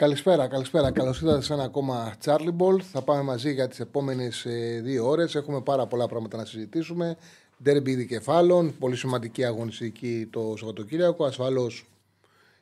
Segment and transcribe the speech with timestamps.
[0.00, 0.90] Καλησπέρα, καλησπέρα.
[0.90, 2.80] Καλώς ήρθατε σε ένα ακόμα Charlie Ball.
[2.80, 4.46] Θα πάμε μαζί για τις επόμενες
[4.82, 5.34] δύο ώρες.
[5.34, 7.16] Έχουμε πάρα πολλά πράγματα να συζητήσουμε.
[7.64, 11.24] Ντέρμπι δικεφάλων, πολύ σημαντική αγωνιστική το Σαββατοκύριακο.
[11.24, 11.90] Ασφαλώς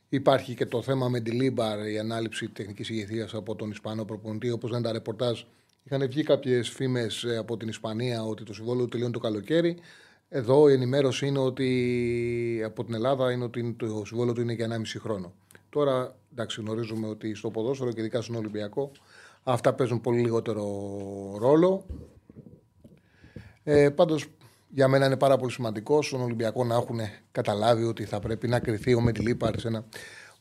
[0.08, 4.50] υπάρχει και το θέμα με τη Λίμπαρ, η ανάληψη τεχνικής ηγεσίας από τον Ισπανό προπονητή.
[4.50, 5.42] Όπως λένε τα ρεπορτάζ,
[5.82, 9.76] είχαν βγει κάποιες φήμες από την Ισπανία ότι το συμβόλαιο τελειώνει το καλοκαίρι.
[10.28, 14.68] Εδώ η ενημέρωση είναι ότι από την Ελλάδα είναι ότι το συμβόλαιο του είναι για
[14.68, 15.32] 1,5 χρόνο.
[15.70, 18.90] Τώρα, εντάξει, γνωρίζουμε ότι στο ποδόσφαιρο και ειδικά στον Ολυμπιακό
[19.42, 20.64] αυτά παίζουν πολύ λιγότερο
[21.38, 21.86] ρόλο.
[23.62, 24.26] Ε, Πάντως,
[24.68, 27.00] για μένα είναι πάρα πολύ σημαντικό στον Ολυμπιακό να έχουν
[27.32, 29.84] καταλάβει ότι θα πρέπει να κρυθεί ο Μεντιλίπαρ σε ένα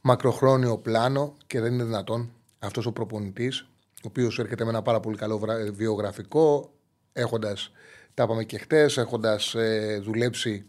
[0.02, 5.00] μακροχρόνιο πλάνο και δεν είναι δυνατόν αυτός ο προπονητής, ο οποίος έρχεται με ένα πάρα
[5.00, 5.42] πολύ καλό
[5.74, 6.74] βιογραφικό,
[7.14, 7.72] έχοντας,
[8.14, 10.66] τα είπαμε και χτες, έχοντας ε, δουλέψει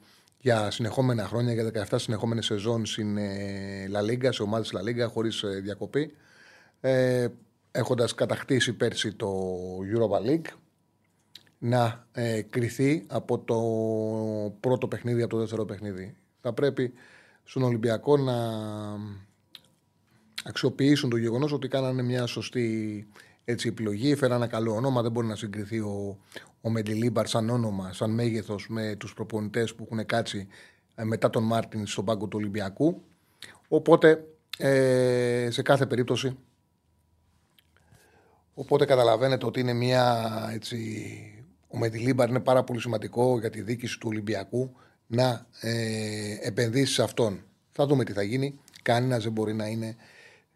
[0.48, 5.08] για συνεχόμενα χρόνια, για 17 συνεχόμενες σεζόνς στην ε, La Liga, σε ομάδες La Liga,
[5.10, 6.12] χωρίς ε, διακοπή.
[6.80, 7.28] Ε,
[7.70, 9.28] Έχοντας κατακτήσει πέρσι το
[9.94, 10.52] Europa League,
[11.58, 13.60] να ε, κρυθεί από το
[14.60, 16.16] πρώτο παιχνίδι, από το δεύτερο παιχνίδι.
[16.40, 16.92] Θα πρέπει
[17.44, 18.36] στον Ολυμπιακό να
[20.44, 23.06] αξιοποιήσουν το γεγονός ότι κάνανε μια σωστή
[23.50, 25.02] έτσι, επιλογή, φέραν ένα καλό όνομα.
[25.02, 26.18] Δεν μπορεί να συγκριθεί ο,
[26.60, 30.48] ο Μεντιλίμπαρ σαν όνομα, σαν μέγεθος με τους προπονητές που έχουν κάτσει
[30.94, 33.02] ε, μετά τον Μάρτιν στον πάγκο του Ολυμπιακού.
[33.68, 34.24] Οπότε
[34.58, 36.36] ε, σε κάθε περίπτωση.
[38.54, 40.78] Οπότε καταλαβαίνετε ότι είναι μια έτσι.
[41.68, 44.72] Ο Μεντιλίμπαρ είναι πάρα πολύ σημαντικό για τη δίκηση του Ολυμπιακού
[45.06, 47.44] να ε, επενδύσει σε αυτόν.
[47.72, 48.60] Θα δούμε τι θα γίνει.
[48.82, 49.96] Κανένας δεν μπορεί να είναι,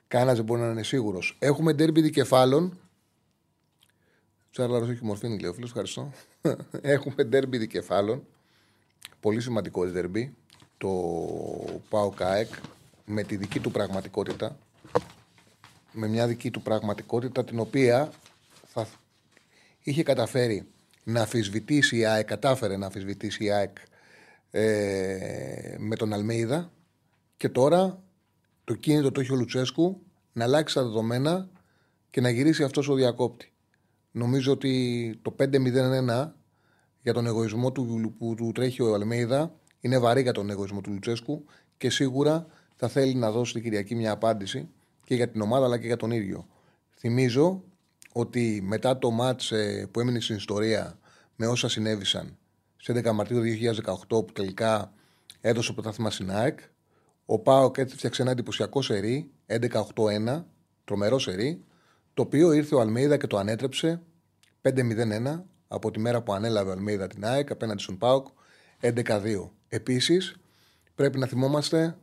[0.08, 1.36] κανένας δεν μπορεί να είναι σίγουρος.
[1.38, 2.76] Έχουμε ντέρμπι δικεφάλων
[4.52, 5.66] Τσάρλαρος έχει μορφή, λέει ο φίλο.
[5.66, 6.12] Ευχαριστώ.
[6.96, 8.26] Έχουμε ντέρμπι δικεφάλων.
[9.20, 10.34] Πολύ σημαντικό ντέρμπι.
[10.78, 10.88] Το
[11.88, 12.48] Πάο Κάεκ
[13.04, 14.58] με τη δική του πραγματικότητα.
[15.92, 18.12] Με μια δική του πραγματικότητα την οποία
[18.66, 18.86] θα
[19.82, 20.66] είχε καταφέρει
[21.04, 23.76] να αφισβητήσει η ΑΕΚ, κατάφερε να αφισβητήσει η ΑΕΚ
[24.50, 26.72] ε, με τον Αλμέιδα
[27.36, 28.02] και τώρα
[28.64, 30.02] το κίνητο το έχει ο Λουτσέσκου
[30.32, 31.48] να αλλάξει τα δεδομένα
[32.10, 33.51] και να γυρίσει αυτός ο διακόπτη.
[34.12, 36.32] Νομίζω ότι το 5-0-1
[37.02, 40.92] για τον εγωισμό του, που του τρέχει ο Αλμέιδα είναι βαρύ για τον εγωισμό του
[40.92, 41.44] Λουτσέσκου
[41.76, 42.46] και σίγουρα
[42.76, 44.68] θα θέλει να δώσει την Κυριακή μια απάντηση
[45.04, 46.46] και για την ομάδα αλλά και για τον ίδιο.
[46.96, 47.62] Θυμίζω
[48.12, 50.98] ότι μετά το μάτς ε, που έμεινε στην ιστορία
[51.36, 52.36] με όσα συνέβησαν
[52.76, 53.42] σε 11 Μαρτίου
[53.84, 54.92] 2018 που τελικά
[55.40, 56.58] έδωσε το πρωτάθλημα στην ΑΕΚ,
[57.26, 60.44] ο Πάοκ έφτιαξε ένα εντυπωσιακό σερί 11-8-1,
[60.84, 61.64] τρομερό σερί,
[62.14, 64.02] το οποίο ήρθε ο Αλμέιδα και το ανέτρεψε
[64.62, 68.26] 5-0-1 από τη μέρα που ανέλαβε ο Αλμέιδα την ΑΕΚ απέναντι στον ΠΑΟΚ
[68.80, 69.48] 11-2.
[69.68, 70.36] Επίσης,
[70.94, 71.96] πρέπει να θυμόμαστε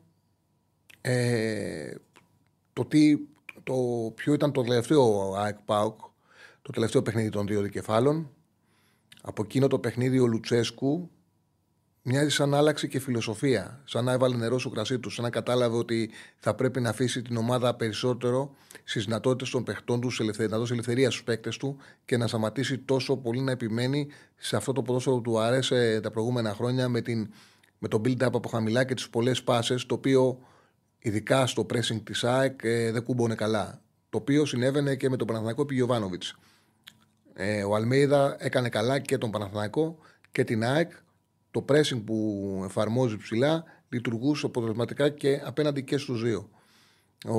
[1.02, 1.96] ε,
[2.74, 3.18] το, τι,
[3.64, 3.76] το
[4.16, 6.00] ποιο ήταν το τελευταίο ΑΕΚ ΠΑΟΚ,
[6.62, 8.30] το τελευταίο παιχνίδι των δύο δικεφάλων.
[9.22, 11.10] Από εκείνο το παιχνίδι ο Λουτσέσκου
[12.12, 13.82] μοιάζει σαν να άλλαξε και φιλοσοφία.
[13.86, 15.10] Σαν να έβαλε νερό στο κρασί του.
[15.10, 16.10] Σαν να κατάλαβε ότι
[16.40, 21.14] θα πρέπει να αφήσει την ομάδα περισσότερο στις δυνατότητες των παιχτών τους, να δώσει ελευθερίας
[21.14, 25.22] στους παίκτες του και να σταματήσει τόσο πολύ να επιμένει σε αυτό το ποδόσφαιρο που
[25.22, 27.34] του άρεσε τα προηγούμενα χρόνια με, την,
[27.80, 30.40] με το build-up από χαμηλά και τις πολλές πάσες, το οποίο
[31.00, 33.82] ειδικά στο pressing της ΑΕΚ ε, δεν κούμπονε καλά.
[34.10, 35.88] Το οποίο συνέβαινε και με τον Παναθηναϊκό επί
[37.34, 39.98] Ε, ο Αλμέιδα έκανε καλά και τον Παναθηναϊκό
[40.32, 40.92] και την ΑΕΚ
[41.52, 46.50] το pressing που εφαρμόζει ψηλά λειτουργούσε αποτελεσματικά και απέναντι και στους δύο.
[47.26, 47.38] Ο...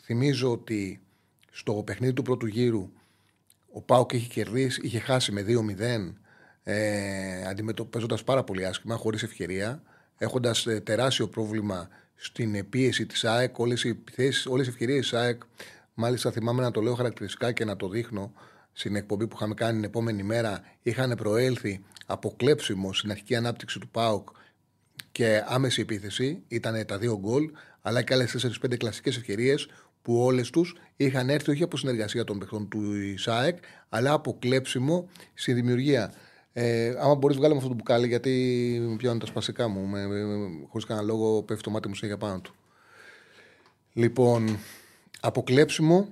[0.00, 1.00] Θυμίζω ότι
[1.50, 2.90] στο παιχνίδι του πρώτου γύρου
[3.72, 6.12] ο Πάουκ είχε κερδίσει, είχε χάσει με 2-0
[6.62, 9.82] ε, αντιμετωπίζοντας πάρα πολύ άσχημα, χωρίς ευκαιρία,
[10.18, 14.02] έχοντας ε, τεράστιο πρόβλημα στην πίεση της ΑΕΚ, όλες οι,
[14.48, 15.42] όλες οι ευκαιρίες της ΑΕΚ,
[15.94, 18.32] μάλιστα θυμάμαι να το λέω χαρακτηριστικά και να το δείχνω,
[18.72, 23.78] στην εκπομπή που είχαμε κάνει την επόμενη μέρα είχαν προέλθει από κλέψιμο στην αρχική ανάπτυξη
[23.78, 24.28] του ΠΑΟΚ
[25.12, 26.42] και άμεση επίθεση.
[26.48, 27.50] Ήταν τα δύο γκολ,
[27.82, 29.68] αλλά και άλλες 4-5 κλασικές ευκαιρίες
[30.02, 33.58] που όλες τους είχαν έρθει όχι από συνεργασία των παιχτών του ΙΣΑΕΚ,
[33.88, 36.12] αλλά από κλέψιμο στη δημιουργία.
[36.52, 39.86] Ε, άμα μπορείς, βγάλε με αυτό το μπουκάλι, γιατί πιάνουν τα σπασικά μου.
[39.86, 42.54] Με, με, με, Χωρίς κανένα λόγο πέφτει το μάτι μου σε για πάνω του.
[43.92, 44.58] Λοιπόν,
[45.20, 46.08] αποκλέψιμο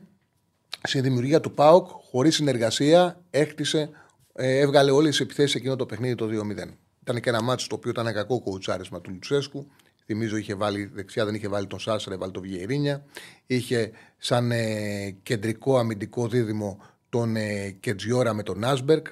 [0.82, 3.90] στη δημιουργία του ΠΑΟΚ, χωρίς συνεργασία, έκτισε,
[4.36, 6.70] ε, έβγαλε όλες τις επιθέσεις εκείνο το παιχνίδι το 2-0.
[7.02, 9.66] Ήταν και ένα μάτσο το οποίο ήταν κακό κουτσάρισμα του Λουτσέσκου.
[10.04, 13.04] Θυμίζω είχε βάλει δεξιά, δεν είχε βάλει τον Σάσερ, έβαλε τον Βιερίνια.
[13.46, 19.06] Είχε σαν ε, κεντρικό αμυντικό δίδυμο τον ε, Κετζιόρα με τον Νάσμπερκ.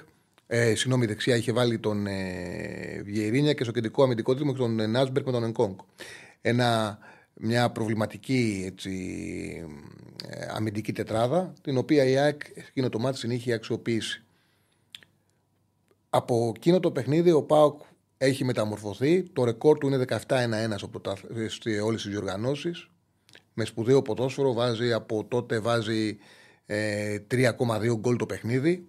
[0.47, 4.85] Ε, συγγνώμη, δεξιά είχε βάλει τον ε, Βιερίνια και στο κεντρικό αμυντικό δίδυμο τον ε,
[4.85, 5.75] Νάσμπερκ με τον Ενκόγκ.
[6.41, 6.97] Ένα,
[7.33, 8.91] μια προβληματική έτσι,
[10.29, 14.24] ε, αμυντική τετράδα, την οποία η ΑΕΚ εκείνο το μάτι την είχε αξιοποιήσει.
[16.15, 17.81] Από εκείνο το παιχνίδι ο Πάοκ
[18.17, 19.23] έχει μεταμορφωθεί.
[19.23, 20.17] Το ρεκόρ του είναι 17-1-1
[21.47, 22.87] σε όλες τις διοργανώσεις.
[23.53, 26.17] Με σπουδαίο ποδόσφαιρο βάζει από τότε βάζει
[26.65, 28.87] ε, 3,2 γκολ το παιχνίδι.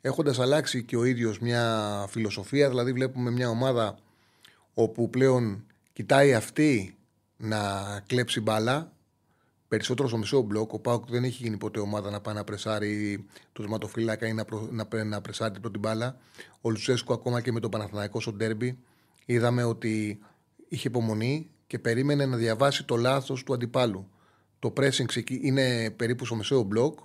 [0.00, 3.98] Έχοντας αλλάξει και ο ίδιος μια φιλοσοφία, δηλαδή βλέπουμε μια ομάδα
[4.74, 6.96] όπου πλέον κοιτάει αυτή
[7.36, 7.60] να
[8.06, 8.92] κλέψει μπάλα,
[9.72, 10.72] περισσότερο στο μισό μπλοκ.
[10.72, 14.44] Ο Πάουκ δεν έχει γίνει ποτέ ομάδα να πάει να πρεσάρει το σωματοφύλακα ή να,
[14.44, 16.16] προ, να, να πρεσάρει την πρώτη μπάλα.
[16.60, 18.78] Ο Λουτσέσκου ακόμα και με το Παναθηναϊκό στο ντέρμπι
[19.24, 20.18] είδαμε ότι
[20.68, 24.08] είχε υπομονή και περίμενε να διαβάσει το λάθος του αντιπάλου.
[24.58, 26.98] Το pressing είναι περίπου στο μεσαίο μπλοκ,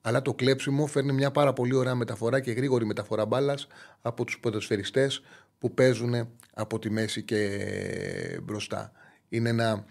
[0.00, 3.66] αλλά το κλέψιμο φέρνει μια πάρα πολύ ωραία μεταφορά και γρήγορη μεταφορά μπάλας
[4.02, 5.22] από τους ποδοσφαιριστές
[5.58, 7.60] που παίζουν από τη μέση και
[8.42, 8.92] μπροστά.
[9.28, 9.84] Είναι ένα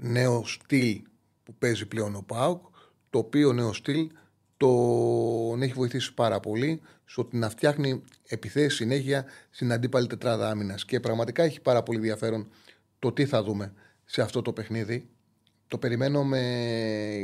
[0.00, 1.02] νέο στυλ
[1.42, 2.64] που παίζει πλέον ο ΠΑΟΚ,
[3.10, 4.10] το οποίο νέο στυλ
[4.56, 10.84] τον έχει βοηθήσει πάρα πολύ στο ότι να φτιάχνει επιθέσεις συνέχεια στην αντίπαλη τετράδα άμυνας.
[10.84, 12.48] Και πραγματικά έχει πάρα πολύ ενδιαφέρον
[12.98, 13.72] το τι θα δούμε
[14.04, 15.08] σε αυτό το παιχνίδι.
[15.68, 16.40] Το περιμένω με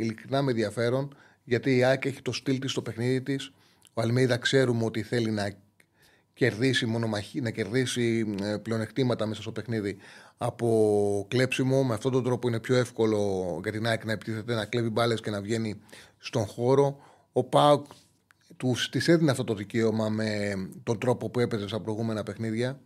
[0.01, 3.53] ειλικρινά με ενδιαφέρον, γιατί η ΑΕΚ έχει το στυλ της στο παιχνίδι της.
[3.95, 5.53] Ο Αλμέιδα ξέρουμε ότι θέλει να
[6.35, 9.97] κερδίσει μονομαχή, να κερδίσει ε, πλεονεκτήματα μέσα στο παιχνίδι
[10.39, 11.83] από κλέψιμο.
[11.83, 15.21] Με αυτόν τον τρόπο είναι πιο εύκολο για την ΑΕΚ να επιτίθεται, να κλέβει μπάλες
[15.21, 15.81] και να βγαίνει
[16.19, 16.99] στον χώρο.
[17.33, 17.87] Ο Πάουκ
[18.57, 20.53] τους τη έδινε αυτό το δικαίωμα με
[20.83, 22.81] τον τρόπο που έπαιζε στα προηγούμενα παιχνίδια.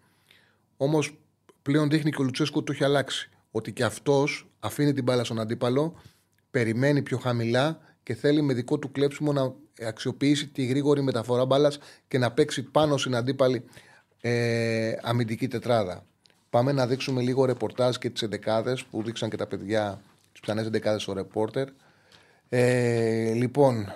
[0.76, 1.19] Όμως
[1.62, 3.31] πλέον δείχνει και ο Λουτσέσκο ότι το έχει αλλάξει.
[3.50, 5.94] Ότι και αυτός αφήνει την μπάλα στον αντίπαλο,
[6.50, 9.55] περιμένει πιο χαμηλά και θέλει με δικό του κλέψιμο να
[9.87, 13.64] αξιοποιήσει τη γρήγορη μεταφορά μπάλας και να παίξει πάνω στην αντίπαλη
[14.20, 16.05] ε, αμυντική τετράδα.
[16.50, 20.02] Πάμε να δείξουμε λίγο ρεπορτάζ και τις εντεκάδες που δείξαν και τα παιδιά,
[20.32, 21.69] τις πιθανές εντεκάδες στο ρεπόρτερ.
[22.49, 23.94] Ε, λοιπόν,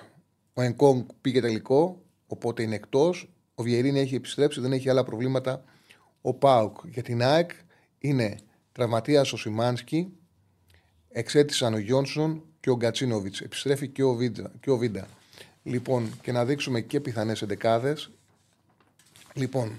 [0.55, 3.29] ο Ενκόγκ πήγε τελικό, οπότε είναι εκτός.
[3.55, 5.65] Ο Βιερίνη έχει επιστρέψει, δεν έχει άλλα προβλήματα.
[6.21, 7.51] Ο Πάουκ για την ΑΕΚ
[7.99, 8.37] είναι
[8.73, 10.13] τραυματίας ο Σιμάνσκι,
[11.09, 13.41] εξέτησαν ο Γιόνσον και ο Γκατσίνοβιτς.
[13.41, 15.09] Επιστρέφει και ο, Βίντα, και ο Βίντα.
[15.63, 18.11] Λοιπόν, και να δείξουμε και πιθανές εντεκάδες.
[19.35, 19.73] Λοιπόν,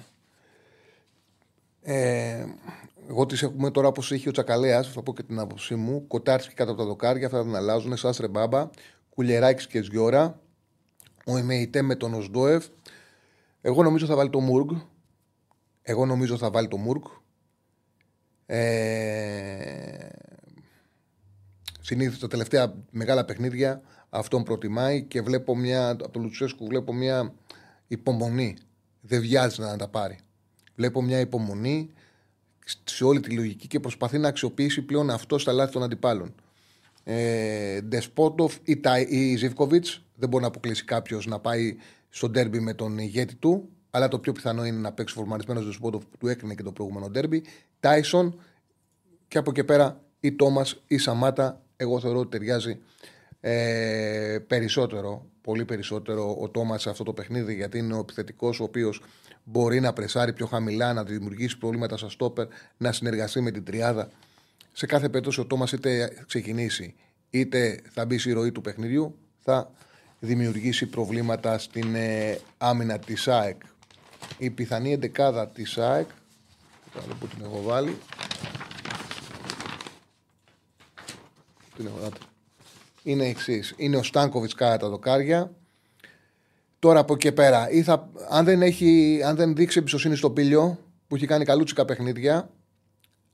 [1.87, 2.45] ε,
[3.09, 6.07] εγώ τις έχουμε τώρα όπως έχει ο Τσακαλέας, θα πω και την άποψή μου.
[6.07, 7.97] Κοτάρσκι κάτω από τα δοκάρια, αυτά δεν αλλάζουν.
[7.97, 8.69] Σάστρε Μπάμπα,
[9.09, 10.39] Κουλεράκης και Σγιώρα.
[11.25, 12.65] Ο Εμεϊτέ με τον Οσντόεφ.
[13.61, 14.69] Εγώ νομίζω θα βάλει το Μουργκ.
[15.81, 17.03] Εγώ νομίζω θα βάλει το Μουργκ.
[18.45, 20.07] Ε,
[21.81, 25.89] Συνήθως τα τελευταία μεγάλα παιχνίδια αυτόν προτιμάει και βλέπω μια.
[25.89, 27.33] Από τον Λουτσέσκου βλέπω μια
[27.87, 28.57] υπομονή.
[29.01, 30.17] Δεν βιάζει να τα πάρει.
[30.75, 31.89] Βλέπω μια υπομονή
[32.83, 36.35] σε όλη τη λογική και προσπαθεί να αξιοποιήσει πλέον αυτό στα λάθη των αντιπάλων.
[37.03, 39.85] Ε, Ντεσπότοφ ή, ή Ζιβκοβιτ
[40.15, 41.75] δεν μπορεί να αποκλείσει κάποιος να πάει
[42.09, 43.69] στο ντέρμπι με τον ηγέτη του.
[43.89, 47.09] Αλλά το πιο πιθανό είναι να παίξει φορμαρισμένος Ντεσπότοφ που του έκρινε και το προηγούμενο
[47.09, 47.43] ντέρμπι.
[47.79, 48.39] Τάισον
[49.27, 51.61] και από εκεί πέρα ή Τόμας ή Σαμάτα.
[51.77, 52.79] Εγώ θεωρώ ότι ταιριάζει
[53.39, 58.63] ε, περισσότερο, πολύ περισσότερο ο Τόμας σε αυτό το παιχνίδι γιατί είναι ο επιθετικός ο
[58.63, 59.01] οποίος
[59.45, 62.47] μπορεί να πρεσάρει πιο χαμηλά, να δημιουργήσει προβλήματα στα στόπερ,
[62.77, 64.09] να συνεργαστεί με την τριάδα.
[64.71, 66.95] Σε κάθε περίπτωση ο Τόμας είτε ξεκινήσει
[67.29, 69.71] είτε θα μπει στη ροή του παιχνιδιού, θα
[70.19, 73.61] δημιουργήσει προβλήματα στην ε, άμυνα της ΑΕΚ.
[74.37, 76.07] Η πιθανή εντεκάδα της ΑΕΚ,
[77.19, 77.97] που την έχω βάλει.
[81.75, 82.09] Την έχω,
[83.03, 83.73] είναι εξής.
[83.77, 85.51] Είναι ο Στάνκοβιτς κάτω τα δοκάρια.
[86.85, 90.79] Τώρα από εκεί πέρα, ή θα, αν, δεν έχει, αν δεν δείξει εμπιστοσύνη στο πήλιο,
[91.07, 92.49] που έχει κάνει καλούτσικα παιχνίδια,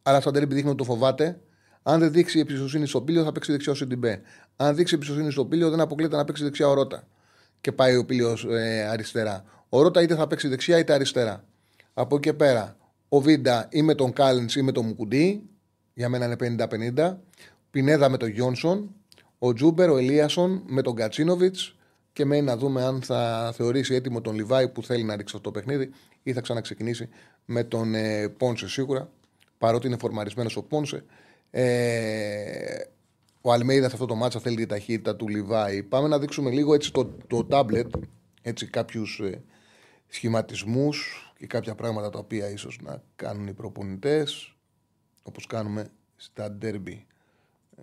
[0.04, 1.40] αλλά σαν τερίπι δείχνει ότι το φοβάται,
[1.84, 4.22] αν δεν δείξει εμπιστοσύνη στο πήλιο, θα παίξει δεξιά ο Σιντιμπέ.
[4.56, 7.08] Αν δείξει εμπιστοσύνη στο πήλιο, δεν αποκλείεται να παίξει δεξιά ο Ρότα.
[7.62, 9.44] Και πάει ο πήλιο ε, αριστερά.
[9.70, 11.44] Ο Ρότα είτε θα παίξει δεξιά είτε αριστερά.
[11.94, 12.78] Από εκεί πέρα,
[13.10, 15.42] ο Βίντα ή με τον Κάλεν ή με τον Μουκουντή.
[15.94, 16.68] Για μένα είναι
[16.98, 17.16] 50-50.
[17.72, 18.96] Πινέδα με τον Γιόνσον.
[19.40, 21.76] Ο Τσούμπερ, ο Ελίασον με τον Γκατσίνοβιτς
[22.14, 25.52] και μένει να δούμε αν θα θεωρήσει έτοιμο τον Λιβάι που θέλει να ρίξει αυτό
[25.52, 25.92] το παιχνίδι
[26.24, 27.10] ή θα ξαναξεκινήσει
[27.46, 29.10] με τον ε, Πόνσε σίγουρα.
[29.58, 31.06] Παρότι είναι φορμαρισμένος ο Πόνσε.
[31.52, 32.78] Ε,
[33.42, 35.84] ο Αλμέιδα σε αυτό το ματς θέλει τη ταχύτητα του Λιβάι.
[35.84, 37.94] Πάμε να δείξουμε λίγο έτσι το, το τάμπλετ,
[38.42, 39.44] έτσι κάποιους ε,
[40.08, 44.56] σχηματισμούς και κάποια πράγματα τα οποία ίσως να κάνουν οι προπονητές
[45.24, 47.06] όπως κάνουμε στα ντέρμπι
[47.78, 47.82] ε,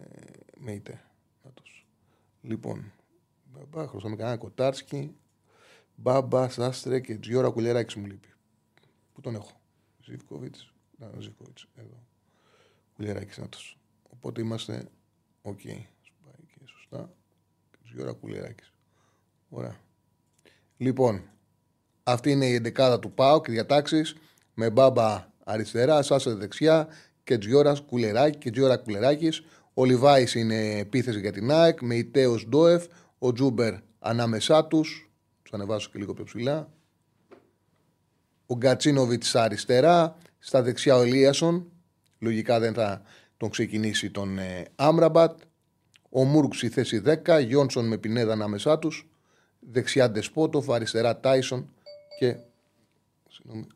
[0.56, 1.00] με είτε.
[2.42, 2.92] Λοιπόν,
[3.58, 5.14] μπαμπά, χρωστάμε κανένα κοτάρσκι,
[5.94, 8.28] μπάμπα, σάστρε και τζιόρα κουλεράκι μου λείπει.
[9.12, 9.60] Πού τον έχω,
[10.04, 12.02] Ζιβκοβίτς, να, Ζιβκοβίτς, εδώ.
[12.96, 13.78] Κουλεράκι νάτος.
[14.10, 14.88] Οπότε είμαστε
[15.42, 15.58] Οκ.
[15.64, 15.82] Okay.
[16.24, 17.10] Πάει και σωστά.
[17.92, 18.72] Γιώρα Κουλεράκης.
[19.48, 19.76] Ωραία.
[20.76, 21.22] Λοιπόν,
[22.02, 24.16] αυτή είναι η εντεκάδα του ΠΑΟ και διατάξεις
[24.54, 26.88] με μπάμπα αριστερά, Σάσα δεξιά
[27.24, 29.42] και Τζιώρα Κουλεράκη και Τζιώρα Κουλεράκης.
[29.74, 32.86] Ο Λιβάης είναι επίθεση για την ΑΕΚ με Ιτέος Ντόεφ,
[33.18, 35.10] ο Τζούμπερ ανάμεσά τους.
[35.42, 36.72] Τους ανεβάσω και λίγο πιο ψηλά.
[38.46, 41.70] Ο Γκατσίνοβιτς αριστερά, στα δεξιά ο Ελίασον.
[42.18, 43.02] Λογικά δεν θα
[43.36, 45.40] τον ξεκινήσει τον ε, Άμραμπατ.
[46.10, 49.08] Ο Μούρκ στη θέση 10, Γιόνσον με Πινέδα ανάμεσά τους.
[49.60, 51.70] Δεξιά Ντεσπότοφ, αριστερά Τάισον
[52.18, 52.36] και.
[53.28, 53.66] Συγγνώμη.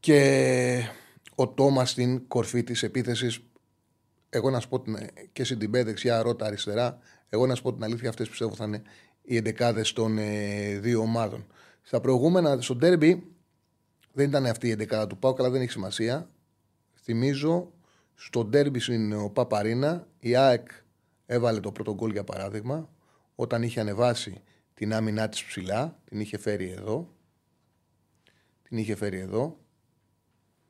[0.00, 0.82] Και
[1.34, 3.40] ο Τόμας στην κορφή της επίθεσης.
[4.30, 4.96] Εγώ να σου πω την,
[5.32, 6.98] και στην Τιμπέ δεξιά, Ρώτα αριστερά.
[7.28, 8.82] Εγώ να σου πω την αλήθεια, αυτές πιστεύω θα είναι
[9.22, 11.46] οι εντεκάδες των ε, δύο ομάδων.
[11.82, 13.32] Στα προηγούμενα, στο ντέρμπι,
[14.12, 16.30] δεν ήταν αυτή η 11 του Πάου, αλλά δεν έχει σημασία.
[16.94, 17.72] Θυμίζω
[18.14, 20.68] στο ντέρμπι στην Παπαρίνα η ΑΕΚ
[21.26, 22.88] έβαλε το πρώτο γκολ για παράδειγμα
[23.34, 24.42] όταν είχε ανεβάσει
[24.74, 27.14] την άμυνά της ψηλά, την είχε φέρει εδώ.
[28.62, 29.58] Την είχε φέρει εδώ.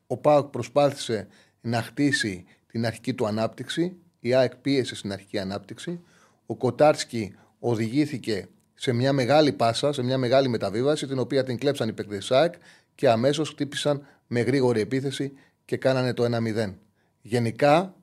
[0.07, 1.27] Ο Πάουκ προσπάθησε
[1.61, 3.95] να χτίσει την αρχική του ανάπτυξη.
[4.19, 5.99] Η ΑΕΚ πίεσε στην αρχική ανάπτυξη.
[6.45, 11.89] Ο Κοτάρσκι οδηγήθηκε σε μια μεγάλη πάσα, σε μια μεγάλη μεταβίβαση, την οποία την κλέψαν
[11.89, 12.53] οι παίκτες ΑΕΚ
[12.95, 15.33] και αμέσως χτύπησαν με γρήγορη επίθεση
[15.65, 16.73] και κάνανε το 1-0.
[17.21, 17.95] Γενικά,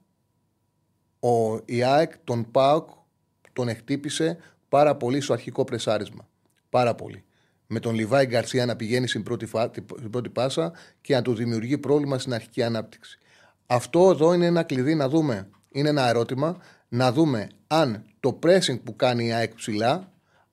[1.20, 2.88] ο ΙΑΕΚ τον ΠΑΟΚ
[3.52, 6.28] τον εκτύπησε πάρα πολύ στο αρχικό πρεσάρισμα.
[6.70, 7.24] Πάρα πολύ.
[7.66, 9.46] Με τον Λιβάη Γκαρσία να πηγαίνει στην πρώτη,
[9.98, 13.18] στην πρώτη πάσα και να του δημιουργεί πρόβλημα στην αρχική ανάπτυξη.
[13.70, 15.48] Αυτό εδώ είναι ένα κλειδί να δούμε.
[15.70, 16.56] Είναι ένα ερώτημα
[16.88, 20.12] να δούμε αν το pressing που κάνει η ΑΕΚ ψηλά,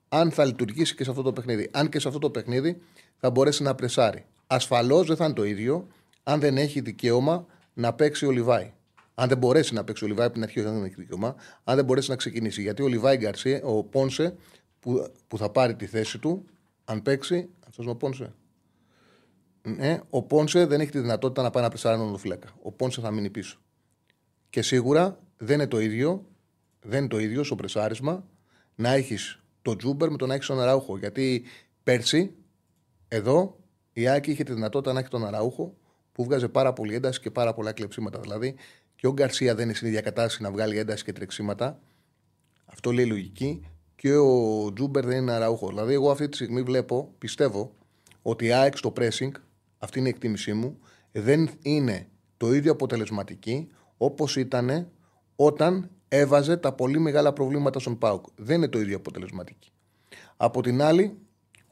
[0.10, 1.70] αν θα λειτουργήσει και σε αυτό το παιχνίδι.
[1.74, 2.82] Αν και σε αυτό το παιχνίδι
[3.18, 4.26] θα μπορέσει να πρεσάρει.
[4.48, 5.88] Ασφαλώς δεν θα είναι το ίδιο
[6.24, 8.74] αν δεν έχει δικαίωμα να παίξει ο Λιβάη.
[9.16, 11.36] Αν δεν μπορέσει να παίξει ο Λιβάη από την αρχή, δεν έχει δικαίωμα.
[11.64, 12.62] Αν δεν μπορέσει να ξεκινήσει.
[12.62, 14.36] Γιατί ο Λιβάη Γκαρσία, ο Πόνσε,
[14.80, 16.46] που, που θα πάρει τη θέση του,
[16.86, 17.50] αν παίξει.
[17.68, 18.34] Αυτός είναι ο Πόνσε.
[19.66, 22.48] Ναι, ο Πόνσε δεν έχει τη δυνατότητα να πάει να πρεσάρει έναν φύλακα.
[22.62, 23.60] Ο Πόνσε θα μείνει πίσω.
[24.50, 26.26] Και σίγουρα δεν είναι το ίδιο,
[26.82, 28.26] δεν είναι το ίδιο στο πρεσάρισμα
[28.76, 30.98] να έχεις το Τσούμπερ με το να έχεις τον Αραούχο.
[30.98, 31.44] Γιατί
[31.84, 32.36] πέρσι
[33.08, 33.58] εδώ
[33.94, 35.76] η ΑΕΚ είχε τη δυνατότητα να έχει τον Αραούχο
[36.12, 38.20] που βγάζει πάρα πολύ ένταση και πάρα πολλά κλεψίματα.
[38.20, 38.56] Δηλαδή
[38.96, 41.80] και ο Γκαρσία δεν είναι στην ίδια κατάσταση να βγάλει ένταση και τρεξίματα.
[42.66, 43.68] Αυτό λέει λογική.
[43.96, 45.68] Και ο Τσούμπερ δεν είναι Αραούχο.
[45.68, 47.76] Δηλαδή, εγώ αυτή τη στιγμή βλέπω, πιστεύω,
[48.22, 49.32] ότι η ΑΕΚ στο pressing,
[49.86, 50.80] αυτή είναι η εκτίμησή μου,
[51.12, 54.92] δεν είναι το ίδιο αποτελεσματική όπως ήταν
[55.36, 58.26] όταν έβαζε τα πολύ μεγάλα προβλήματα στον Πάουκ.
[58.36, 59.72] Δεν είναι το ίδιο αποτελεσματική.
[60.38, 61.18] Από την άλλη,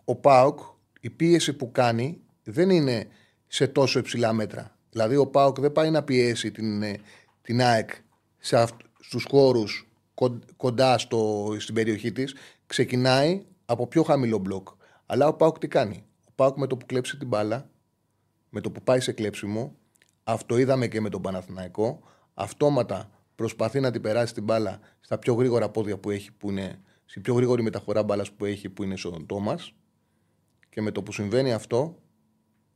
[0.05, 0.59] ο Πάουκ
[0.99, 3.07] η πίεση που κάνει δεν είναι
[3.47, 4.77] σε τόσο υψηλά μέτρα.
[4.89, 6.99] Δηλαδή ο Πάοκ δεν πάει να πιέσει την, ε,
[7.41, 7.89] την ΑΕΚ
[8.99, 9.87] στους χώρους
[10.57, 12.35] κοντά στο, στην περιοχή της.
[12.65, 14.67] Ξεκινάει από πιο χαμηλό μπλοκ.
[15.05, 17.69] Αλλά ο Πάοκ τι κάνει; Ο Πάοκ με το που κλέψει την μπάλα,
[18.53, 19.75] με το που πάει σε κλέψιμο,
[20.23, 21.99] αυτό είδαμε και με τον Παναθηναϊκό,
[22.33, 26.81] αυτόματα προσπαθεί να την περάσει την μπάλα στα πιο γρήγορα πόδια που έχει, που είναι,
[27.05, 29.73] στη πιο γρήγορη μεταφορά μπάλας που έχει, που είναι στον Τόμας.
[30.69, 32.01] Και με το που συμβαίνει αυτό,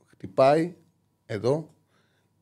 [0.05, 0.75] χτυπάει
[1.25, 1.75] εδώ,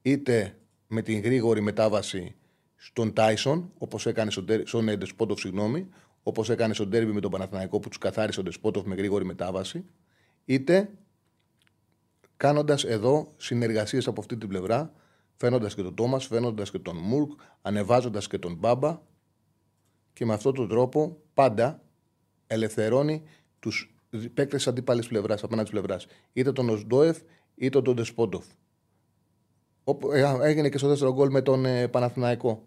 [0.02, 2.36] είτε με την γρήγορη μετάβαση
[2.76, 4.32] στον Τάισον, όπως έκανε
[4.64, 5.90] στον Ντεσπότοφ, συγγνώμη,
[6.24, 9.86] όπως έκανε στον Τέρμπι με τον Παναθηναϊκό που τους καθάρισε ο Ντεσπότοφ με γρήγορη μετάβαση,
[10.46, 10.90] είτε
[12.38, 14.94] κάνοντας εδώ συνεργασίες από αυτή την πλευρά,
[15.36, 19.02] φαίνοντας και τον Τόμας, φαίνοντας και τον Μουρκ, ανεβάζοντας και τον Μπάμπα
[20.14, 21.82] και με αυτόν τον τρόπο πάντα
[22.48, 23.24] ελευθερώνει
[23.60, 23.96] τους
[24.34, 26.08] παίκτες αντίπαλης πλευράς, απέναντι πλευράς.
[26.34, 27.18] Είτε τον Οσντόεφ
[27.56, 28.46] είτε τον Ντεσπόντοφ.
[30.14, 32.64] Ε, έγινε και στο δεύτερο γκολ με τον ε, Παναθηναϊκό.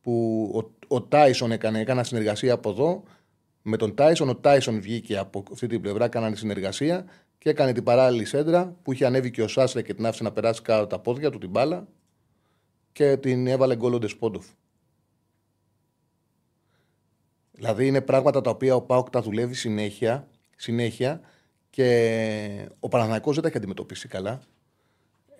[0.00, 3.02] Που ο, ο Τάισον έκανε, έκανε συνεργασία από εδώ.
[3.62, 7.04] Με τον Τάισον, ο Τάισον βγήκε από αυτή την πλευρά, έκαναν συνεργασία
[7.44, 10.32] και έκανε την παράλληλη σέντρα που είχε ανέβει και ο Σάσρε και την άφησε να
[10.32, 11.86] περάσει κάτω τα πόδια του την μπάλα
[12.92, 14.46] και την έβαλε γκολ ο Ντεσπόντοφ.
[17.52, 21.20] Δηλαδή είναι πράγματα τα οποία ο Πάοκ τα δουλεύει συνέχεια, συνέχεια
[21.70, 24.40] και ο Παναθηναϊκός δεν τα έχει αντιμετωπίσει καλά.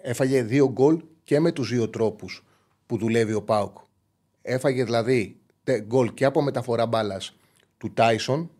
[0.03, 2.45] Έφαγε δύο γκολ και με τους δύο τρόπους
[2.87, 3.79] που δουλεύει ο Πάοκ.
[4.43, 5.41] Έφαγε δηλαδή
[5.83, 7.35] γκολ και από μεταφορά μπάλας
[7.79, 8.51] του Τάισον,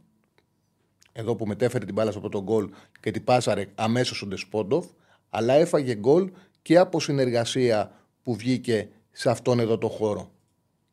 [1.17, 2.69] εδώ που μετέφερε την μπάλα στο πρώτο γκολ
[3.01, 4.87] και την πάσαρε αμέσως ο Ντεσπόντοφ,
[5.31, 6.31] αλλά έφαγε γκολ
[6.63, 7.91] και από συνεργασία
[8.23, 10.33] που βγήκε σε αυτόν εδώ το χώρο.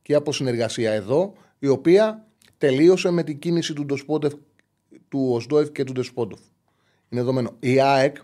[0.01, 2.25] Και από συνεργασία εδώ, η οποία
[2.57, 4.33] τελείωσε με την κίνηση του, Ντοσπόντεφ,
[5.09, 6.39] του Οσδόεφ και του Ντεσπόντοφ.
[7.09, 7.55] Είναι δεδομένο.
[7.59, 8.15] Η ΑΕΚ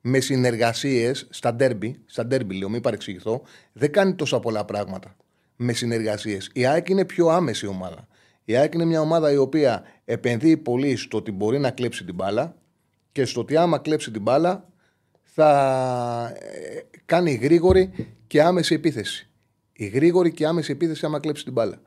[0.00, 5.16] με συνεργασίες στα ντέρμπι, στα ντέρμπι λέω, μην παρεξηγηθώ, δεν κάνει τόσα πολλά πράγματα
[5.56, 6.50] με συνεργασίες.
[6.52, 8.06] Η ΑΕΚ είναι πιο άμεση ομάδα.
[8.44, 12.14] Η ΑΕΚ είναι μια ομάδα η οποία επενδύει πολύ στο ότι μπορεί να κλέψει την
[12.14, 12.56] μπάλα
[13.12, 14.68] και στο ότι άμα κλέψει την μπάλα
[15.22, 17.90] θα ε, κάνει γρήγορη
[18.26, 19.28] και άμεση επίθεση.
[19.72, 21.82] Η γρήγορη και άμεση επίθεση άμα κλέψει την μπάλα.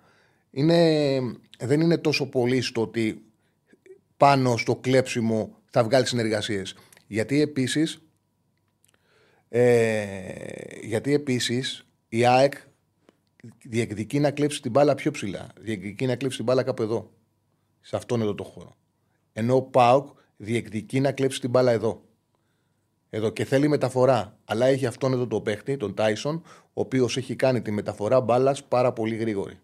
[0.51, 1.19] Είναι,
[1.59, 3.25] δεν είναι τόσο πολύ στο ότι
[4.17, 6.75] πάνω στο κλέψιμο θα βγάλει συνεργασίες.
[7.07, 7.99] Γιατί επίσης
[9.49, 10.05] ε,
[10.81, 12.53] γιατί επίσης η ΑΕΚ
[13.65, 15.47] διεκδικεί να κλέψει την μπάλα πιο ψηλά.
[15.59, 17.11] Διεκδικεί να κλέψει την μπάλα κάπου εδώ.
[17.81, 18.75] Σε αυτόν εδώ το χώρο.
[19.33, 22.03] Ενώ ο ΠΑΟΚ διεκδικεί να κλέψει την μπάλα εδώ.
[23.09, 24.37] Εδώ και θέλει μεταφορά.
[24.45, 28.63] Αλλά έχει αυτόν εδώ το παίχτη, τον Τάισον, ο οποίος έχει κάνει τη μεταφορά μπάλας
[28.63, 29.59] πάρα πολύ γρήγορη.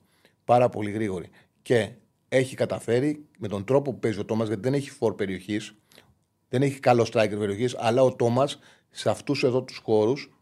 [0.46, 1.30] Πάρα πολύ γρήγορη.
[1.62, 1.92] Και
[2.30, 5.76] έχει καταφέρει με τον τρόπο που παίζει ο Τόμας, γιατί δεν έχει φόρ περιοχής,
[6.50, 8.60] δεν έχει καλό striker περιοχής, αλλά ο Τόμας
[8.90, 10.34] σε αυτούς εδώ τους χώρους,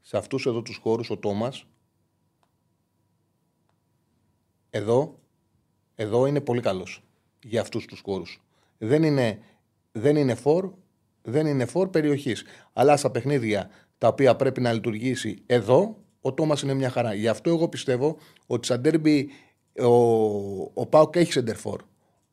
[0.00, 1.66] σε αυτούς εδώ τους χώρους ο Τόμας,
[4.74, 5.18] εδώ,
[5.94, 7.02] εδώ είναι πολύ καλός
[7.42, 8.42] για αυτούς τους χώρους.
[8.78, 9.38] Δεν είναι,
[9.92, 10.72] δεν είναι φόρ,
[11.22, 12.44] δεν είναι φόρ περιοχής.
[12.72, 17.14] Αλλά στα παιχνίδια τα οποία πρέπει να λειτουργήσει εδώ, ο Τόμας είναι μια χαρά.
[17.14, 18.16] Γι' αυτό εγώ πιστεύω
[18.46, 19.30] ότι σαν ντέρμπι
[19.80, 19.94] ο,
[20.74, 21.82] ο Πάουκ έχει σεντερφόρ.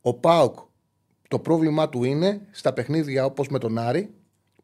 [0.00, 0.58] Ο Πάουκ
[1.28, 4.14] το πρόβλημά του είναι στα παιχνίδια όπως με τον Άρη,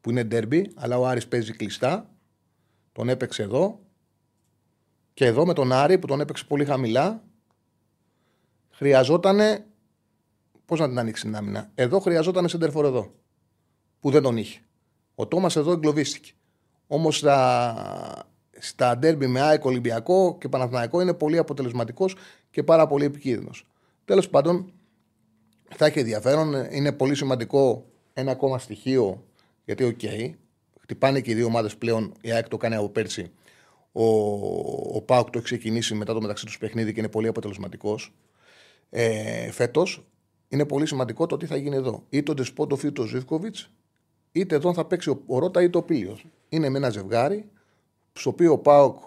[0.01, 2.11] που είναι ντέρμπι, αλλά ο Άρης παίζει κλειστά.
[2.93, 3.81] Τον έπαιξε εδώ.
[5.15, 7.23] Και εδώ με τον Άρη που τον έπαιξε πολύ χαμηλά.
[8.79, 9.41] Χρειαζόταν.
[10.67, 13.11] Πώς να την ανοίξει την άμυνα; Εδώ χρειαζόταν σεντερφόρ εδώ.
[14.01, 14.61] Που δεν τον είχε.
[15.15, 16.33] Ο Τόμας εδώ εγκλωβίστηκε.
[16.87, 22.17] Όμως στα, στα ντέρμπι με ΑΕΚ Ολυμπιακό και Παναθηναϊκό είναι πολύ αποτελεσματικός
[22.51, 23.67] και πάρα πολύ επικίνδυνος.
[24.05, 24.73] Τέλος πάντων,
[25.69, 26.55] θα έχει ενδιαφέρον.
[26.71, 29.25] Είναι πολύ σημαντικό ένα ακόμα στοιχείο
[29.65, 30.31] γιατί, OK, okay,
[30.81, 32.13] χτυπάνε και οι δύο ομάδες πλέον.
[32.21, 33.31] Η ΑΕΚ το κάνει από πέρσι.
[33.93, 34.05] Ο,
[34.97, 38.13] ο ΠΑΟΚ το έχει ξεκινήσει μετά το μεταξύ τους παιχνίδι και είναι πολύ αποτελεσματικός.
[38.91, 40.07] Ε, Φέτος
[40.49, 42.05] είναι πολύ σημαντικό το τι θα γίνει εδώ.
[42.09, 43.71] Είτε ο Ντέσποντοφ είτε ο Ζίβκοβιτς,
[44.33, 46.19] είτε εδώ θα παίξει ο, ο Ρότα είτε ο Πήλιο.
[46.49, 47.49] Είναι με ένα ζευγάρι,
[48.13, 48.99] στο οποίο ο Πάουκ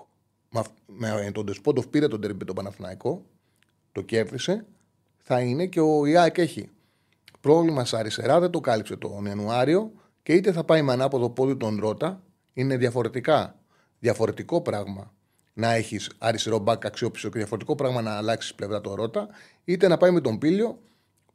[0.86, 3.26] με τον Ντεσπόντοφ πήρε τον τερμπι τον Παναθηναϊκό,
[3.92, 4.66] το κέρδισε.
[5.18, 6.70] Θα είναι και ο Ιάκ έχει
[7.42, 9.92] πρόβλημα στα αριστερά, δεν το κάλυψε τον Ιανουάριο
[10.24, 13.56] και είτε θα πάει με ανάποδο πόδι τον Ρότα, είναι διαφορετικά.
[14.00, 15.14] Διαφορετικό πράγμα
[15.54, 19.28] να έχεις αριστερό μπακ αξιόπιστο και διαφορετικό πράγμα να αλλάξεις πλευρά το Ρότα,
[19.64, 20.80] είτε να πάει με τον Πίλιο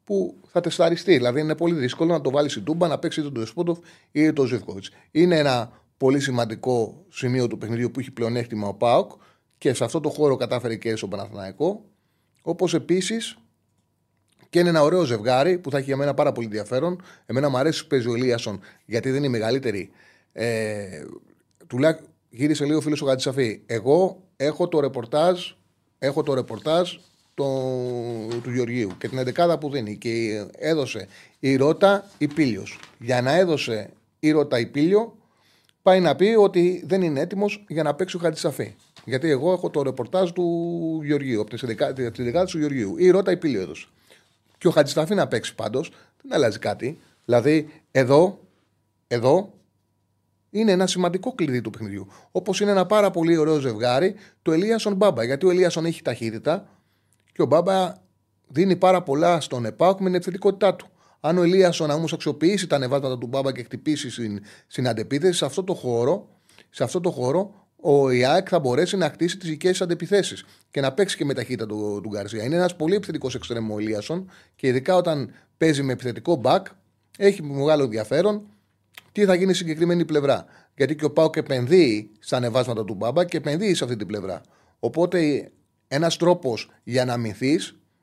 [0.05, 1.13] που θα τεσταριστεί.
[1.13, 3.79] Δηλαδή είναι πολύ δύσκολο να το βάλεις στην τούμπα, να παίξει είτε τον Δεσπότοφ
[4.13, 4.85] είτε τον Ζήφκοβιτ.
[5.11, 9.11] Είναι ένα πολύ σημαντικό σημείο του παιχνιδιού που έχει πλεονέκτημα ο Πάοκ
[9.59, 11.85] και σε αυτό το χώρο κατάφερε και στον Παναθηναϊκό.
[12.43, 13.37] Όπως επίσης
[14.51, 17.03] και είναι ένα ωραίο ζευγάρι που θα έχει για μένα πάρα πολύ ενδιαφέρον.
[17.27, 19.91] Εμένα μου αρέσει που παίζει ο Ελίασον γιατί δεν είναι η μεγαλύτερη.
[20.33, 21.05] Ε,
[21.67, 23.61] τουλάχιστον γύρισε λίγο φίλος ο Γατζησαφή.
[23.67, 25.51] Εγώ έχω το ρεπορτάζ,
[25.99, 26.97] έχω το ρεπορτάζ
[27.35, 27.45] το,
[28.43, 29.97] του Γεωργίου και την 11 που δίνει.
[29.97, 32.65] Και έδωσε η Ρότα η Πίλιο.
[32.99, 35.17] Για να έδωσε η Ρότα η Πίλιο,
[35.83, 38.75] πάει να πει ότι δεν είναι έτοιμος για να παίξει ο Χατζησαφή.
[39.05, 42.95] Γιατί εγώ έχω το ρεπορτάζ του Γεωργίου, από τις 11 του Γεωργίου.
[42.99, 43.87] Η Ρότα η Πίλιο έδωσε
[44.59, 45.91] και ο Χατζησταφή να παίξει πάντως,
[46.23, 46.99] δεν αλλάζει κάτι.
[47.25, 48.39] Δηλαδή, εδώ,
[49.09, 49.53] εδώ
[50.59, 52.07] είναι ένα σημαντικό κλειδί του παιχνιδιού.
[52.31, 55.25] Όπως είναι ένα πάρα πολύ ωραίο ζευγάρι το Ελίασον Μπάμπα.
[55.25, 56.69] Γιατί ο Ελίασον έχει ταχύτητα
[57.33, 57.95] και ο Μπάμπα
[58.49, 60.87] δίνει πάρα πολλά στον ΕΠΑΚ με την επιθετικότητά του.
[61.21, 65.45] Αν ο Ελίασον όμως αξιοποιήσει τα ανεβάσματα του Μπάμπα και χτυπήσει στην, στην αντεπίθεση, σε
[65.45, 66.29] αυτό το χώρο,
[66.71, 70.37] σε αυτό το χώρο ο Ιάκ θα μπορέσει να χτίσει τις δικές αντιπιθέσει
[70.71, 72.45] και να παίξει και με ταχύτητα του, του Γκαρσία.
[72.45, 76.67] Είναι ένας πολύ επιθετικός εξτρεμό ο Ηλίασον και ειδικά όταν παίζει με επιθετικό μπακ,
[77.19, 78.47] έχει μεγάλο ενδιαφέρον
[79.17, 80.45] τι θα γίνει στην συγκεκριμένη πλευρά.
[80.77, 84.41] Γιατί και ο Πάοκ επενδύει στα ανεβάσματα του Μπάμπα και επενδύει σε αυτή την πλευρά.
[84.79, 85.51] Οπότε
[85.89, 87.59] ένας τρόπος για να μυθεί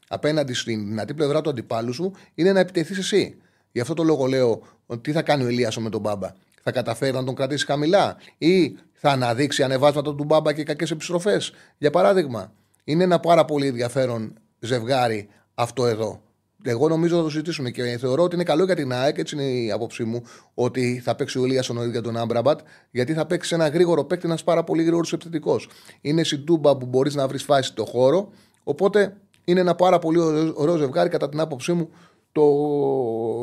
[0.07, 3.37] απέναντι στην δυνατή πλευρά του αντιπάλου σου είναι να επιτεθείς εσύ.
[3.71, 4.61] Γι' αυτό το λόγο λέω
[5.01, 6.33] τι θα κάνει ο Ηλίασον με τον Μπάμπα.
[6.63, 11.51] Θα καταφέρει να τον κρατήσει χαμηλά ή θα αναδείξει ανεβάσματα του Μπάμπα και κακές επιστροφές.
[11.77, 16.21] Για παράδειγμα, είναι ένα πάρα πολύ ενδιαφέρον ζευγάρι αυτό εδώ.
[16.65, 19.43] Εγώ νομίζω θα το συζητήσουμε και θεωρώ ότι είναι καλό για την ΑΕΚ, έτσι είναι
[19.43, 20.21] η άποψή μου,
[20.53, 22.59] ότι θα παίξει ο Ηλία Νωρί για τον Άμπραμπατ,
[22.91, 25.69] γιατί θα παίξει ένα γρήγορο παίκτη, ένας πάρα πολύ γρήγορος επιθετικός.
[26.01, 28.29] Είναι συντούμπα που μπορείς να βρεις φάση στο χώρο,
[28.63, 30.19] οπότε είναι ένα πάρα πολύ
[30.53, 31.89] ωραίο ζευγάρι κατά την άποψή μου
[32.31, 32.43] το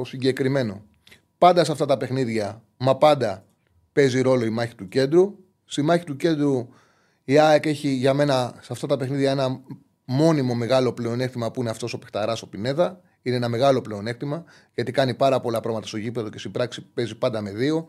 [0.04, 0.82] συγκεκριμένο.
[1.38, 3.44] Πάντα σε αυτά τα παιχνίδια, μα πάντα
[3.92, 5.34] παίζει ρόλο η μάχη του κέντρου.
[5.64, 6.68] Στη μάχη του κέντρου
[7.24, 9.60] η ΑΕΚ έχει για μένα σε αυτά τα παιχνίδια ένα
[10.04, 13.00] μόνιμο μεγάλο πλεονέκτημα που είναι αυτός ο παιχταρά ο Πινέδα.
[13.22, 17.14] Είναι ένα μεγάλο πλεονέκτημα γιατί κάνει πάρα πολλά πράγματα στο γήπεδο και στην πράξη παίζει
[17.14, 17.88] πάντα με δύο.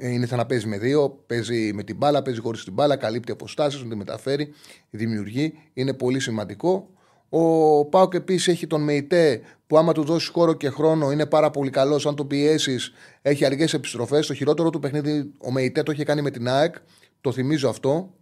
[0.00, 3.32] Είναι σαν να παίζει με δύο, παίζει με την μπάλα, παίζει χωρίς την μπάλα, καλύπτει
[3.32, 4.52] αποστάσεις, τη μεταφέρει,
[4.90, 5.54] δημιουργεί.
[5.74, 6.90] Είναι πολύ σημαντικό.
[7.28, 11.50] Ο Πάοκ επίσης έχει τον Μεϊτέ που άμα του δώσει χώρο και χρόνο είναι πάρα
[11.50, 12.06] πολύ καλός.
[12.06, 14.26] Αν το πιέσεις, έχει αργές επιστροφές.
[14.26, 16.74] Το χειρότερο του παιχνίδι ο Μεϊτέ το είχε κάνει με την ΑΕΚ.
[17.20, 18.14] Το θυμίζω αυτό.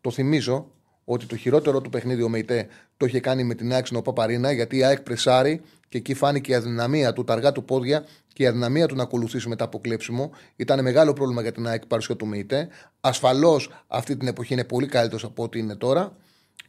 [0.00, 0.70] Το θυμίζω
[1.04, 4.52] ότι το χειρότερο του παιχνίδι ο Μεϊτέ το είχε κάνει με την ΑΕΚ στην Παπαρίνα
[4.52, 8.42] γιατί η ΑΕΚ πρεσάρει και εκεί φάνηκε η αδυναμία του, τα αργά του πόδια και
[8.42, 10.30] η αδυναμία του να ακολουθήσει μετά από κλέψιμο.
[10.56, 12.68] Ήταν μεγάλο πρόβλημα για την ΑΕΚ παρουσία του Μεϊτέ.
[13.00, 16.16] Ασφαλώς αυτή την εποχή είναι πολύ καλύτερος από ό,τι είναι τώρα.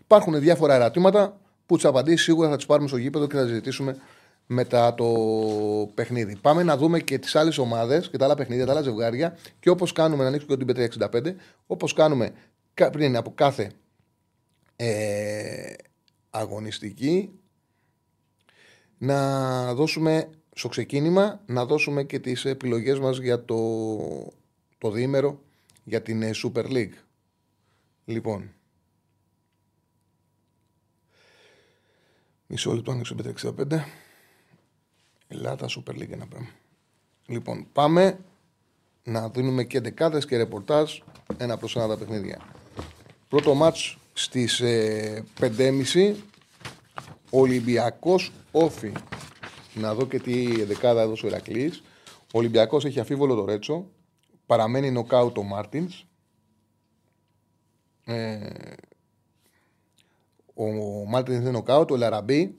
[0.02, 3.98] Υπάρχουν διάφορα ερωτήματα που τις απαντήσεις σίγουρα θα τις πάρουμε στο γήπεδο και θα συζητήσουμε
[4.46, 5.06] μετά το
[5.94, 6.38] παιχνίδι.
[6.42, 9.70] Πάμε να δούμε και τις άλλες ομάδες και τα άλλα παιχνίδια, τα άλλα ζευγάρια και
[9.70, 11.36] όπως κάνουμε, να ανοίξουμε και την B365,
[11.68, 12.32] όπως κάνουμε
[12.92, 13.72] πριν από κάθε
[14.76, 15.74] ε,
[16.30, 17.40] αγωνιστική,
[18.98, 23.58] να δώσουμε στο ξεκίνημα να δώσουμε και τις επιλογές μας για το,
[24.78, 25.42] το διήμερο
[25.84, 26.94] για την ε, Super League.
[28.06, 28.54] Λοιπόν,
[32.48, 33.84] Μισό λεπτό ανοίξω 65.
[35.28, 36.50] Ελλάδα Super League να πάμε.
[37.26, 38.20] Λοιπόν, πάμε
[39.04, 41.00] να δίνουμε και ενδεκάδες και ρεπορτάζ
[41.38, 42.42] ένα προς ένα τα παιχνίδια.
[43.30, 46.14] Πρώτο μάτς στις ε, 5.30
[47.30, 48.92] Ολυμπιακός ΟΦΗ.
[49.74, 51.84] Να δω και τι ενδεκάδα έδωσε ο Ηρακλής.
[52.10, 53.86] Ο Ολυμπιακός έχει αμφίβολο το Ρέτσο.
[54.46, 56.06] Παραμένει νοκάουτ ο Μάρτινς.
[58.06, 58.50] Ε,
[60.54, 60.66] ο
[61.08, 62.56] Μάρτινς είναι νοκάουτ, ο Ελ Αραμπί.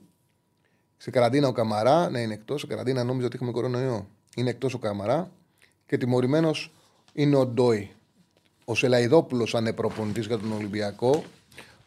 [0.97, 2.09] Σε καραντίνα ο Καμαρά.
[2.09, 2.61] Ναι, είναι εκτός.
[2.61, 4.07] Σε καραντίνα νόμιζα ότι έχουμε κορονοϊό.
[4.35, 5.31] Είναι εκτός ο Καμαρά.
[5.85, 6.71] Και τιμωρημένος
[7.13, 7.91] είναι ο Ντόι.
[8.65, 11.23] Ο Σελαϊδόπουλος ανεπροπονητή για τον Ολυμπιακό.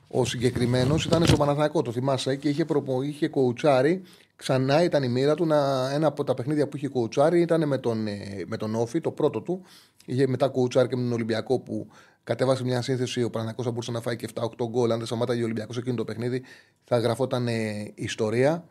[0.09, 3.03] Ο συγκεκριμένος ήταν στο Παναθανικό, το θυμάσαι, και είχε, προπο...
[3.03, 4.03] είχε κοουτσάρι.
[4.37, 5.47] Ξανά ήταν η μοίρα του.
[5.47, 5.91] Να...
[5.91, 9.11] Ένα από τα παιχνίδια που είχε κοουτσάρι ήταν με τον, ε, με τον Όφη, το
[9.11, 9.63] πρώτο του.
[10.05, 11.89] Είχε μετά κοουτσάρι και με τον Ολυμπιακό που
[12.25, 13.23] κατέβασε μια σύνθεση.
[13.23, 14.91] Ο Παναγιώ θα μπορούσε να φάει και 7-8 γκολ.
[14.91, 16.43] Αν δεν σταμάταγε ο Ολυμπιακός εκείνο το παιχνίδι,
[16.85, 18.65] θα γραφόταν ε, ιστορία.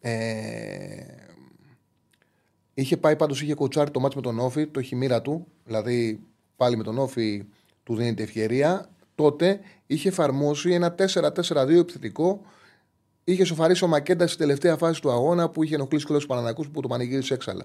[0.00, 0.10] Ε,
[2.74, 5.46] είχε πάει πάντως, είχε κοτσάρει το μάτι με τον Όφη, το έχει μοίρα του.
[5.64, 6.20] Δηλαδή
[6.56, 7.44] πάλι με τον Όφη
[7.82, 8.90] του δίνεται ευκαιρία.
[9.20, 12.40] Τότε είχε εφαρμόσει ένα 4-4-2 επιθετικό.
[13.24, 16.64] Είχε σοφαρίσει ο Μακέντα στη τελευταία φάση του αγώνα που είχε ενοχλήσει και τους Πανανακού
[16.64, 17.64] που το πανηγύρισε έξαλα.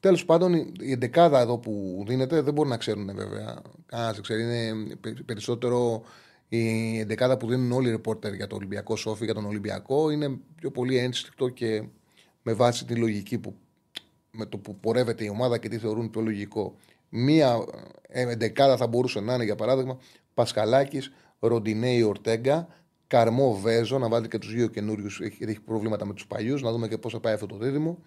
[0.00, 3.62] Τέλος πάντων, η εντεκάδα εδώ που δίνεται δεν μπορεί να ξέρουν βέβαια.
[3.86, 4.42] Κανένας δεν ξέρει.
[4.42, 6.02] Είναι περισσότερο
[6.48, 10.10] η εντεκάδα που δίνουν όλοι οι ρεπόρτερ για το Ολυμπιακό Σόφι, για τον Ολυμπιακό.
[10.10, 11.82] Είναι πιο πολύ ένστικτο και
[12.42, 13.54] με βάση τη λογική που,
[14.30, 16.76] με το που πορεύεται η ομάδα και τι θεωρούν πιο λογικό.
[17.08, 17.64] Μία
[18.08, 19.98] εντεκάδα θα μπορούσε να είναι για παράδειγμα
[20.36, 22.68] Πασχαλάκης, Ροντινέη, Ορτέγκα,
[23.06, 26.72] Καρμό Βέζο, να βάλει και τους δύο καινούριους, έχει, έχει προβλήματα με τους παλιούς, να
[26.72, 27.98] δούμε και πώς θα πάει αυτό το δίδυμο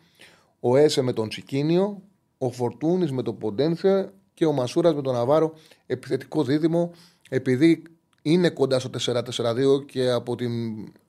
[0.59, 2.01] ο Έσε με τον Τσικίνιο,
[2.37, 5.53] ο Φορτούνης με τον Ποντένσε και ο Μασούρας με τον Ναβάρο.
[5.85, 6.91] Επιθετικό δίδυμο,
[7.29, 7.83] επειδή
[8.21, 10.47] είναι κοντά στο 4-4-2 και από τι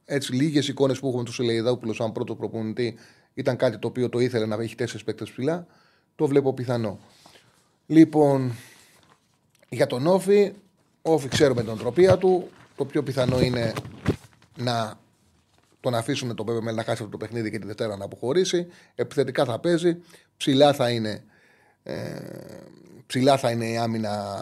[0.04, 2.98] έτσι λίγες εικόνες που έχουμε του Σελεϊδάουπουλου σαν πρώτο προπονητή
[3.34, 5.66] ήταν κάτι το οποίο το ήθελε να έχει τέσσερις παίκτες ψηλά.
[6.16, 6.98] Το βλέπω πιθανό.
[7.86, 8.52] Λοιπόν,
[9.68, 10.52] για τον Όφη,
[11.02, 12.50] Όφη ξέρουμε την τροπία του.
[12.76, 13.72] Το πιο πιθανό είναι
[14.56, 14.98] να
[15.80, 18.66] τον αφήσουν τον Πέπε να χάσει αυτό το παιχνίδι και τη Δευτέρα να αποχωρήσει.
[18.94, 19.96] Επιθετικά θα παίζει.
[20.36, 21.24] Ψηλά θα είναι,
[21.82, 22.18] ε,
[23.06, 24.38] ψηλά θα είναι η άμυνα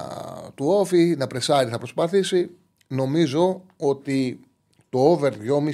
[0.54, 1.14] του Όφη.
[1.18, 2.50] Να πρεσάρει θα προσπαθήσει.
[2.88, 4.40] Νομίζω ότι
[4.90, 5.32] το over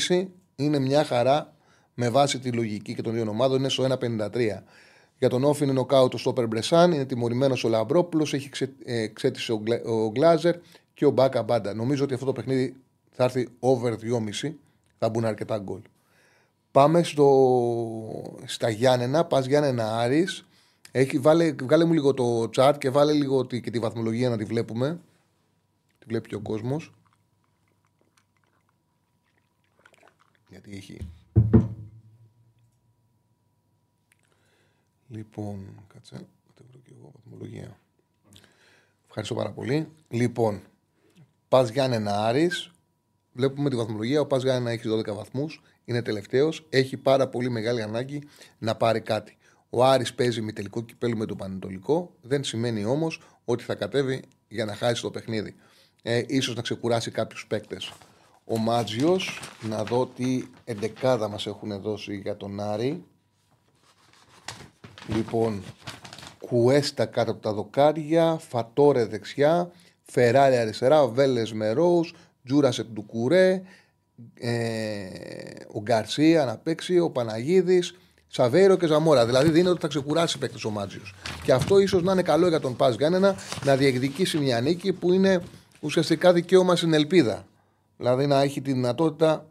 [0.08, 0.24] 2,5
[0.56, 1.52] είναι μια χαρά
[1.94, 3.58] με βάση τη λογική και των δύο ομάδων.
[3.58, 4.62] Είναι στο 1,53.
[5.18, 6.92] Για τον Όφη είναι νοκάου το Στόπερ Μπρεσάν.
[6.92, 8.34] Είναι τιμωρημένος ο Λαμπρόπουλος.
[8.34, 10.56] Έχει ξέ, ε, ξέτησε ο, ο Γκλάζερ
[10.94, 11.74] και ο Μπάκα Μπάντα.
[11.74, 12.76] Νομίζω ότι αυτό το παιχνίδι
[13.10, 13.92] θα έρθει over
[14.42, 14.52] 2,5
[14.98, 15.80] θα μπουν αρκετά γκολ.
[16.70, 19.24] Πάμε στο, στα Γιάννενα.
[19.24, 20.44] Πας Γιάννενα Άρης.
[20.90, 24.36] Έχει, βάλε, βγάλε μου λίγο το chat και βάλε λίγο τη, και τη βαθμολογία να
[24.36, 25.00] τη βλέπουμε.
[25.98, 26.92] Τη βλέπει και ο κόσμος.
[30.48, 30.98] Γιατί έχει.
[35.14, 36.16] Λοιπόν, κάτσε.
[36.54, 37.78] Θα βρω και εγώ βαθμολογία.
[39.06, 39.88] Ευχαριστώ πάρα πολύ.
[40.08, 40.62] Λοιπόν,
[41.48, 42.74] πα Γιάννενα Άρης,
[43.34, 44.20] Βλέπουμε τη βαθμολογία.
[44.20, 45.62] Ο Πα να έχει 12 βαθμούς.
[45.84, 46.66] είναι τελευταίος.
[46.68, 48.22] Έχει πάρα πολύ μεγάλη ανάγκη
[48.58, 49.36] να πάρει κάτι.
[49.70, 52.14] Ο Άρης παίζει με τελικό κυπέλο με το Πανετολικό.
[52.22, 55.54] Δεν σημαίνει όμως ότι θα κατέβει για να χάσει το παιχνίδι.
[56.02, 57.92] Ε, ίσως να ξεκουράσει κάποιους παίκτες.
[58.44, 63.04] Ο Μάτζιος, να δω τι εντεκάδα μας έχουν δώσει για τον Άρη.
[65.06, 65.62] Λοιπόν,
[66.38, 69.70] Κουέστα κάτω από τα δοκάρια, Φατόρε δεξιά,
[70.02, 72.04] Φεράρι αριστερά, Βέλε με Ρόου,
[72.44, 73.62] Τζούρασεκ του Κουρέ,
[74.34, 75.06] ε,
[75.72, 77.94] ο Γκαρσία να παίξει, ο Παναγίδης,
[78.26, 79.26] Σαβέρο και Ζαμόρα.
[79.26, 81.14] Δηλαδή δίνει ότι θα ξεκουράσει παίκτη ο Μάτζιος.
[81.44, 85.12] Και αυτό ίσως να είναι καλό για τον Πας Γιάννενα να διεκδικήσει μια νίκη που
[85.12, 85.42] είναι
[85.80, 87.46] ουσιαστικά δικαίωμα στην ελπίδα.
[87.96, 89.46] Δηλαδή να έχει τη δυνατότητα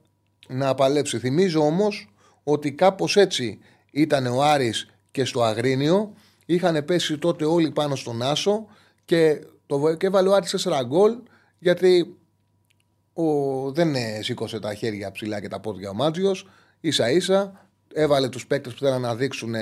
[0.48, 1.20] να παλέψει.
[1.20, 2.10] Θυμίζω όμως
[2.44, 3.60] ότι κάπως έτσι
[3.92, 6.14] ήταν ο Άρης και στο Αγρίνιο.
[6.46, 8.66] Είχαν πέσει τότε όλοι πάνω στον Άσο
[9.06, 11.18] και, το, και έβαλε ο Άρης 4 γκολ
[11.60, 12.18] γιατί
[13.14, 13.24] ο,
[13.72, 16.48] δεν σήκωσε τα χέρια ψηλά και τα πόδια ο Μάτζιος.
[16.80, 19.56] Ίσα ίσα έβαλε τους παίκτες που θέλαν να δείξουν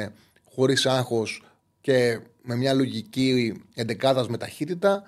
[0.54, 1.44] χωρίς άγχος
[1.82, 5.04] και με μια λογική εντεκάδας με ταχύτητα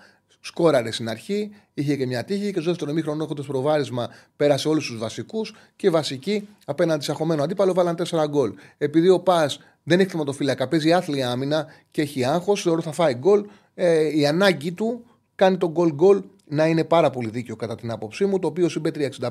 [0.46, 4.88] Σκόραρε στην αρχή, είχε και μια τύχη και στο δεύτερο μήχρονο έχοντας προβάρισμα πέρασε όλους
[4.88, 8.54] τους βασικούς και βασικοί απέναντι σε αχωμένο αντίπαλο βάλαν 4 γκολ.
[8.78, 13.14] Επειδή ο Πας δεν έχει θεματοφύλακα, παίζει άθλια άμυνα και έχει άγχος, θεωρώ θα φάει
[13.14, 13.46] γκολ.
[13.76, 15.04] Ε, η ανάγκη του
[15.36, 18.70] κάνει τον γκολ γκολ να είναι πάρα πολύ δίκαιο κατά την άποψή μου, το οποίο
[18.70, 19.30] συμπέ 365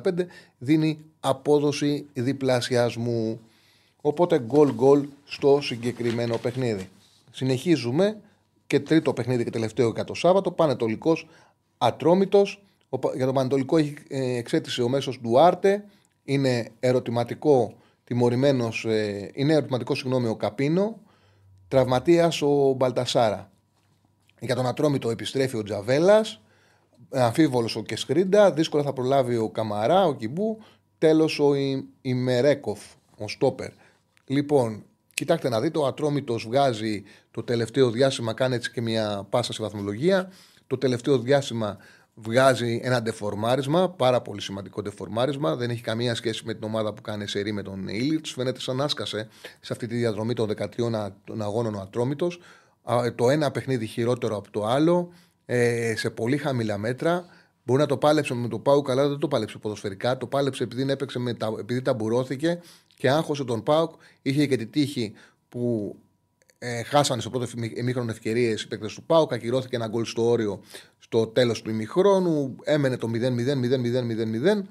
[0.59, 3.41] δίνει απόδοση διπλασιασμού.
[4.01, 6.89] Οπότε γκολ γκολ στο συγκεκριμένο παιχνίδι.
[7.31, 8.21] Συνεχίζουμε
[8.67, 10.51] και τρίτο παιχνίδι και τελευταίο για το Σάββατο.
[10.51, 11.29] Πανετολικός
[11.79, 12.63] Ατρόμητος.
[13.15, 15.85] Για το Πανετολικό έχει ε, εξέτηση ο μέσος Ντουάρτε.
[16.25, 21.01] Είναι ερωτηματικό τιμωρημένος, ε, είναι ερωτηματικός συγγνώμη ο Καπίνο.
[21.69, 23.51] Τραυματίας ο Μπαλτασάρα.
[24.41, 26.41] Για τον Ατρόμητο επιστρέφει ο Τζαβέλας.
[27.11, 28.53] Αμφίβολος ο Κεσχρίντα.
[28.53, 30.59] Δύσκολα θα προλάβει ο Καμαρά, ο Κιμπού.
[30.99, 31.55] Τέλος ο
[32.03, 32.81] Ιμερέκοφ,
[33.19, 33.71] ο Στόπερ.
[34.27, 34.85] Λοιπόν,
[35.15, 39.63] Κοιτάξτε να δείτε, ο Ατρόμητος βγάζει το τελευταίο διάστημα, κάνει έτσι και μια πάσα στη
[39.63, 40.33] βαθμολογία.
[40.67, 41.77] Το τελευταίο διάστημα
[42.15, 45.57] βγάζει ένα ντεφορμάρισμα, πάρα πολύ σημαντικό ντεφορμάρισμα.
[45.57, 48.27] Δεν έχει καμία σχέση με την ομάδα που κάνει σερή με τον Ήλιτ.
[48.27, 49.29] Φαίνεται σαν άσκασε
[49.61, 52.41] σε αυτή τη διαδρομή των 13 αγώνων ο Ατρόμητος.
[53.15, 55.13] Το ένα παιχνίδι χειρότερο από το άλλο,
[55.47, 57.25] ε, σε πολύ χαμηλά μέτρα.
[57.65, 60.17] Μπορεί να το πάλεψε με το Πάου καλά, δεν το πάλεψε ποδοσφαιρικά.
[60.17, 62.61] Το πάλεψε επειδή, έπαιξε με τα, επειδή ταμπουρώθηκε
[62.97, 63.93] και άγχωσε τον Πάουκ.
[64.23, 65.13] Είχε και τη τύχη
[65.49, 65.97] που
[66.59, 69.33] ε, χάσανε στο πρώτο ημίχρονο ευκαιρίες οι παίκτες του Πάουκ.
[69.33, 70.63] Ακυρώθηκε ένα γκολ στο όριο
[71.13, 72.57] στο τέλος του ημίχρονου.
[72.65, 74.63] Έμενε το 0-0-0-0-0-0.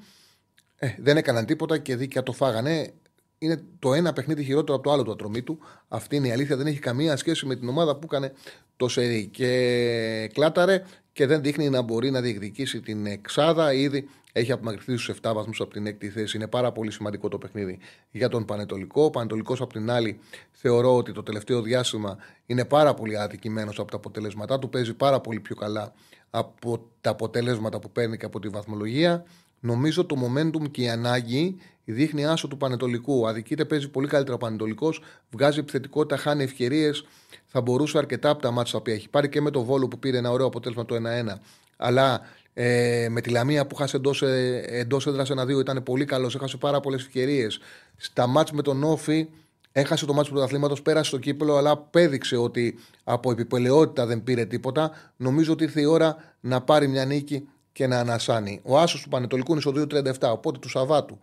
[0.75, 2.93] Ε, δεν έκαναν τίποτα και δίκαια το φάγανε.
[3.37, 5.59] Είναι το ένα παιχνίδι χειρότερο από το άλλο του ατρομή του.
[5.87, 6.55] Αυτή είναι η αλήθεια.
[6.55, 8.33] Δεν έχει καμία σχέση με την ομάδα που έκανε
[8.77, 9.27] το σερί.
[9.27, 13.73] Και κλάταρε και δεν δείχνει να μπορεί να διεκδικήσει την εξάδα.
[13.73, 16.37] Ήδη έχει απομακρυνθεί στους 7 βαθμούς από την έκτη θέση.
[16.37, 17.79] Είναι πάρα πολύ σημαντικό το παιχνίδι
[18.11, 19.03] για τον Πανετολικό.
[19.03, 20.19] Ο Πανετολικός, από την άλλη,
[20.51, 24.69] θεωρώ ότι το τελευταίο διάστημα είναι πάρα πολύ αδικημένος από τα αποτελέσματά του.
[24.69, 25.93] Παίζει πάρα πολύ πιο καλά
[26.31, 29.25] από τα αποτελέσματα που παίρνει και από τη βαθμολογία.
[29.59, 33.27] Νομίζω το momentum και η ανάγκη δείχνει άσο του Πανετολικού.
[33.27, 37.05] Αδικείται, παίζει πολύ καλύτερα ο Πανετολικός, βγάζει επιθετικότητα, χάνει ευκαιρίες.
[37.45, 39.99] Θα μπορούσε αρκετά από τα μάτια τα οποία έχει πάρει και με το Βόλο που
[39.99, 41.37] πήρε ένα ωραίο αποτέλεσμα το 1-1.
[41.77, 42.21] Αλλά
[42.53, 44.21] ε, με τη Λαμία που χάσε εντός
[44.67, 46.35] εντός έδρας ένα-δύο ήταν πολύ καλός.
[46.35, 47.59] Έχασε πάρα πολλές ευκαιρίες.
[47.97, 49.27] Στα μάτια με τον Όφη
[49.71, 54.45] έχασε το μάτι του πρωταθλήματος, πέρασε στο κύπελο, αλλά πέδειξε ότι από επιπελαιότητα δεν πήρε
[54.45, 54.91] τίποτα.
[55.17, 58.59] Νομίζω ότι ήρθε η ώρα να πάρει μια νίκη και να ανασάνει.
[58.63, 60.13] Ο Άσος του Πανετολικού είναι στο 2,37.
[60.21, 61.19] Οπότε του Σαββάτου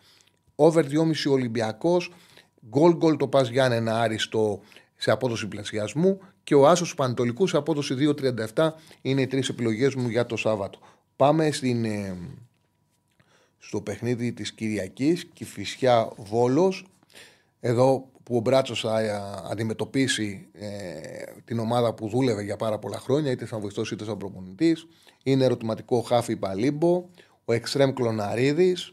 [0.54, 2.12] over 2,5 Ολυμπιακός.
[2.68, 4.60] Γκολ γκολ το πας ένα άριστο
[4.96, 7.94] σε απόδοση πλασιασμού και ο Άσος του Πανετολικού σε απόδοση
[8.54, 8.68] 2,37
[9.02, 10.78] είναι οι τρεις επιλογές μου για το Σάββατο.
[11.16, 12.16] Πάμε στην, ε,
[13.58, 16.86] στο παιχνίδι της Κυριακής, Κηφισιά Βόλος.
[17.60, 19.10] Εδώ που ο Μπράτσος θα ε,
[19.50, 20.68] αντιμετωπίσει ε,
[21.44, 24.86] την ομάδα που δούλευε για πάρα πολλά χρόνια, είτε σαν βοηθός είτε σαν προπονητής.
[25.22, 27.08] Είναι ερωτηματικό Χάφι Παλίμπο,
[27.44, 28.92] ο Εξτρέμ Κλωναρίδης.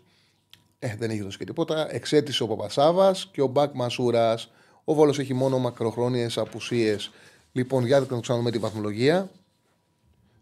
[0.80, 1.94] Ε, δεν έχει δώσει και τίποτα.
[1.94, 4.52] Εξέτησε ο Παπασάβας και ο Μπακ Μασούρας.
[4.84, 7.12] Ο Βόλος έχει μόνο μακροχρόνιες απουσίες.
[7.52, 9.30] Λοιπόν, για να το ξαναδούμε τη βαθμολογία.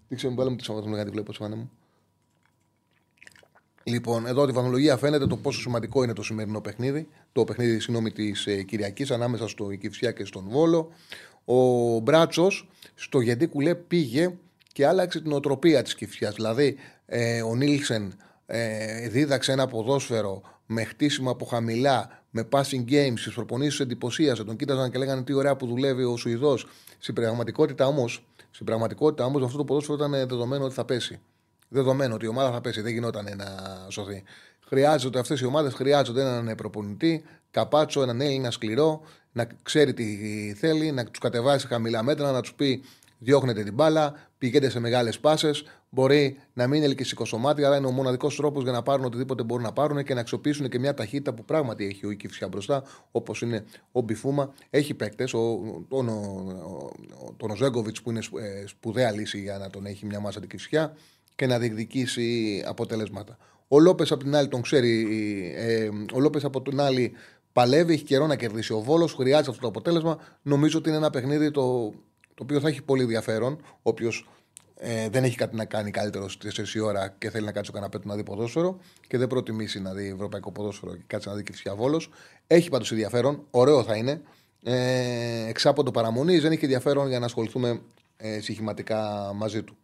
[0.08, 1.72] Δεν ξέρω, βάλαμε τη βαθμολογία, τη βλέπω στη μου.
[3.84, 7.08] Λοιπόν, εδώ τη βαθμολογία φαίνεται το πόσο σημαντικό είναι το σημερινό παιχνίδι.
[7.32, 10.90] Το παιχνίδι, συγγνώμη, της ε, Κυριακής ανάμεσα στο Οικηφσιά και στον Βόλο.
[11.46, 14.34] Ο Μπράτσος στο Γιατί Κουλέ πήγε
[14.74, 16.36] και άλλαξε την οτροπία της Κυφσιάς.
[16.36, 18.14] Δηλαδή, ε, ο Νίλσεν
[18.46, 24.44] ε, δίδαξε ένα ποδόσφαιρο με χτίσιμο από χαμηλά, με passing games, στι προπονήσεις εντυπωσίασε.
[24.44, 26.68] Τον κοίταζαν και λέγανε τι ωραία που δουλεύει ο Σουηδός.
[27.00, 31.20] Στην πραγματικότητα όμως στην πραγματικότητα όμως αυτό το ποδόσφαιρο ήταν δεδομένο ότι θα πέσει.
[31.74, 33.46] Δεδομένο ότι η ομάδα θα πέσει, δεν γινόταν να
[33.90, 34.24] σωθεί.
[34.66, 40.06] Χρειάζονται αυτές οι ομάδες χρειάζονται έναν προπονητή, καπάτσο, έναν Έλληνα σκληρό, να ξέρει τι
[40.58, 42.84] θέλει, να τους κατεβάσει χαμηλά μέτρα, να τους πει
[43.18, 45.64] διώχνετε την μπάλα, πηγαίνετε σε μεγάλες πάσες.
[45.90, 49.44] Μπορεί να μην είναι ελκυστικό σωμάτι, αλλά είναι ο μοναδικός τρόπος για να πάρουν οτιδήποτε
[49.44, 52.84] μπορούν να πάρουν και να αξιοποιήσουν και μια ταχύτητα που πράγματι έχει ο Ικηφσιά μπροστά,
[53.12, 54.54] όπως είναι ο Μπιφούμα.
[54.70, 56.10] Έχει παίκτες, τον,
[57.38, 60.94] τον Οζέγκοβιτς που είναι ε, σπουδαία λύση για να τον έχει μια μάσα την Κυφσιά
[61.36, 63.38] και να διεκδικήσει αποτελέσματα.
[63.68, 65.08] Ο Λόπες από την άλλη τον ξέρει.
[65.58, 67.12] Ε, ο Λόπες από την άλλη
[67.54, 68.74] παλεύει, έχει καιρό να κερδίσει.
[68.74, 70.18] Ο Βόλος χρειάζεται αυτό το αποτέλεσμα.
[70.42, 71.90] Νομίζω ότι είναι ένα παιχνίδι το,
[72.34, 73.62] το οποίο θα έχει πολύ ενδιαφέρον.
[73.82, 74.28] Όποιος
[74.76, 77.80] ε, δεν έχει κάτι να κάνει καλύτερο στις 4 ώρα και θέλει να κάτσει στο
[77.80, 81.36] καναπέ του να δει ποδόσφαιρο και δεν προτιμήσει να δει ευρωπαϊκό ποδόσφαιρο και κάτσει να
[81.36, 82.10] δει και Βόλος.
[82.48, 83.44] Έχει πάντως ενδιαφέρον.
[83.52, 84.22] Ωραίο θα είναι.
[84.64, 87.82] Ε, εξάποντο παραμονή δεν έχει ενδιαφέρον για να ασχοληθούμε
[88.18, 89.78] ε, συχηματικά μαζί του.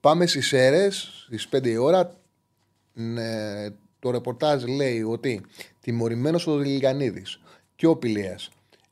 [0.00, 2.16] Πάμε στις αίρες, στις 5 η ώρα.
[2.92, 5.44] Ναι, το ρεπορτάζ λέει ότι
[5.80, 7.22] τιμωρημένος ο Δηλικανίδη
[7.76, 8.36] και ο Πηλέα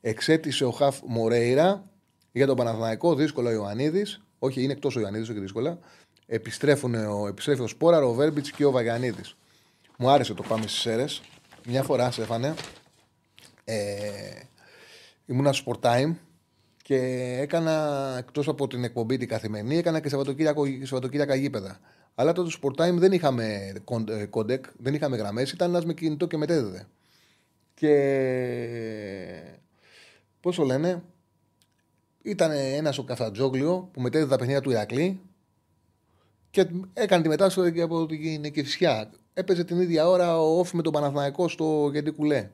[0.01, 1.90] εξέτησε ο Χαφ Μορέιρα
[2.33, 3.14] για τον Παναθηναϊκό.
[3.14, 4.21] Δύσκολο ο Ιωαννίδης.
[4.38, 5.79] Όχι, είναι εκτός ο Ιωαννίδης, όχι δύσκολα.
[6.27, 9.37] Επιστρέφουν ο, επιστρέφει ο Σπόρα, ο Βέρμπιτς και ο Βαγιανίδης.
[9.99, 11.20] Μου άρεσε το πάμε στις έδρες.
[11.66, 12.55] Μια φορά, Στέφανε,
[13.64, 14.40] ε,
[15.27, 16.14] ήμουνα στο Sport Time
[16.88, 16.96] και
[17.40, 20.09] έκανα εκτός από την εκπομπή την καθημερινή, έκανα και
[20.83, 21.81] Σαββατοκύριακα γήπεδα.
[22.14, 23.72] Αλλά τότε στο Sport Time δεν είχαμε
[24.31, 26.87] codec, δεν είχαμε γραμμές, ήταν ένας με κινητό και μετέδιδε.
[27.74, 27.92] Και
[30.40, 31.03] πώς το λένε,
[32.22, 35.20] ήταν ένας στο Καυτανζόγλειο που μετέδιδε τα παιχνίδια του Ηρακλή
[36.51, 39.11] και έκανε τη μετάσταση από την Εκεφυσιά.
[39.35, 42.51] Έπαιζε την ίδια ώρα ο Όφη με τον Παναθηναϊκό στο Γεντή Κουλέ.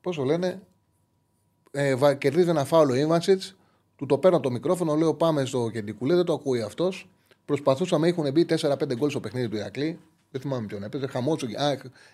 [0.00, 0.62] Πώ το λένε,
[1.72, 3.56] ε, κερδίζει ένα φάουλο Ιβανσιτς,
[3.96, 7.08] του το παίρνω το μικρόφωνο, λέω πάμε στο Γεντή Κουλέ, δεν το ακούει αυτός.
[7.44, 9.98] Προσπαθούσαμε, έχουν μπει 4-5 γκολ στο παιχνίδι του Ηρακλή.
[10.30, 11.06] Δεν θυμάμαι ποιον έπαιζε.
[11.06, 11.46] Χαμός,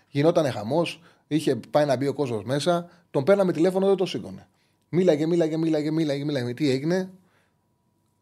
[0.09, 1.01] γινόταν χαμός.
[1.27, 2.91] Είχε πάει να μπει ο κόσμος μέσα.
[3.11, 4.49] Τον παίρναμε τηλέφωνο, δεν το σήκωνε.
[4.89, 6.55] Μίλαγε, μίλαγε, μίλαγε, μίλαγε, μίλαγε.
[6.55, 7.11] Τι έγινε.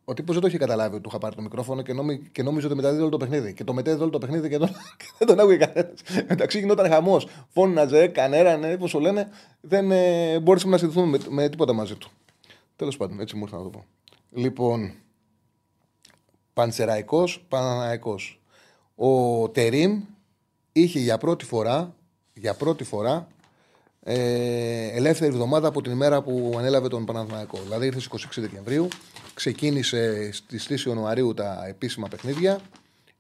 [0.09, 2.42] Ο τύπος δεν το είχε καταλάβει ότι του είχα πάρει το μικρόφωνο και, νόμι, και
[2.42, 3.55] νόμιζε ότι μεταδίδει όλο το παιχνίδι.
[3.55, 6.01] Και το μετέδιδε όλο το παιχνίδι και, τον, και δεν τον άκουγε κανένας.
[6.27, 7.29] Εντάξει, γινόταν χαμός.
[7.49, 9.29] Φώναζε, κανένα, όπω το λένε.
[9.61, 12.11] Δεν ε, μπορούσαμε να συνδεθούμε με, με τίποτα μαζί του.
[12.77, 13.85] Τέλος πάντων, έτσι μου ήρθε να το πω.
[14.31, 14.92] Λοιπόν,
[16.53, 18.14] Πανσεραϊκός, Παναναϊκό.
[18.95, 20.03] Ο Τερίμ
[20.73, 21.95] είχε για πρώτη φορά,
[22.33, 23.29] για πρώτη φορά
[24.09, 27.59] ε, ελεύθερη εβδομάδα από την ημέρα που ανέλαβε τον Παναθηναϊκό.
[27.64, 28.88] Δηλαδή ήρθε στις 26 Δεκεμβρίου,
[29.35, 32.61] ξεκίνησε στις 3 Ιανουαρίου τα επίσημα παιχνίδια.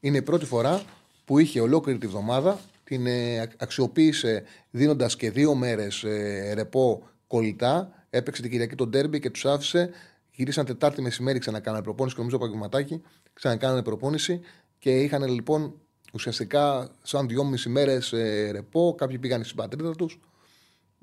[0.00, 0.82] Είναι η πρώτη φορά
[1.24, 8.06] που είχε ολόκληρη τη βδομάδα, την ε, αξιοποίησε δίνοντας και δύο μέρες ε, ρεπό κολλητά.
[8.10, 9.90] Έπαιξε την Κυριακή τον Τέρμπι και τους άφησε.
[10.30, 13.02] Γυρίσαν Τετάρτη μεσημέρι, ξανακάνανε προπόνηση και νομίζω απογευματάκι.
[13.32, 14.40] Ξανακάνανε προπόνηση
[14.78, 15.74] και είχαν λοιπόν
[16.12, 18.94] ουσιαστικά σαν δυόμιση μέρες ε, ρεπό.
[18.98, 20.18] Κάποιοι πήγαν στην πατρίδα τους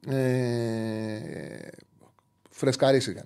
[0.07, 1.67] ε,
[2.49, 3.23] φρεσκαρίστηκαν.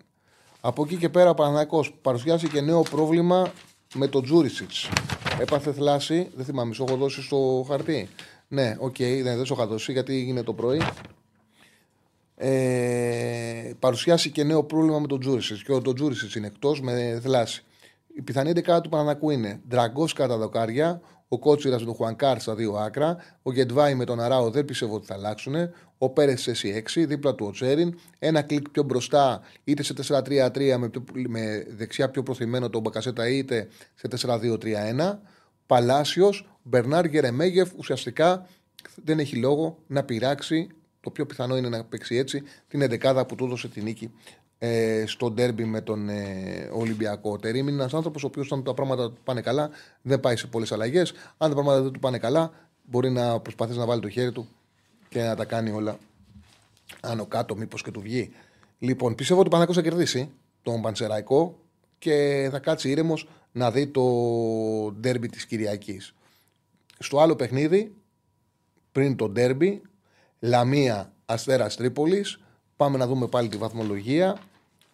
[0.61, 3.51] Από εκεί και πέρα ο Παναθηναϊκό παρουσιάζει και νέο πρόβλημα
[3.93, 4.89] με τον Τζούρισιτς.
[5.39, 8.09] Έπαθε θλάση, δεν θυμάμαι, σου έχω δώσει στο χαρτί;
[8.47, 10.81] Ναι, OK, okay, δεν σου είχα δώσει γιατί είναι το πρωί.
[12.35, 15.63] Ε, παρουσιάσει και νέο πρόβλημα με τον Τζούρισιτς.
[15.63, 17.63] Και ο Τζούρισιτς είναι εκτός με θλάση.
[18.15, 21.93] Η πιθανή ενδεκάδα του Παναθηναϊκού είναι Ντραγκόφσκι κάτω απ' τα δοκάρια, ο Κότσιρας με τον
[21.93, 25.55] Χουανκάρ στα δύο άκρα, ο Γεντβάι με τον Αράο δεν πιστεύω ότι θα αλλάξουν,
[25.97, 30.75] ο Πέρες σε 6, δίπλα του ο Τσέριν, ένα κλικ πιο μπροστά, είτε σε 4-3-3
[30.77, 30.89] με,
[31.27, 35.17] με δεξιά πιο προθυμένο τον Μπακασέτα, είτε σε 4-2-3-1.
[35.65, 38.47] Παλάσιος, Μπερνάρ Γερεμέγεφ ουσιαστικά
[39.03, 40.67] δεν έχει λόγο να πειράξει.
[41.01, 44.11] Το πιο πιθανό είναι να παίξει έτσι την 11 που του έδωσε τη νίκη
[44.59, 47.31] ε, στο ντέρμπι με τον ε, Ολυμπιακό.
[47.31, 49.69] Ο Τερήμ είναι ένας άνθρωπος ο οποίος, αν τα πράγματα του πάνε καλά,
[50.01, 51.11] δεν πάει σε πολλές αλλαγές.
[51.37, 52.51] Αν τα πράγματα δεν του πάνε καλά,
[52.83, 54.47] μπορεί να προσπαθήσει να βάλει το χέρι του
[55.09, 55.97] και να τα κάνει όλα
[57.01, 58.31] άνω κάτω, μήπως και του βγει.
[58.79, 60.31] Λοιπόν, πιστεύω ότι ο Παναγό θα κερδίσει
[60.63, 61.59] τον Πανσεραϊκό
[61.97, 64.03] και θα κάτσει ήρεμος να δει το
[64.99, 66.13] ντέρμπι της Κυριακής.
[66.99, 67.95] Στο άλλο παιχνίδι,
[68.91, 69.81] πριν το ντέρμπι,
[70.39, 72.39] Λαμία Αστέρας Τρίπολης.
[72.75, 74.37] Πάμε να δούμε πάλι τη βαθμολογία.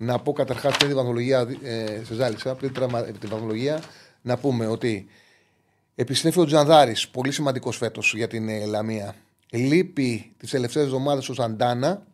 [0.03, 2.73] Να πω καταρχάς πριν τη βαθμολογία, ε, σε ζάλισα, πριν
[3.19, 3.81] τη βαθμολογία,
[4.21, 5.07] να πούμε ότι
[5.95, 9.15] επιστρέφει ο Τζανδάρης, πολύ σημαντικός φέτος για την ε, Λαμία.
[9.51, 12.05] Λείπει τις τελευταίες εβδομάδες ο Σαντάνα.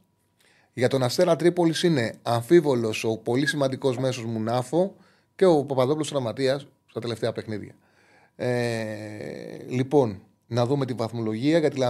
[0.73, 4.95] Για τον Αστέρα Τρίπολης είναι αμφίβολος ο πολύ σημαντικός μέσος Μουνάφο
[5.35, 7.75] και ο Παπαδόπουλος Τραματία στα τελευταία παιχνίδια.
[8.35, 8.49] Ε,
[9.67, 11.81] λοιπόν, να δούμε τη βαθμολογία γιατί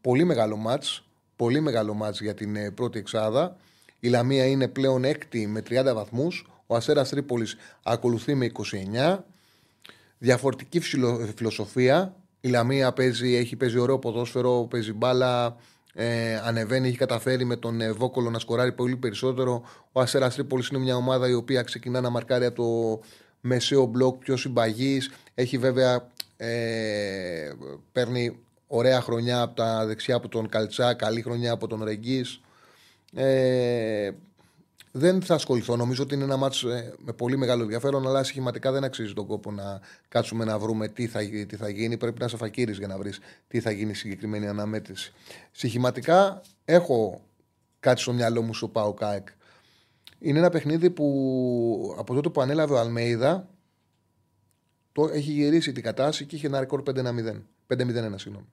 [0.00, 1.04] πολύ μεγάλο μάτς,
[1.36, 3.56] πολύ μεγάλο μάτς για την ε, πρώτη εξάδα.
[4.04, 6.46] Η Λαμία είναι πλέον έκτη με 30 βαθμούς.
[6.66, 9.24] Ο Αστέρας Τρίπολης ακολουθεί με 29.
[10.18, 10.80] Διαφορετική
[11.34, 12.16] φιλοσοφία.
[12.40, 15.56] Η Λαμία παίζει, έχει παίζει ωραίο ποδόσφαιρο, παίζει μπάλα,
[15.94, 19.62] ε, ανεβαίνει, έχει καταφέρει με τον ε, Βόκολο να σκοράρει πολύ περισσότερο.
[19.92, 23.00] Ο Αστέρας Τρίπολης είναι μια ομάδα η οποία ξεκινά να μαρκάρει από το
[23.40, 25.10] μεσαίο μπλοκ πιο συμπαγής.
[25.34, 26.08] Έχει βέβαια.
[26.36, 27.52] Ε,
[27.92, 32.24] παίρνει ωραία χρονιά από τα δεξιά από τον Καλτσά, καλή χρονιά από τον Ρεγγί.
[33.14, 34.10] Ε,
[34.92, 35.76] δεν θα ασχοληθώ.
[35.76, 39.26] Νομίζω ότι είναι ένα μάτσο ε, με πολύ μεγάλο ενδιαφέρον, αλλά σχηματικά δεν αξίζει τον
[39.26, 41.96] κόπο να κάτσουμε να βρούμε τι θα, τι θα γίνει.
[41.96, 45.12] Πρέπει να είσαι φακύρης για να βρεις τι θα γίνει η συγκεκριμένη αναμέτρηση.
[45.50, 47.20] Συχηματικά έχω
[47.80, 49.28] κάτι στο μυαλό μου στο Πάο ΚΑΕΚ.
[50.18, 53.48] Είναι ένα παιχνίδι που από τότε που ανέλαβε ο Αλμέιδα
[54.92, 56.92] το έχει γυρίσει την κατάσταση και είχε ένα ρεκόρ 5-1-0.
[57.68, 58.46] 5-0-1, συγγνώμη.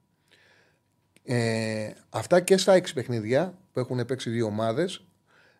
[1.23, 5.03] Ε, αυτά και στα έξι παιχνίδια που έχουν παίξει δύο ομάδες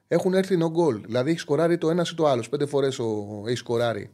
[0.07, 1.01] έχουν έρθει no goal.
[1.05, 2.49] Δηλαδή έχει σκοράρει το ένας ή το άλλος.
[2.49, 2.99] Πέντε φορές
[3.47, 4.09] έχει σκοράρει.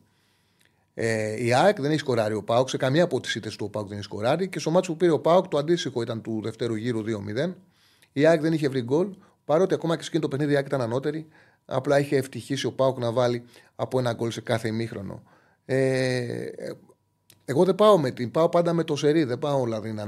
[0.94, 2.70] Ε, η ΑΕΚ δεν έχει σκοράρει ο Πάουκ.
[2.70, 4.48] Σε καμία από τις ήττες του ο Πάουκ δεν έχει σκοράρει.
[4.50, 7.54] Και στο μάτσο που πήρε ο Πάουκ το αντίστοιχο ήταν του δευτέρου γύρου 2-0.
[8.12, 9.16] Η ΑΕΚ δεν είχε βρει γκολ.
[9.46, 11.28] Παρότι ακόμα και σε εκείνο το παιχνίδι η ΑΕΚ ήταν ανώτερη.
[11.66, 13.44] Απλά είχε ευτυχήσει ο Πάουκ να βάλει
[13.76, 15.24] από ένα γκολ σε κάθε ημίχρονο.
[15.66, 16.48] Ε,
[17.46, 18.32] εγώ δεν πάω με την.
[18.32, 19.24] Πάω πάντα με το σερί.
[19.24, 20.06] Δεν πάω δηλαδή να,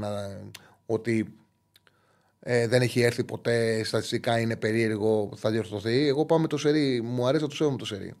[0.90, 1.34] ότι
[2.40, 6.06] ε, δεν έχει έρθει ποτέ, στατιστικά είναι περίεργο, θα διορθωθεί.
[6.06, 8.14] Εγώ πάω με το σερί, μου αρέσει να το σέβομαι το σερί.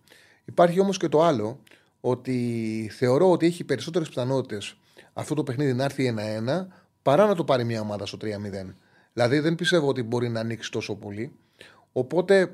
[0.44, 1.60] Υπάρχει όμως και το άλλο,
[2.00, 4.76] ότι θεωρώ ότι έχει περισσότερες πιθανότητες
[5.12, 6.66] αυτό το παιχνίδι να έρθει 1-1
[7.02, 8.26] παρά να το πάρει μια ομάδα στο 3-0.
[9.12, 11.32] Δηλαδή δεν πιστεύω ότι μπορεί να ανοίξει τόσο πολύ.
[11.92, 12.52] Οπότε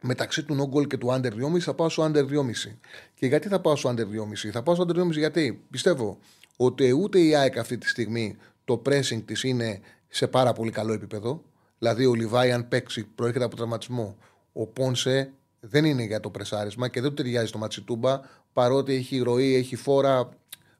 [0.00, 2.76] μεταξύ του no goal και του under 2,5 θα πάω στο under 2,5.
[3.14, 4.50] Και γιατί θα πάω στο under 2,5.
[4.52, 6.18] Θα πάω στο under 2,5 γιατί πιστεύω
[6.56, 10.92] ότι ούτε η ΑΕΚ αυτή τη στιγμή το pressing της είναι σε πάρα πολύ καλό
[10.92, 11.42] επίπεδο.
[11.78, 14.16] Δηλαδή, ο Λιβάη, αν παίξει, προέρχεται από τραυματισμό.
[14.52, 18.20] Ο Πόνσε δεν είναι για το πρεσάρισμα και δεν του ταιριάζει το Ματσιτούμπα,
[18.52, 20.28] παρότι έχει ροή, έχει φόρα.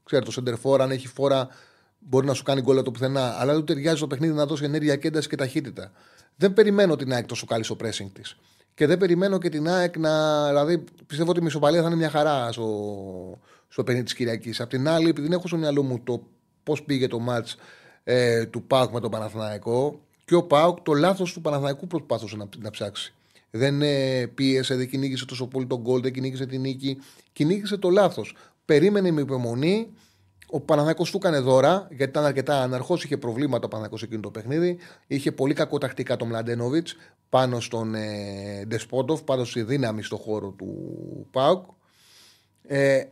[0.04, 1.48] Ξέρετε, το σέντερ αν έχει φόρα,
[1.98, 3.40] μπορεί να σου κάνει γκολ το πουθενά.
[3.40, 5.92] Αλλά δεν του ταιριάζει το παιχνίδι να δώσει ενέργεια και ένταση και ταχύτητα.
[6.36, 8.36] Δεν περιμένω την ΑΕΚ τόσο καλή στο pressing της.
[8.74, 10.46] Και δεν περιμένω και την ΑΕΚ να.
[10.48, 14.60] Δηλαδή, πιστεύω ότι η Μισοπαλία θα είναι μια χαρά στο, στο παιχνίδι της Κυριακής.
[14.60, 16.26] Απ' την άλλη, επειδή δεν έχω στο μυαλό μου το
[16.64, 17.54] πώς πήγε το match
[18.04, 22.48] ε, του Πάουκ με τον Παναθηναϊκό και ο Πάουκ το λάθος του Παναθηναϊκού προσπάθησε να,
[22.58, 23.14] να ψάξει.
[23.50, 26.98] Δεν ε, πίεσε, δεν κυνήγησε τόσο πολύ τον γκολ, δεν κυνήγησε την νίκη.
[27.32, 28.36] Κυνήγησε το λάθος.
[28.64, 29.92] Περίμενε με υπομονή.
[30.46, 34.30] Ο Παναθηναϊκός του έκανε δώρα, γιατί ήταν αρκετά αναρχός, είχε προβλήματα ο Παναθηναϊκός εκείνο το
[34.30, 34.78] παιχνίδι.
[35.06, 36.96] Είχε πολύ κακό τακτικά τον Μλαντένοβιτς
[37.28, 40.76] πάνω στον ε, Ντεσπότοφ, πάνω στη δύναμη στον χώρο του
[41.30, 41.64] Πάουκ.
[42.62, 43.04] Ε,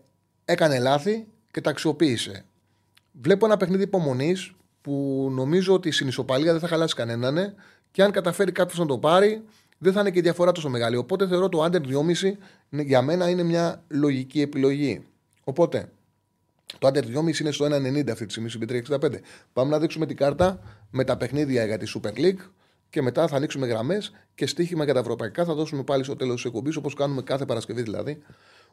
[0.45, 2.45] έκανε λάθη και τα αξιοποίησε.
[3.13, 7.55] Βλέπω ένα παιχνίδι υπομονής που νομίζω ότι στην ισοπαλία δεν θα χαλάσει κανέναν ε,
[7.91, 9.43] και αν καταφέρει κάποιος να το πάρει,
[9.79, 10.97] δεν θα είναι και η διαφορά τόσο μεγάλη.
[10.97, 12.37] Οπότε θεωρώ το under 2,5
[12.69, 15.05] για μένα είναι μια λογική επιλογή.
[15.45, 15.91] Οπότε
[16.79, 19.15] το under 2,5 είναι στο 1,90 αυτή τη στιγμή στην 365.
[19.53, 20.61] Πάμε να δείξουμε την κάρτα
[20.91, 22.49] με τα παιχνίδια για τη Super League
[22.91, 26.35] και μετά θα ανοίξουμε γραμμές και στοίχημα για τα ευρωπαϊκά θα δώσουμε πάλι στο τέλος
[26.35, 28.23] της εκπομπής όπως κάνουμε κάθε Παρασκευή δηλαδή,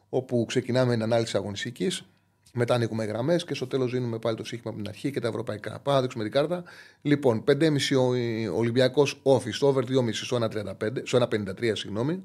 [0.08, 2.04] όπου ξεκινάμε την ανάλυση αγωνιστικής.
[2.52, 5.28] Μετά ανοίγουμε γραμμές και στο τέλος δίνουμε πάλι το σύγχυμα από την αρχή και τα
[5.28, 5.80] ευρωπαϊκά.
[5.80, 6.64] Πάμε να δείξουμε την κάρτα.
[7.02, 12.22] Λοιπόν, 5,5 Ολυμπιακός όφη στο over 2,5 στο 1,53, στο 1,53 συγγνώμη.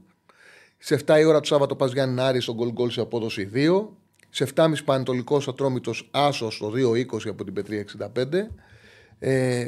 [0.78, 3.88] Σε 7 η ώρα το Σάββατο πας Γιάννη Νάρη στο γκολ γκολ σε απόδοση 2.
[4.30, 8.52] Σε 7,5 Πανετολικός Ατρόμητος Άσος στο 2,20 από την Πετρία 65.
[9.20, 9.68] Ε,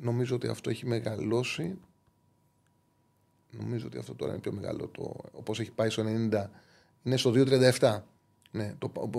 [0.00, 1.78] νομίζω ότι αυτό έχει μεγαλώσει.
[3.50, 4.86] Νομίζω ότι αυτό τώρα είναι πιο μεγάλο.
[4.86, 6.44] Το, όπως έχει πάει στο 90,
[7.02, 8.00] είναι στο 2,37.
[8.50, 9.10] Ναι, το, ο,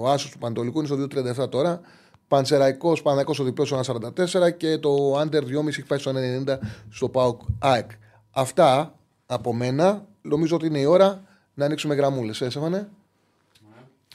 [0.00, 1.06] ο Άσος του Πανατολικού είναι στο
[1.44, 1.80] 2,37 τώρα.
[2.28, 3.82] Πανσεραϊκός Παναγικό στο διπλός στο
[4.46, 6.12] 1,44 και το Under 2,5 έχει πάει στο
[6.46, 6.56] 1,90
[6.90, 7.90] στο Πάοκ ΑΕΚ.
[8.30, 8.94] Αυτά
[9.26, 10.04] από μένα.
[10.22, 11.22] Νομίζω ότι είναι η ώρα
[11.54, 12.40] να ανοίξουμε γραμμούλες.
[12.40, 12.88] Ε, Σέφανε.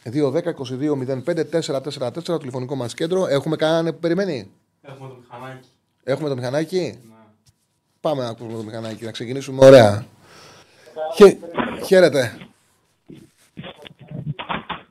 [0.05, 3.27] 2-10-22-05-4-4-4 το τηλεφωνικό μας κέντρο.
[3.27, 4.51] Έχουμε κανέναν που περιμένει;
[4.81, 5.67] Έχουμε το μηχανάκι.
[6.03, 6.99] Έχουμε το μηχανάκι.
[7.07, 7.15] Ναι.
[8.01, 9.65] Πάμε να ακούσουμε το μηχανάκι, να ξεκινήσουμε.
[9.65, 10.05] Ωραία.
[11.15, 11.37] Χε...
[11.85, 12.50] Χαίρετε.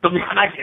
[0.00, 0.60] Το μηχανάκι.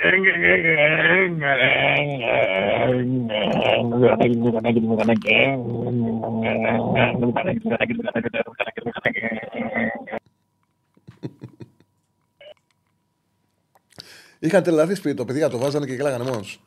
[14.40, 16.60] Είχαν τρελαθεί σπίτι το παιδιά, το βάζανε και γελάγανε μόνος.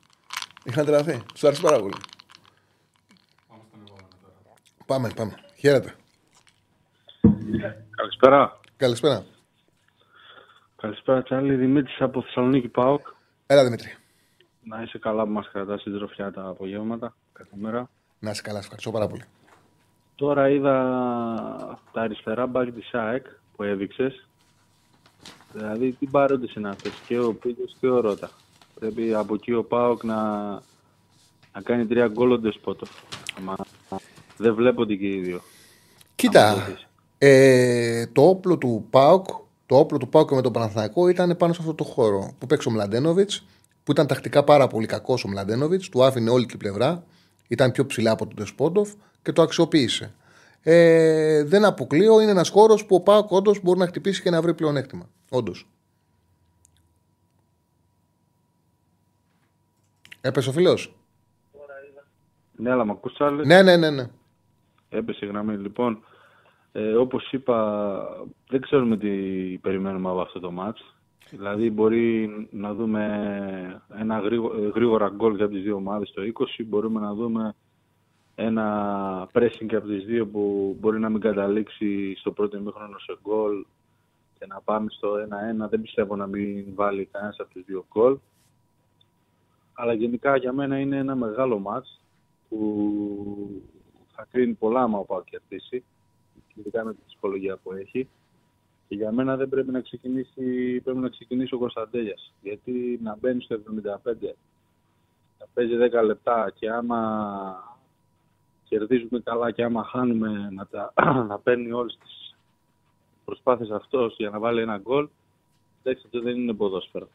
[0.65, 1.23] Είχαν τρελαθεί.
[1.33, 1.95] Τους άρεσε πάρα πολύ.
[4.87, 5.35] Πάμε, πάμε.
[5.57, 5.95] Χαίρετε.
[7.97, 8.61] Καλησπέρα.
[8.77, 9.25] Καλησπέρα.
[10.81, 11.55] Καλησπέρα, Τσάρλι.
[11.55, 13.07] Δημήτρης από Θεσσαλονίκη ΠΑΟΚ.
[13.47, 13.95] Έλα Δημήτρη.
[14.63, 17.91] Να είσαι καλά που μας κρατάς στην τροφιά τα απογεύματα κάθε μέρα.
[18.19, 19.25] Να είσαι καλά, σε ευχαριστώ πάρα πολύ.
[20.15, 20.73] Τώρα είδα
[21.93, 23.27] τα αριστερά μπακ της ΑΕΚ
[23.57, 24.27] που έδειξες.
[25.53, 28.31] Δηλαδή, τι παρόντες είναι αυτές, και ο Πίτο και ο Ρότα.
[28.79, 30.51] Πρέπει από εκεί ο ΠΑΟΚ να
[31.53, 32.87] να κάνει τρία γκολ ο Ντεσπότο.
[33.41, 33.55] Μα
[34.37, 35.41] δεν βλέπονται και οι δύο.
[36.15, 36.87] Κοίτα, Άμα βοηθήσει.
[37.19, 39.27] ε, το όπλο του ΠΑΟΚ,
[39.71, 42.69] το όπλο του ΠΑΟΚ με τον Παναθηναϊκό ήταν πάνω σε αυτό το χώρο που παίξε
[42.69, 43.47] ο Μλαντένοβιτς,
[43.85, 47.05] που ήταν τακτικά πάρα πολύ κακός ο Μλαντένοβιτς, του άφηνε όλη την πλευρά,
[47.49, 48.93] ήταν πιο ψηλά από τον Τεσπόντοφ
[49.23, 50.15] και το αξιοποίησε.
[50.63, 54.43] Ε, δεν αποκλείω, είναι ένας χώρος που ο ΠΑΟΚ όντως μπορεί να χτυπήσει και να
[54.43, 55.09] βρει πλεονέκτημα.
[55.31, 55.69] Όντως.
[60.21, 60.95] Έπεσε ο φίλος;
[62.57, 63.47] Ναι, αλλά με ακούς Τσάρλι.
[63.47, 64.11] Ναι, ναι, ναι, ναι.
[64.89, 65.57] Έπεσε η γραμμή.
[65.57, 66.05] Λοιπόν,
[66.73, 68.01] ε, όπως είπα,
[68.49, 69.09] δεν ξέρουμε τι
[69.59, 70.95] περιμένουμε από αυτό το μάτς.
[71.31, 76.65] Δηλαδή μπορεί να δούμε ένα γρήγο- ε, γρήγορα γκολ για τις δύο ομάδες στο 20,
[76.65, 77.55] μπορούμε να δούμε
[78.35, 83.65] ένα pressing από τις δύο που μπορεί να μην καταλήξει στο πρώτο ημίχρονο σε γκολ
[84.39, 85.69] και να πάμε στο 1-1.
[85.69, 88.19] Δεν πιστεύω να μην βάλει κανένας από τους δύο γκολ.
[89.73, 92.01] Αλλά γενικά για μένα είναι ένα μεγάλο μάτς
[92.49, 93.63] που
[94.15, 95.85] θα κρίνει πολλά άμα ο Πάο κερδίσει,
[96.61, 98.09] ειδικά με τη ψυχολογία που έχει.
[98.89, 102.33] Και για μένα δεν πρέπει να ξεκινήσει, πρέπει να ξεκινήσει ο Κωνσταντέλιας.
[102.43, 104.35] Γιατί να μπαίνει στο 75,
[105.39, 107.81] να παίζει 10 λεπτά και άμα
[108.65, 110.93] κερδίζουμε καλά και άμα χάνουμε να, τα,
[111.29, 112.37] να παίρνει όλες τις
[113.25, 115.09] προσπάθειες αυτός για να βάλει ένα γκολ,
[115.83, 117.09] εντάξει αυτό δεν είναι ποδόσφαιρο,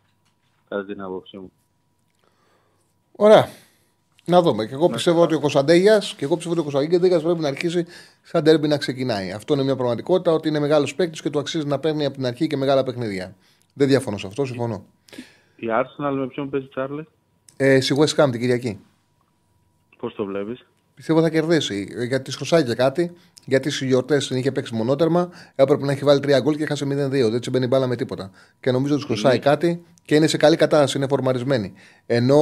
[0.69, 1.51] κατά την άποψή μου.
[3.15, 3.64] Ωραία.
[4.25, 4.65] Να δούμε.
[4.65, 7.85] Και εγώ πιστεύω ότι ο Κωνσταντέγιας και εγώ πιστεύω ότι ο Κωνσταντέγιας πρέπει να αρχίσει
[8.21, 9.31] σαν τέρμπι να ξεκινάει.
[9.31, 12.25] Αυτό είναι μια πραγματικότητα ότι είναι μεγάλος παίκτης και του αξίζει να παίρνει από την
[12.25, 13.35] αρχή και μεγάλα παιχνίδια.
[13.73, 14.85] Δεν διαφωνώ σε αυτό, συμφωνώ.
[15.55, 17.03] Η Arsenal με ποιον παίζει Τσάρλε,
[17.57, 18.79] Ε, στη West Ham την Κυριακή.
[19.97, 20.65] πώς το βλέπεις;
[20.95, 21.87] Πιστεύω θα κερδίσει.
[21.97, 23.11] ε, Γιατί χρωστάει και κάτι.
[23.45, 25.29] Γιατί στις γιορτές την είχε παίξει μονότερμα.
[25.55, 27.29] Έπρεπε να έχει βάλει τρία γκολ και έχασε 0-2.
[27.29, 28.31] Δεν τσιμπαίνει μπάλα με τίποτα.
[28.59, 30.97] Και νομίζω ότι χρωστάει κάτι και είναι σε καλή κατάσταση.
[30.97, 31.73] Είναι φορμαρισμένη.
[32.05, 32.39] Ενώ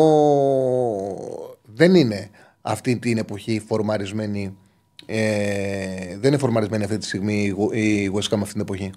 [1.64, 2.30] δεν είναι
[2.62, 4.58] αυτή την εποχή φορμαρισμένη.
[5.06, 8.92] Ε, δεν είναι φορμαρισμένη αυτή τη στιγμή η Γου- η West Ham αυτή την εποχή.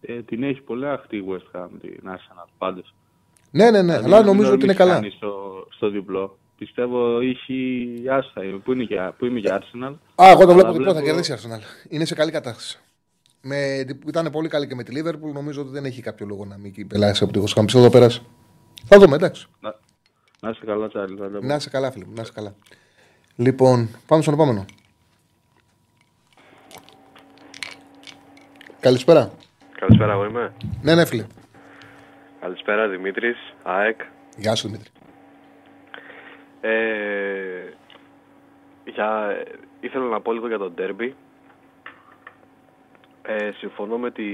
[0.00, 2.94] Ε, την έχει πολύ αχτή η West Ham, την Arsenal, πάντως.
[3.50, 3.92] Ναι, ναι, ναι.
[3.92, 4.92] Δηλαδή, αλλά μην νομίζω ότι είναι νομίζεις καλά.
[4.94, 6.38] κανείς Στο, στο διπλό.
[6.58, 9.94] Πιστεύω έχει άστα, που, είναι και, που είμαι για Arsenal.
[10.14, 11.86] Α, εγώ το βλέπω Αλλά διπλό, θα βλέπω- κερδίσει η Arsenal.
[11.88, 12.78] Είναι σε καλή κατάσταση.
[13.42, 15.32] Με, ήταν πολύ καλή και με τη Liverpool.
[15.32, 17.64] Νομίζω ότι δεν έχει κάποιο λόγο να μην περάσει από τη West Ham.
[17.64, 18.22] Πιστεύω θα περάσει.
[18.84, 19.46] Θα δούμε, εντάξει.
[19.60, 19.74] Να,
[20.40, 21.16] να είσαι καλά, Τσάρλι.
[21.16, 21.46] θα τα πούμε.
[21.46, 22.54] Να είσαι καλά, φίλε μου, να είσαι καλά.
[23.36, 24.64] Λοιπόν, πάμε στον επόμενο.
[28.80, 29.30] Καλησπέρα.
[29.78, 30.52] Καλησπέρα, εγώ είμαι.
[30.82, 31.26] Ναι, ναι, φίλε.
[32.40, 34.00] Καλησπέρα, Δημήτρης, ΑΕΚ.
[34.36, 34.90] Γεια σου, Δημήτρη.
[36.60, 36.70] Ε,
[38.84, 39.36] για,
[39.80, 41.14] ήθελα να πω λίγο για τον ντέρμπι.
[43.32, 44.24] Ε, συμφωνώ με, τη,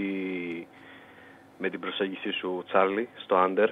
[1.58, 3.70] με την προσέγγιση σου, Τσάρλι, στο Άντερ.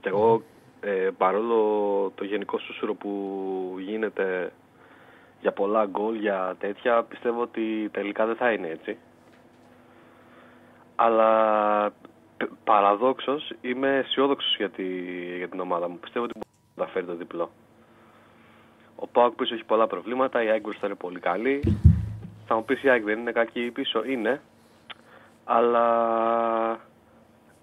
[0.00, 0.42] Και εγώ,
[0.80, 1.58] ε, παρόλο
[2.14, 3.10] το γενικό σούσουρο που
[3.78, 4.52] γίνεται
[5.40, 8.96] για πολλά γκολ, για τέτοια, πιστεύω ότι τελικά δεν θα είναι έτσι.
[10.94, 11.90] Αλλά
[12.36, 14.84] π- παραδόξως είμαι αισιόδοξος για, τη,
[15.36, 15.98] για την ομάδα μου.
[15.98, 17.50] Πιστεύω ότι μπορεί να φέρει το διπλό.
[18.96, 21.60] Ο Πάοκ πίσω έχει πολλά προβλήματα, η ΑΕΚ μπροστά είναι πολύ καλή.
[22.46, 24.40] Θα μου πεις η ΑΕΚ δεν είναι κακή πίσω, είναι.
[25.44, 25.86] Αλλά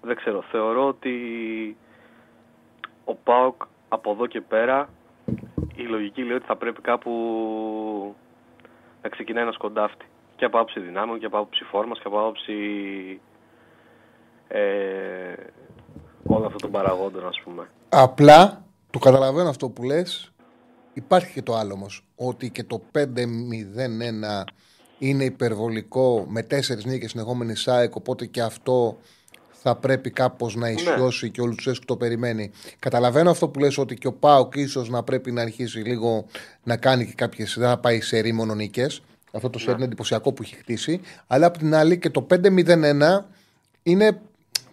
[0.02, 1.16] δεν ξέρω, θεωρώ ότι
[3.04, 4.88] ο Πάοκ από εδώ και πέρα
[5.74, 7.12] η λογική λέει ότι θα πρέπει κάπου
[9.02, 10.04] να ξεκινάει ένας σκοντάφτη.
[10.36, 12.52] Και από άποψη δυνάμεων και από άποψη φόρμας και από άποψη
[14.48, 15.34] ε,
[16.26, 17.68] όλων αυτών των παραγόντων ας πούμε.
[17.88, 20.32] Απλά το καταλαβαίνω αυτό που λες.
[20.92, 22.04] Υπάρχει και το άλλο όμως.
[22.16, 23.04] Ότι και το 5-0-1
[25.02, 27.94] είναι υπερβολικό με τέσσερις νίκες συνεχόμενη ΣΑΕΚ.
[27.94, 28.98] Οπότε και αυτό
[29.50, 32.50] θα πρέπει κάπως να ισιώσει και ο Λουτσέσκου το περιμένει.
[32.78, 36.26] Καταλαβαίνω αυτό που λες ότι και ο Πάοκ ίσως να πρέπει να αρχίσει λίγο
[36.62, 37.54] να κάνει και κάποιες.
[37.58, 39.02] Δεν θα πάει σε ρή μόνο νίκες.
[39.32, 41.00] Αυτό το σερ είναι εντυπωσιακό που έχει χτίσει.
[41.26, 43.24] Αλλά απ' την άλλη και το 5-0-1
[43.82, 44.20] είναι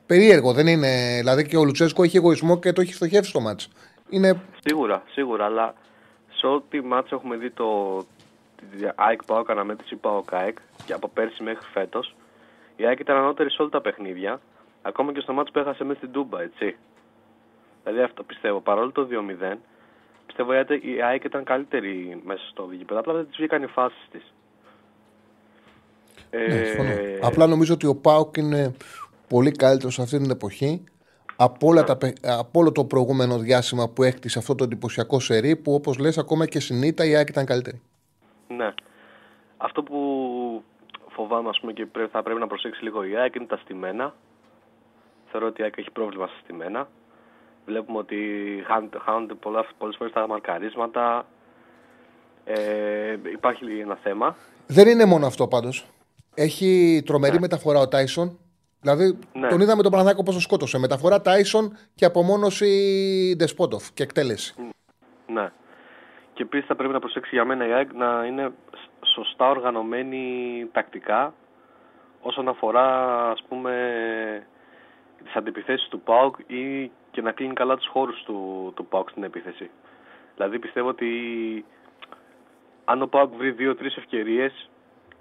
[0.05, 0.53] περίεργο.
[0.53, 1.15] Δεν είναι.
[1.17, 3.69] Δηλαδή και ο Λουτσέσκο έχει εγωισμό και το έχει στοχεύσει στο μάτς.
[4.09, 4.41] Είναι.
[4.63, 5.73] Σίγουρα, σίγουρα, αλλά
[6.33, 7.65] σε ό,τι μάτς έχουμε δει το
[7.97, 8.28] τη
[8.95, 12.15] ΑΕΚ ΠΑΟΚ αναμέτρηση ΠΑΟΚ ΑΕΚ και από πέρσι μέχρι φέτος
[12.75, 14.41] η ΑΕΚ ήταν ανώτερη σε όλα τα παιχνίδια
[14.81, 16.75] ακόμα και στο μάτς που έχασε μέσα στην Τούμπα, έτσι.
[17.83, 19.57] Δηλαδή αυτό πιστεύω, παρόλο το 2-0
[20.25, 23.67] πιστεύω η ΑΕΚ- η ΑΕΚ ήταν καλύτερη μέσα στο γήπεδο, απλά δεν της βγήκαν οι
[23.67, 24.33] φάσεις της.
[26.31, 26.89] Ναι, συμφωνώ.
[26.89, 28.73] Ε, Απλά νομίζω ότι ο Πάοκ είναι
[29.27, 30.83] πολύ καλύτερος σε αυτή την εποχή
[31.35, 35.55] από, όλα τα, παι- από όλο το προηγούμενο διάστημα που έκτισε αυτό το εντυπωσιακό σερί
[35.55, 37.81] που όπως λες ακόμα και συνήθα η ΑΕΚ ήταν καλύτερη.
[38.57, 38.73] Ναι.
[39.57, 40.63] Αυτό που
[41.09, 44.13] φοβάμαι ας πούμε, και πρέ- θα πρέπει να προσέξει λίγο η ΑΕΚ είναι τα στημένα.
[45.31, 46.87] Θεωρώ ότι η ΑΕΚ έχει πρόβλημα στα στημένα.
[47.65, 48.17] Βλέπουμε ότι
[48.67, 51.25] χάνονται, χάνονται πολλά, πολλές φορές τα μαρκαρίσματα.
[52.45, 54.35] Ε, υπάρχει ένα θέμα.
[54.67, 55.85] Δεν είναι μόνο αυτό πάντως.
[56.33, 58.37] Έχει τρομερή μεταφορά ο Τάισον.
[58.81, 59.47] Δηλαδή Ναι.
[59.47, 60.77] τον είδαμε τον Παναθάκο πώ σκότωσε.
[60.77, 62.67] Μεταφορά Τάισον και απομόνωση
[63.37, 64.55] Ντεσπότοφ και εκτέλεση.
[65.27, 65.51] Ναι.
[66.39, 70.23] Και επίσης θα πρέπει να προσέξει για μένα η ΑΕΚ να είναι σ- σωστά οργανωμένη
[70.71, 71.33] τακτικά
[72.21, 72.87] όσον αφορά
[73.29, 73.73] ας πούμε
[75.23, 79.23] τις αντιπιθέσεις του ΠΑΟΚ ή και να κλείνει καλά τους χώρους του, του ΠΑΟΚ στην
[79.23, 79.69] επίθεση.
[80.35, 81.09] Δηλαδή πιστεύω ότι
[82.85, 84.69] αν ο ΠΑΟΚ βρει δύο-τρεις ευκαιρίες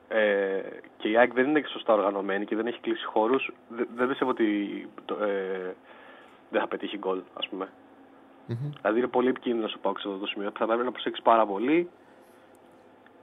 [0.08, 0.60] ε,
[0.96, 4.08] και η ΑΕΚ δεν είναι και σωστά οργανωμένη και δεν έχει κλείσει χώρους, δε- δεν
[4.08, 5.74] πιστεύω ότι το, ε,
[6.50, 7.68] δεν θα πετύχει γκολ, ας πούμε.
[8.48, 10.50] Δηλαδή είναι πολύ επικίνδυνος ο Πάουκ σε αυτό το σημείο.
[10.58, 11.90] Θα πρέπει να προσέξει πάρα πολύ.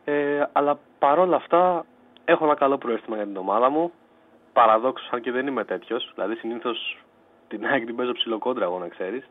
[0.06, 1.86] Ε, αλλά παρόλα αυτά
[2.26, 3.92] έχω ένα καλό προέστημα για την ομάδα μου.
[4.54, 6.12] Παραδόξως, αν και δεν είμαι τέτοιος.
[6.16, 7.04] Δηλαδή συνήθως
[7.48, 9.30] την ΑΕΚ την παίζω ψιλοκόντρα, εγώ να ξέρεις.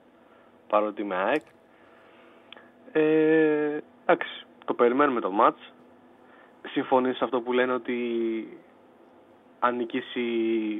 [0.68, 1.42] Παρότι είμαι ΑΕΚ.
[2.92, 5.72] Ε, εντάξει, το περιμένουμε το μάτς.
[6.66, 7.98] Συμφωνείς σε αυτό που λένε ότι
[9.58, 10.24] αν νικήσει,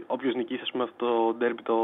[0.06, 1.78] όποιος νικήσει ας πούμε αυτό το ντέρμπι το,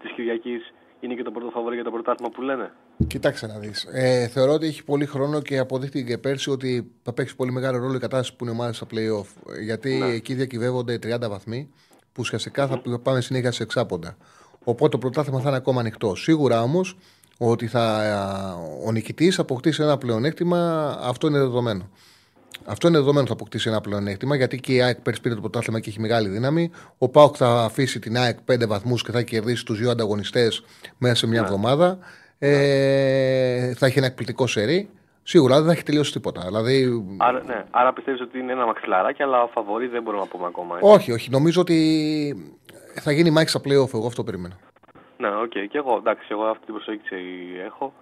[0.00, 2.72] της Κυριακής είναι και το πρώτο φαβορή για το πρωτάθλημα που λένε.
[3.06, 3.86] Κοιτάξτε να δεις.
[3.92, 7.78] Ε, θεωρώ ότι έχει πολύ χρόνο και αποδείχτηκε και πέρσι ότι θα παίξει πολύ μεγάλο
[7.78, 9.54] ρόλο η κατάσταση που είναι ομάδα στα playoff.
[9.56, 10.06] Ε, Γιατί Ναι.
[10.06, 11.68] εκεί διακυβεύονται 30 βαθμοί
[12.12, 14.16] που ουσιαστικά θα πάμε συνέχεια σε εξάποντα.
[14.64, 16.14] Οπότε το πρωτάθλημα θα είναι ακόμα ανοιχτό.
[16.14, 16.96] Σίγουρα όμως
[17.38, 18.02] ότι θα,
[18.86, 21.88] ο νικητής αποκτήσει ένα πλεονέκτημα, αυτό είναι δεδομένο.
[22.66, 25.40] Αυτό είναι δεδομένο ότι θα αποκτήσει ένα πλεονέκτημα γιατί και η ΑΕΚ πέρσι πήρε το
[25.40, 26.70] πρωτάθλημα και έχει μεγάλη δύναμη.
[26.98, 30.64] Ο ΠΑΟΚ θα αφήσει την ΑΕΚ 5 βαθμούς και θα κερδίσει τους δύο ανταγωνιστές
[30.98, 31.98] μέσα σε μια εβδομάδα.
[32.38, 34.88] Ε, θα έχει ένα εκπληκτικό σερί.
[35.22, 36.42] Σίγουρα δεν θα έχει τελειώσει τίποτα.
[36.46, 40.46] Δηλαδή, Άρα, ναι, άρα πιστεύεις ότι είναι ένα μαξιλαράκι, αλλά φαβορί δεν μπορούμε να πούμε
[40.46, 40.76] ακόμα.
[40.76, 40.90] έτσι.
[40.92, 41.30] όχι, όχι.
[41.30, 41.76] Νομίζω ότι
[42.94, 43.94] θα γίνει μάχη στα playoff.
[43.94, 44.54] Εγώ αυτό περίμενα.
[45.16, 45.50] Ναι, οκ.
[45.50, 47.16] Και εγώ, εντάξει, εγώ αυτή την προσέγγιση
[47.64, 47.92] έχω.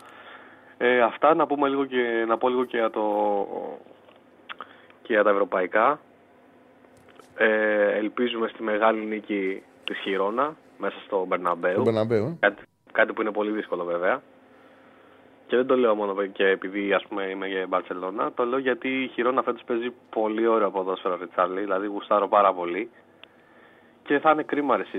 [0.78, 3.00] Ε, αυτά να, πούμε λίγο και, να πω λίγο και για, το,
[5.04, 6.00] και για τα ευρωπαϊκά.
[7.36, 11.74] Ε, ελπίζουμε στη μεγάλη νίκη της Χιρόνα μέσα στο Μπερναμπέου.
[11.74, 12.36] Τον Μπερναμπέου, ε.
[12.40, 14.22] Κάτι, κάτι που είναι πολύ δύσκολο βέβαια.
[15.46, 18.32] Και δεν το λέω μόνο και επειδή ας πούμε είμαι για Μπαρσελόνα.
[18.32, 21.60] Το λέω γιατί η Χιρόνα φέτος παίζει πολύ ωραίο ποδόσφαιρο Ριτσάρλι.
[21.60, 22.90] Δηλαδή γουστάρω πάρα πολύ.
[24.02, 24.98] Και θα είναι κρίμα ρε εσύ.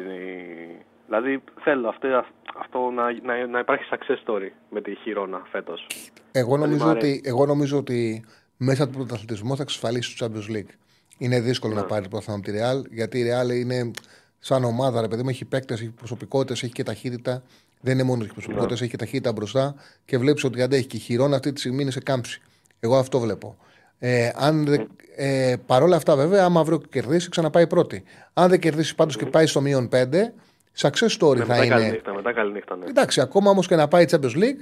[1.06, 2.26] Δηλαδή θέλω αυτό,
[2.60, 5.88] αυτό να, να, να υπάρχει success story με τη Χιρόνα φέτος.
[6.32, 7.08] Εγώ νομίζω, μ' αρέσει.
[7.08, 8.26] ότι, εγώ νομίζω ότι
[8.58, 10.70] μέσα από τον πρωταθλητισμό θα εξασφαλίσει το Champions League.
[11.18, 13.91] Είναι δύσκολο να πάρει το πρωτάθλημα από τη Real, γιατί η Real είναι
[14.39, 17.43] σαν ομάδα, ρε παιδί μου, έχει παίκτες, έχει προσωπικότητες, έχει και ταχύτητα.
[17.82, 19.76] Δεν είναι μόνος ότι έχει προσωπικότητες, έχει και ταχύτητα μπροστά
[20.06, 20.86] και βλέπεις ότι αντέχει.
[20.86, 22.41] Και η Χιρόνα αυτή τη στιγμή είναι σε κάμψη.
[22.80, 23.58] Εγώ αυτό βλέπω.
[23.99, 28.03] Ε, αν δεν- ε, παρόλα αυτά, βέβαια, άμα αύριο κερδίσει, ξαναπάει πρώτη.
[28.34, 30.34] Αν δεν κερδίσει πάντως και πάει στο μείον 5,
[30.78, 31.91] success story Ναι, θα μετά καλή είναι.
[31.91, 32.86] νύχτα, μετά καλή νύχτα, ναι.
[32.86, 34.60] Εντάξει, ακόμα όμως και να πάει Champions League,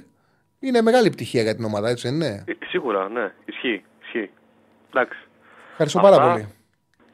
[0.64, 2.44] είναι μεγάλη επιτυχία για την ομάδα, έτσι δεν είναι.
[2.46, 3.32] Ε, Σίγουρα, ναι.
[3.44, 4.30] Ισχύει, ισχύει.
[4.90, 5.18] Εντάξει.
[5.70, 6.10] Ευχαριστώ Αυτά.
[6.10, 6.48] πάρα πολύ.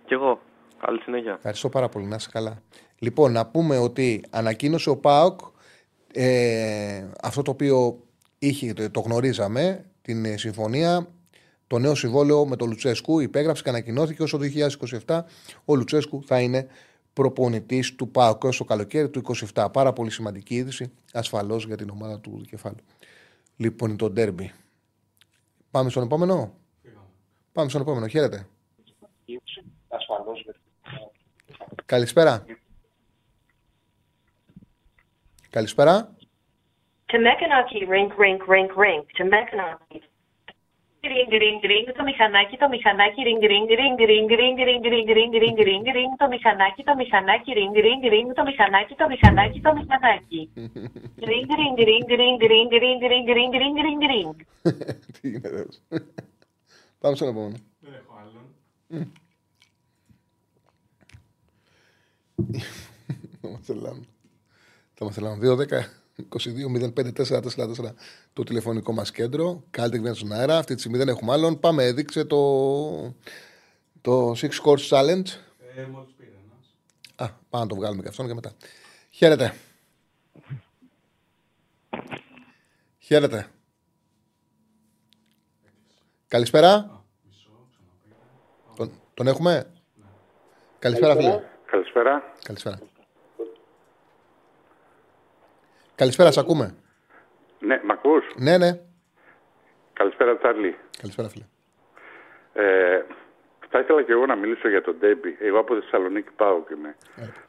[0.07, 0.41] Κι εγώ.
[0.81, 1.33] Καλή συνέχεια.
[1.33, 2.07] Ευχαριστώ πάρα πολύ.
[2.07, 2.63] Να είσαι καλά.
[2.99, 5.41] Λοιπόν, να πούμε ότι ανακοίνωσε ο ΠΑΟΚ
[6.13, 7.99] ε, αυτό το οποίο
[8.39, 11.07] είχε, το, το γνωρίζαμε, την ε, συμφωνία,
[11.67, 13.21] το νέο συμβόλαιο με τον Λουτσέσκου.
[13.21, 14.39] Υπέγραψε και ανακοινώθηκε όσο
[15.07, 15.21] 2027
[15.65, 16.69] ο Λουτσέσκου θα είναι
[17.13, 19.23] προπονητής του ΠΑΟΚ έως το καλοκαίρι του
[19.55, 19.67] 27.
[19.73, 22.77] Πάρα πολύ σημαντική είδηση, ασφαλώς για την ομάδα του δικεφάλου.
[23.61, 24.53] Λοιπόν, το ντέρμπι.
[25.71, 26.55] Πάμε στον επόμενο;
[27.53, 28.07] Πάμε στον επόμενο.
[28.07, 28.47] Χαίρετε.
[31.85, 32.45] Καλησπέρα.
[35.51, 36.17] Καλησπέρα.
[37.07, 39.05] Τεμέκανακι, ring, ring, ring, ring.
[39.17, 40.03] Τεμέκανακι.
[41.03, 45.33] Ring, ring, ring, το μηχανάκι, το μηχανάκι, ring, ring, ring, ring, ring, ring, ring, ring,
[45.43, 49.73] ring, ring, ring, το μηχανάκι, το μηχανάκι, ring, ring, ring, το μηχανάκι, το μηχανάκι, το
[49.75, 50.51] μηχανάκι.
[51.31, 54.37] Ring, ring, ring, ring, ring, ring, ring, ring, ring, ring, ring.
[55.21, 55.67] Τι γίνεται.
[56.99, 57.57] Πάμε στον επόμενο.
[57.79, 58.47] Δεν έχω άλλον.
[63.41, 64.05] Θα μας ελάνε.
[64.95, 65.39] Θα μας ελάνε.
[65.53, 65.57] 2,
[66.21, 67.95] 10, 22, 05, 4, 4, 4
[68.33, 69.65] το τηλεφωνικό μας κέντρο.
[69.71, 70.59] Κάλτε βγαίνει στον αέρα.
[70.59, 71.61] Αυτή τη στιγμή δεν έχουμε άλλον.
[71.61, 73.15] Πάμε, δείξε το,
[74.01, 75.27] το Six Course Challenge.
[75.77, 76.77] Ε, μόλις πήρε ένας.
[77.17, 78.53] Α, πάμε να το βγάλουμε και αυτόν και μετά.
[79.11, 79.55] Χαίρετε.
[82.99, 83.47] Χαίρετε.
[86.29, 87.05] Καλησπέρα.
[88.77, 89.73] Τον, τον έχουμε;
[90.79, 91.41] Καλησπέρα, φίλε.
[91.71, 92.23] Καλησπέρα.
[92.43, 92.79] Καλησπέρα.
[96.01, 96.75] Καλησπέρα, σε ακούμε.
[97.59, 98.71] Ναι, μ' ακούς; Ναι, ναι.
[99.93, 100.77] Καλησπέρα, Τσάρλι.
[101.01, 101.45] Καλησπέρα, φίλε.
[102.53, 103.03] Ε,
[103.69, 105.37] Θα ήθελα και εγώ να μιλήσω για τον Ντέμπι.
[105.41, 106.97] Εγώ από Θεσσαλονίκη πάω και είμαι.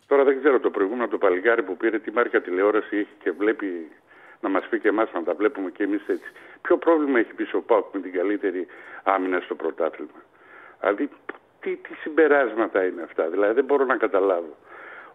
[0.08, 3.92] Τώρα δεν ξέρω το προηγούμενο το παλικάρι που πήρε τι μάρκα τηλεόραση έχει και βλέπει
[4.42, 6.30] να μας πει και εμάς να τα βλέπουμε και εμείς έτσι.
[6.62, 8.68] Ποιο πρόβλημα έχει πίσω ο Πάουκ με την καλύτερη
[9.04, 10.20] άμυνα στο πρωτάθλημα;
[10.80, 11.10] Δηλαδή,
[11.60, 14.56] τι, τι συμπεράσματα είναι αυτά; Δηλαδή, δεν μπορώ να καταλάβω.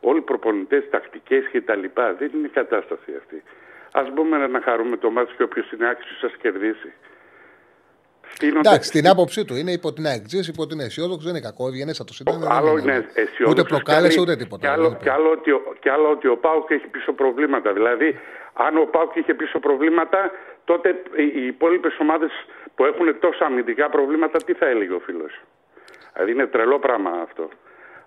[0.00, 1.84] Όλοι οι προπονητές, τακτικές κτλ.
[2.18, 3.42] Δεν είναι η κατάσταση αυτή.
[3.92, 6.92] Α μπούμε να χαρούμε το μάτι και όποιος είναι άξιος σας κερδίσει.
[8.32, 10.22] Στείνονται- Εντάξει, την άποψή του είναι υπό την ΑΕΚ.
[10.28, 11.68] Ζήσει υπό την αισιόδοξο, δεν είναι κακό.
[11.68, 12.38] Ευγενέστατο ήταν.
[12.40, 13.04] δεν Άλλο είναι είναι άλλο.
[13.14, 14.62] αισιόδοξος Ούτε και προκάλεσε άλλη- ούτε τίποτα.
[14.66, 15.02] Και άλλο, δεν είπε.
[15.04, 17.72] και άλλο ότι, ο- και άλλο ότι ο Πάουκ έχει πίσω προβλήματα.
[17.72, 18.18] Δηλαδή,
[18.52, 20.30] αν ο Πάουκ είχε πίσω προβλήματα,
[20.64, 22.30] τότε οι, οι υπόλοιπες ομάδες
[22.74, 25.32] που έχουν τόσα αμυντικά προβλήματα, τι θα έλεγε ο φίλος.
[26.12, 27.48] Δηλαδή, είναι τρελό πράγμα αυτό.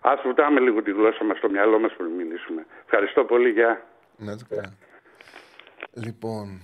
[0.01, 2.65] Α βουτάμε λίγο τη γλώσσα μας στο μυαλό μας πριν μιλήσουμε.
[2.83, 3.49] Ευχαριστώ πολύ.
[3.49, 3.85] Γεια.
[4.17, 4.73] Ναι, έτσι καλά.
[5.93, 6.61] Λοιπόν,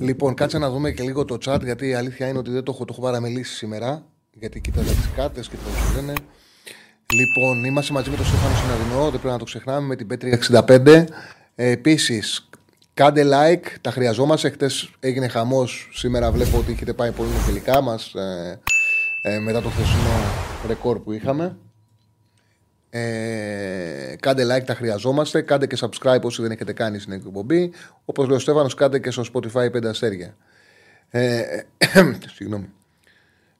[0.00, 2.72] λοιπόν, κάτσε να δούμε και λίγο το chat γιατί η αλήθεια είναι ότι δεν το
[2.74, 4.04] έχω, το έχω παραμελήσει σήμερα.
[4.32, 6.12] Γιατί κοίταζα τις κάρτες και το λένε.
[7.12, 10.38] Λοιπόν, είμαστε μαζί με τον Στέφανο Συναδεινό, δεν πρέπει να το ξεχνάμε, με την Πέτρια
[10.66, 10.86] 65.
[11.54, 12.48] Ε, Επίσης,
[12.94, 14.50] κάντε like, τα χρειαζόμαστε.
[14.50, 15.88] Χτες έγινε χαμός.
[15.92, 18.60] Σήμερα βλέπω ότι έχετε πάει πολύ με φιλικά μας ε,
[19.22, 20.18] ε, μετά το χθεσινό
[20.66, 21.56] ρεκόρ που είχαμε.
[22.96, 25.40] Ε, κάντε like, τα χρειαζόμαστε.
[25.40, 27.72] Κάντε και subscribe όσοι δεν έχετε κάνει στην εκπομπή.
[28.04, 30.36] Όπως λέει ο Στέφανος, κάντε και στο Spotify 5 αστέρια.
[31.10, 31.42] Ε,
[32.36, 32.68] συγγνώμη.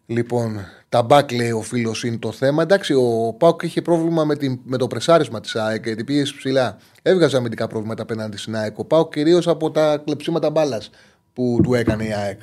[0.07, 2.63] Λοιπόν, τα back λέει ο φίλος είναι το θέμα.
[2.63, 6.79] Εντάξει, ο Πάουκ είχε πρόβλημα με, την, με το πρεσάρισμα της ΑΕΚ γιατί πήγε ψηλά.
[7.03, 8.79] Έβγαζε αμυντικά προβλήματα απέναντι στην ΑΕΚ.
[8.79, 10.91] Ο Πάουκ κυρίως από τα κλεψίματα μπάλας
[11.33, 12.41] που του έκανε η ΑΕΚ.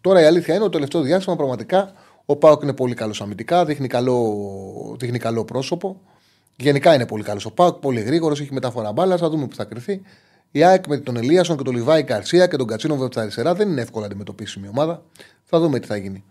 [0.00, 1.92] Τώρα η αλήθεια είναι ότι το τελευταίο διάστημα πραγματικά
[2.26, 6.00] ο Πάουκ είναι πολύ καλός αμυντικά, δείχνει καλό, δείχνει καλό πρόσωπο.
[6.56, 9.20] Γενικά είναι πολύ καλός ο Πάουκ, πολύ γρήγορος, έχει μεταφορά μπάλας.
[9.20, 10.02] Θα δούμε που θα κρυθεί.
[10.50, 13.54] Η ΑΕΚ με τον Ελίασον και τον Λιβάη Καρσία και τον Κατσίνο από τα αριστερά
[13.54, 15.02] δεν είναι εύκολα αντιμετωπίσιμη ομάδα.
[15.44, 16.24] Θα δούμε τι θα γίνει.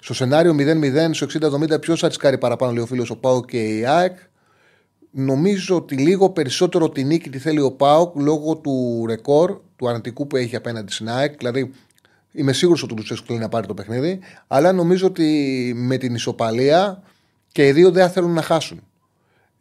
[0.00, 1.26] Στο σενάριο 0-0, στο
[1.76, 4.16] 60-70, ποιος θα ρισκάρει παραπάνω, λέει ο φίλος ο Πάουκ και η ΑΕΚ.
[5.10, 10.26] Νομίζω ότι λίγο περισσότερο τη νίκη τη θέλει ο Πάουκ λόγω του ρεκόρ, του αρνητικού
[10.26, 11.36] που έχει απέναντι στην ΑΕΚ.
[11.36, 11.72] Δηλαδή,
[12.32, 16.14] είμαι σίγουρος ότι ο Λουτσέσκου θέλει να πάρει το παιχνίδι, αλλά νομίζω ότι με την
[16.14, 17.02] ισοπαλία
[17.52, 18.82] και οι δύο δεν θέλουν να χάσουν.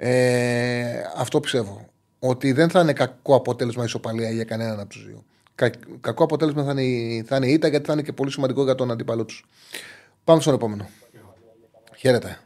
[0.06, 1.86] Ε, αυτό πιστεύω.
[2.20, 5.24] Ότι δεν θα είναι κακό αποτέλεσμα η ισοπαλία για κανέναν από τους δύο.
[5.56, 8.32] Κα, κακό αποτέλεσμα θα είναι, η- θα είναι η ήττα γιατί θα είναι και πολύ
[8.32, 9.46] σημαντικό για τον αντίπαλό τους.
[10.24, 10.90] Πάμε στον επόμενο.
[11.98, 12.38] Χαίρετε.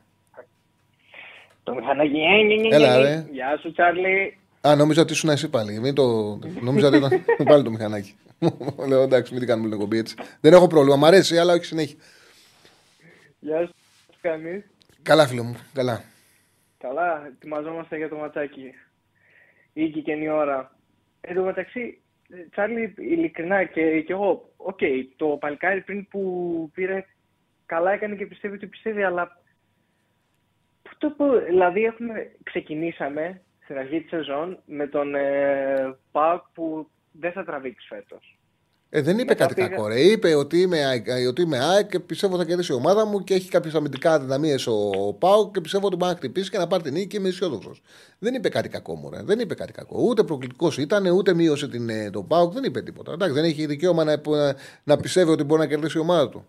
[1.63, 2.09] Το μηχανάκι.
[2.09, 3.01] νι, νι, νι, Έλα, νι.
[3.03, 3.25] ρε.
[3.31, 4.37] Γεια σου, Τσάρλι.
[4.67, 5.79] Α, νόμιζα ότι ήσουν εσύ πάλι.
[5.79, 6.39] Μην το...
[6.61, 8.15] νόμιζα ότι ήταν πάλι το μηχανάκι.
[8.87, 10.15] Λέω εντάξει, μην την κάνουμε την εκπομπή έτσι.
[10.39, 10.95] Δεν έχω πρόβλημα.
[10.95, 11.95] Μ' αρέσει, αλλά όχι συνέχεια.
[13.39, 13.73] Γεια σου,
[14.11, 14.63] τι κάνεις;
[15.01, 15.55] Καλά, φίλο μου.
[15.73, 16.03] Καλά.
[16.77, 18.73] Καλά, ετοιμαζόμαστε για το ματσάκι.
[19.73, 20.77] Ήγγικε η ώρα.
[21.21, 22.01] Εν τω μεταξύ,
[22.51, 24.79] Τσάρλι, ειλικρινά και, και εγώ, οκ,
[25.15, 27.05] το παλικάρι πριν που πήρε,
[27.65, 29.41] καλά έκανε και πιστεύει ό,τι πιστεύει, αλλά
[30.81, 36.89] πού το πω, δηλαδή έχουμε, ξεκινήσαμε στην αρχή της σεζόν με τον ε, ΠΑΟΚ που
[37.11, 38.37] δεν θα τραβήξει φέτος.
[38.89, 39.87] Ε, δεν είπε Μετά κάτι πήγα- κακό.
[39.87, 39.99] Ρε.
[40.01, 43.23] Είπε ότι είμαι, ΑΕΚ- ε, ότι είμαι ΑΕΚ και πιστεύω θα κερδίσει η ομάδα μου
[43.23, 46.67] και έχει κάποιες αμυντικά αδυναμίες ο Πάου και πιστεύω ότι μπορεί να χτυπήσει και να
[46.67, 47.81] πάρει την νίκη και είμαι αισιόδοξος.
[48.19, 49.19] Δεν είπε κάτι κακό μου, ρε.
[49.23, 50.01] Δεν είπε κάτι κακό.
[50.01, 53.11] Ούτε προκλητικός ήταν, ούτε μείωσε την, ε, τον Πάου, δεν είπε τίποτα.
[53.11, 56.45] Εντάξει, δεν έχει δικαίωμα να, να, να πιστεύει ότι μπορεί να κερδίσει η ομάδα του.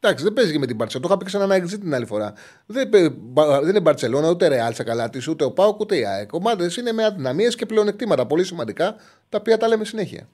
[0.00, 1.08] Εντάξει, δεν παίζει και με την Παρσελόνα.
[1.08, 2.32] Το είχα πει ξανά ένα exit την άλλη φορά.
[2.66, 5.96] Δεν, παι- μπα- δεν είναι Μπαρσελόνα, ούτε Ρεάλ στα καλά τη, ούτε ο Πάουκ, ούτε
[5.96, 6.32] η ΑΕΚ.
[6.32, 8.96] Ομάδες είναι με αδυναμίες και πλεονεκτήματα πολύ σημαντικά,
[9.28, 10.28] τα οποία τα λέμε συνέχεια.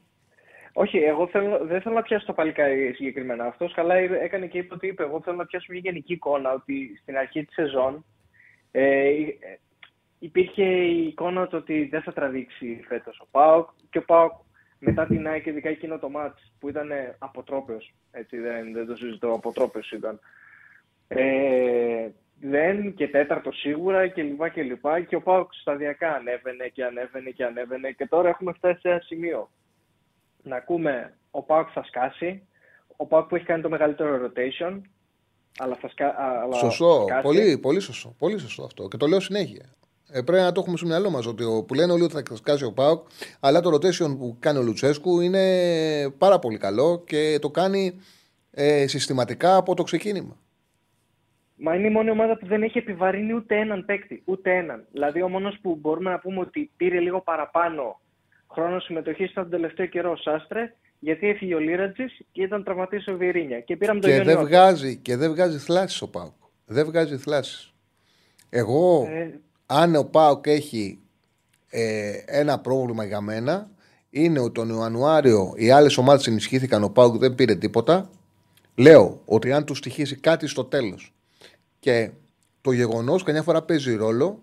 [0.81, 3.45] Όχι, εγώ θέλω, δεν θέλω να πιάσω το παλικάρι συγκεκριμένα.
[3.45, 5.03] Αυτός καλά είπε- έκανε και είπε ότι είπε.
[5.03, 8.05] Εγώ θέλω να πιάσω μια γενική εικόνα ότι στην αρχή της σεζόν
[8.71, 9.37] ε, ε,
[10.19, 14.33] υπήρχε η εικόνα του ότι δεν θα τραβήξει φέτος ο Πάοκ και ο Πάοκ
[14.79, 19.33] μετά την ΑΕΚ, ειδικά εκείνο το μάτς που ήταν αποτρόπαιος, έτσι δεν, δεν το συζητώ,
[19.33, 20.21] αποτρόπαιος ήταν.
[21.09, 22.09] Ε,
[22.41, 27.31] δεν και τέταρτος σίγουρα και λοιπά και λοιπά και ο Πάοκ σταδιακά ανέβαινε και ανέβαινε
[27.31, 29.49] και ανέβαινε και τώρα έχουμε φτάσει σε ένα σημείο
[30.49, 32.43] να ακούμε ο Πάοκ θα σκάσει,
[32.97, 34.81] ο Πάοκ που έχει κάνει το μεγαλύτερο rotation,
[35.59, 36.07] αλλά θα, σκα...
[36.07, 36.99] α, αλλά Σωστό.
[36.99, 37.23] θα σκάσει.
[37.23, 38.15] Πολύ, πολύ σωστό.
[38.19, 38.89] Πολύ σωστό αυτό.
[38.89, 39.73] Και το λέω συνέχεια.
[40.11, 42.37] Ε, πρέπει να το έχουμε στο μυαλό μας ότι ο, που λένε όλοι ότι θα
[42.37, 43.07] σκάσει ο Πάοκ,
[43.41, 45.45] αλλά το rotation που κάνει ο Λουτσέσκου είναι
[46.19, 48.01] πάρα πολύ καλό και το κάνει
[48.51, 50.37] ε, συστηματικά από το ξεκίνημα.
[51.57, 54.23] Μα είναι η μόνη ομάδα που δεν έχει επιβαρύνει ούτε έναν παίκτη.
[54.25, 54.87] Ούτε έναν.
[54.93, 58.01] Δηλαδή, ο μόνος που μπορούμε να πούμε ότι πήρε λίγο παραπάνω
[58.53, 63.11] χρόνος συμμετοχής ήταν τον τελευταίο καιρό ο Σάστρε, γιατί έφυγε ο Λίρατζης και ήταν τραυματίσει
[63.11, 63.61] ο Βιερίνια.
[63.61, 64.49] Και πήραμε τον Και δεν, Γιονιώτη.
[64.51, 66.33] βγάζει, και δεν βγάζει θλάσει ο Πάοκ.
[66.67, 67.73] Δεν βγάζει θλάσει.
[68.49, 70.99] Εγώ, Ε, αν ο Πάοκ έχει
[71.71, 73.71] ε, ένα πρόβλημα για μένα,
[74.11, 78.11] είναι ότι τον Ιανουάριο οι άλλες ομάδες ενισχύθηκαν, ο Πάοκ δεν πήρε τίποτα.
[78.77, 81.15] Λέω ότι αν του στοιχήσει κάτι στο τέλος
[81.79, 82.11] Και
[82.61, 84.43] το γεγονός καμιά φορά παίζει ρόλο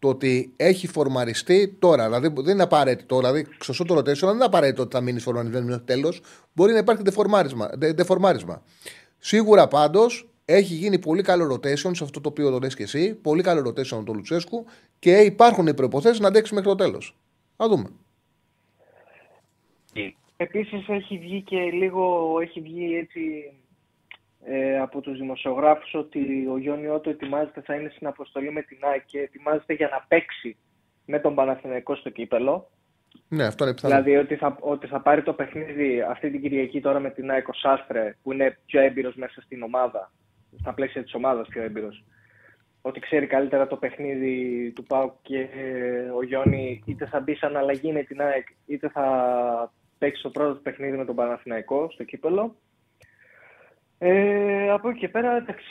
[0.00, 2.04] το ότι έχει φορμαριστεί τώρα.
[2.04, 3.16] Δηλαδή δεν είναι απαραίτητο.
[3.18, 6.20] Δηλαδή, σωστό το ρωτήσω, δεν είναι απαραίτητο ότι θα μείνει φορμαρισμένο μέχρι τέλος.
[6.52, 7.70] Μπορεί να υπάρχει δεφορμάρισμα.
[7.74, 8.62] δε- δεφορμάρισμα.
[9.18, 13.14] Σίγουρα πάντως έχει γίνει πολύ καλό rotation σε αυτό το οποίο το λες και εσύ.
[13.14, 14.64] Πολύ καλό rotation από τον Λουτσέσκου
[14.98, 17.16] και υπάρχουν οι προποθέσει να αντέξεις μέχρι το τέλος.
[17.56, 17.90] Θα δούμε.
[20.36, 23.20] Επίσης έχει βγει και λίγο, έχει βγει έτσι
[24.44, 28.78] ε, από τους δημοσιογράφους ότι ο Γιόνι Ότο ετοιμάζεται, θα είναι στην αποστολή με την
[28.80, 30.56] ΑΕΚ και ετοιμάζεται για να παίξει
[31.04, 32.70] με τον Παναθηναϊκό στο κύπελο.
[33.28, 33.94] Ναι, αυτό είναι πιθανό.
[33.94, 37.48] Δηλαδή ότι θα, ότι θα πάρει το παιχνίδι αυτή την Κυριακή τώρα με την ΑΕΚ
[37.48, 40.12] ο Σάστρε που είναι πιο έμπειρος μέσα στην ομάδα,
[40.60, 42.04] στα πλαίσια της ομάδας πιο έμπειρος.
[42.82, 47.56] Ότι ξέρει καλύτερα το παιχνίδι του ΠΑΟΚ και ε, ο Γιόνι είτε θα μπει σαν
[47.56, 52.04] αλλαγή με την ΑΕΚ είτε θα παίξει το πρώτο του παιχνίδι με τον Παναθηναϊκό στο
[52.04, 52.56] κύπελο.
[54.02, 55.66] Ε, από εκεί και πέρα, εντάξει,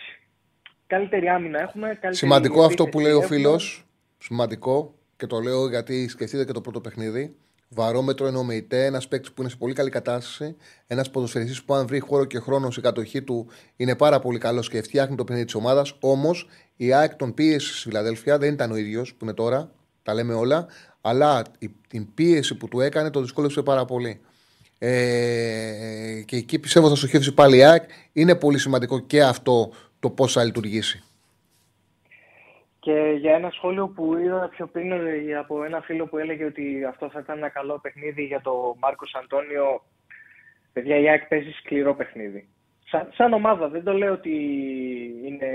[0.88, 1.88] καλύτερη άμυνα έχουμε.
[1.88, 3.72] Καλύτερη Σημαντικό αυτό που λέει ο επίθεση φίλος.
[3.74, 3.86] έχουμε.
[4.18, 7.36] Σημαντικό και το λέω γιατί σκεφτείτε και το πρώτο παιχνίδι.
[7.70, 10.56] Βαρόμετρο εννοείται ένας παίκτης που είναι σε πολύ καλή κατάσταση.
[10.88, 14.70] Ένας ποδοσφαιριστής που, αν βρει χώρο και χρόνο στην κατοχή του, είναι πάρα πολύ καλός
[14.70, 15.94] και φτιάχνει το παιχνίδι της ομάδας.
[16.00, 19.72] Όμως η ΑΕΚ τον πίεση στη Φιλαδέλφια δεν ήταν ο ίδιος που είναι τώρα.
[20.04, 20.68] Τα λέμε όλα.
[21.02, 24.22] Αλλά η- την πίεση που του έκανε το δυσκόλεψε πάρα πολύ.
[24.80, 27.84] Ε, και εκεί πιστεύω θα στοχεύσει πάλι η ΑΕΚ.
[28.14, 31.04] Είναι πολύ σημαντικό και αυτό το πώς θα λειτουργήσει.
[32.80, 36.84] Και για ένα σχόλιο που είδα πιο πριν ε, από ένα φίλο που έλεγε ότι
[36.84, 39.84] αυτό θα ήταν ένα καλό παιχνίδι για τον Μάρκος Αντώνιο.
[40.74, 42.48] Παιδιά, η ΑΕΚ παίζει σκληρό παιχνίδι.
[42.90, 44.32] Σαν, σαν ομάδα, δεν το λέω ότι
[45.26, 45.50] είναι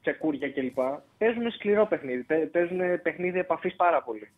[0.00, 0.78] τσεκούρια κλπ.
[1.18, 2.22] Παίζουν σκληρό παιχνίδι.
[2.22, 4.30] Παι- Παίζουν παιχνίδι επαφής πάρα πολύ.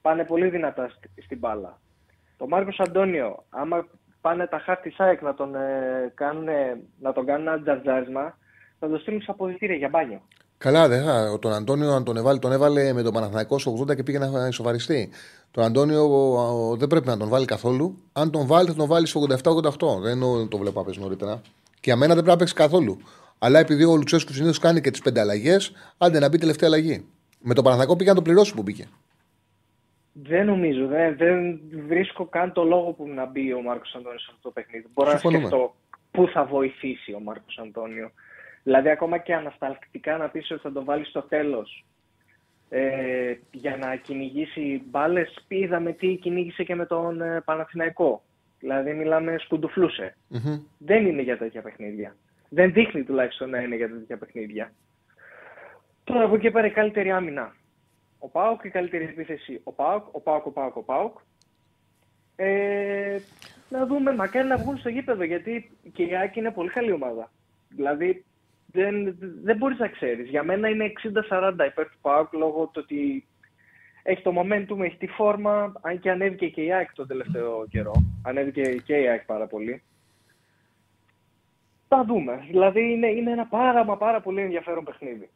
[0.00, 1.80] Πάνε πολύ δυνατά στη- στην μπάλα.
[2.40, 3.86] Το Μάρκος Αντώνιο, άμα
[4.20, 6.48] πάνε τα χάρτη της ΑΕΚ να τον, ε, κάνουν,
[7.00, 8.38] να τον κάνουν ένα τζαρτζάρισμα,
[8.78, 10.20] θα το στείλουν σε αποδητήρια για μπάνιο.
[10.58, 11.38] Καλά, δεν θα.
[11.38, 14.46] Τον Αντώνιο, αν τον έβαλε, τον έβαλε με τον Παναθηναϊκός στο 80 και πήγε να
[14.46, 15.10] ισοβαριστεί.
[15.50, 17.96] Τον Αντώνιο ο, ο, δεν πρέπει να τον βάλει καθόλου.
[18.12, 20.00] Αν τον βάλει, θα τον βάλει στο 87-88.
[20.02, 21.40] Δεν εννοώ, το βλέπω να παίζει νωρίτερα.
[21.72, 22.98] Και για μένα δεν πρέπει να παίξει καθόλου.
[23.38, 27.04] Αλλά επειδή ο Λουτσέσκου συνήθως κάνει και τις πέντε αλλαγές, άντε να μπει τελευταία αλλαγή.
[27.40, 28.88] Με τον Παναθηναϊκό πήγε να το πληρώσει που μπήκε.
[30.12, 30.86] Δεν νομίζω.
[30.86, 34.50] Δεν, δεν βρίσκω καν το λόγο που να μπει ο Μάρκος Αντώνιος σε αυτό το
[34.50, 34.86] παιχνίδι.
[34.92, 35.42] Μπορώ Συμφωνούμε.
[35.42, 35.74] να σκεφτώ
[36.10, 38.10] πού θα βοηθήσει ο Μάρκος Αντώνιο.
[38.62, 41.84] Δηλαδή, ακόμα και ανασταλτικά να πεις ότι θα τον βάλεις στο τέλος
[42.68, 45.44] ε, για να κυνηγήσει μπάλες.
[45.48, 48.22] Είδαμε τι κυνήγησε και με τον ε, Παναθηναϊκό.
[48.58, 50.16] Δηλαδή, μιλάμε σκουντουφλούσε.
[50.28, 50.60] Μμμ.
[50.78, 52.16] Δεν είναι για τέτοια παιχνίδια.
[52.48, 54.72] Δεν δείχνει τουλάχιστον να είναι για τέτοια παιχνίδια.
[56.04, 57.54] Τώρα από εκεί και πέρα η καλύτερη άμυνα.
[58.22, 59.60] Ο Πάοκ, η καλύτερη επίθεση.
[59.64, 61.18] Ο Πάοκ, ο Πάοκ, ο Πάοκ, ο Πάοκ.
[62.36, 63.18] Ε,
[63.68, 67.30] να δούμε, μακάρι να βγουν στο γήπεδο γιατί και η ΑΕΚ είναι πολύ καλή ομάδα.
[67.68, 68.24] Δηλαδή
[68.66, 70.28] δεν, δεν μπορείς να ξέρεις.
[70.28, 70.92] Για μένα είναι
[71.30, 73.26] 60-40 υπέρ του Πάοκ λόγω του ότι
[74.02, 75.72] έχει το momentum, έχει τη φόρμα.
[75.80, 77.92] Αν και ανέβηκε και η ΑΕΚ τον τελευταίο καιρό.
[78.22, 79.82] Ανέβηκε και η ΑΕΚ πάρα πολύ.
[81.88, 82.44] Θα δούμε.
[82.46, 85.30] Δηλαδή είναι, είναι ένα πάρα μα πάρα πολύ ενδιαφέρον παιχνίδι.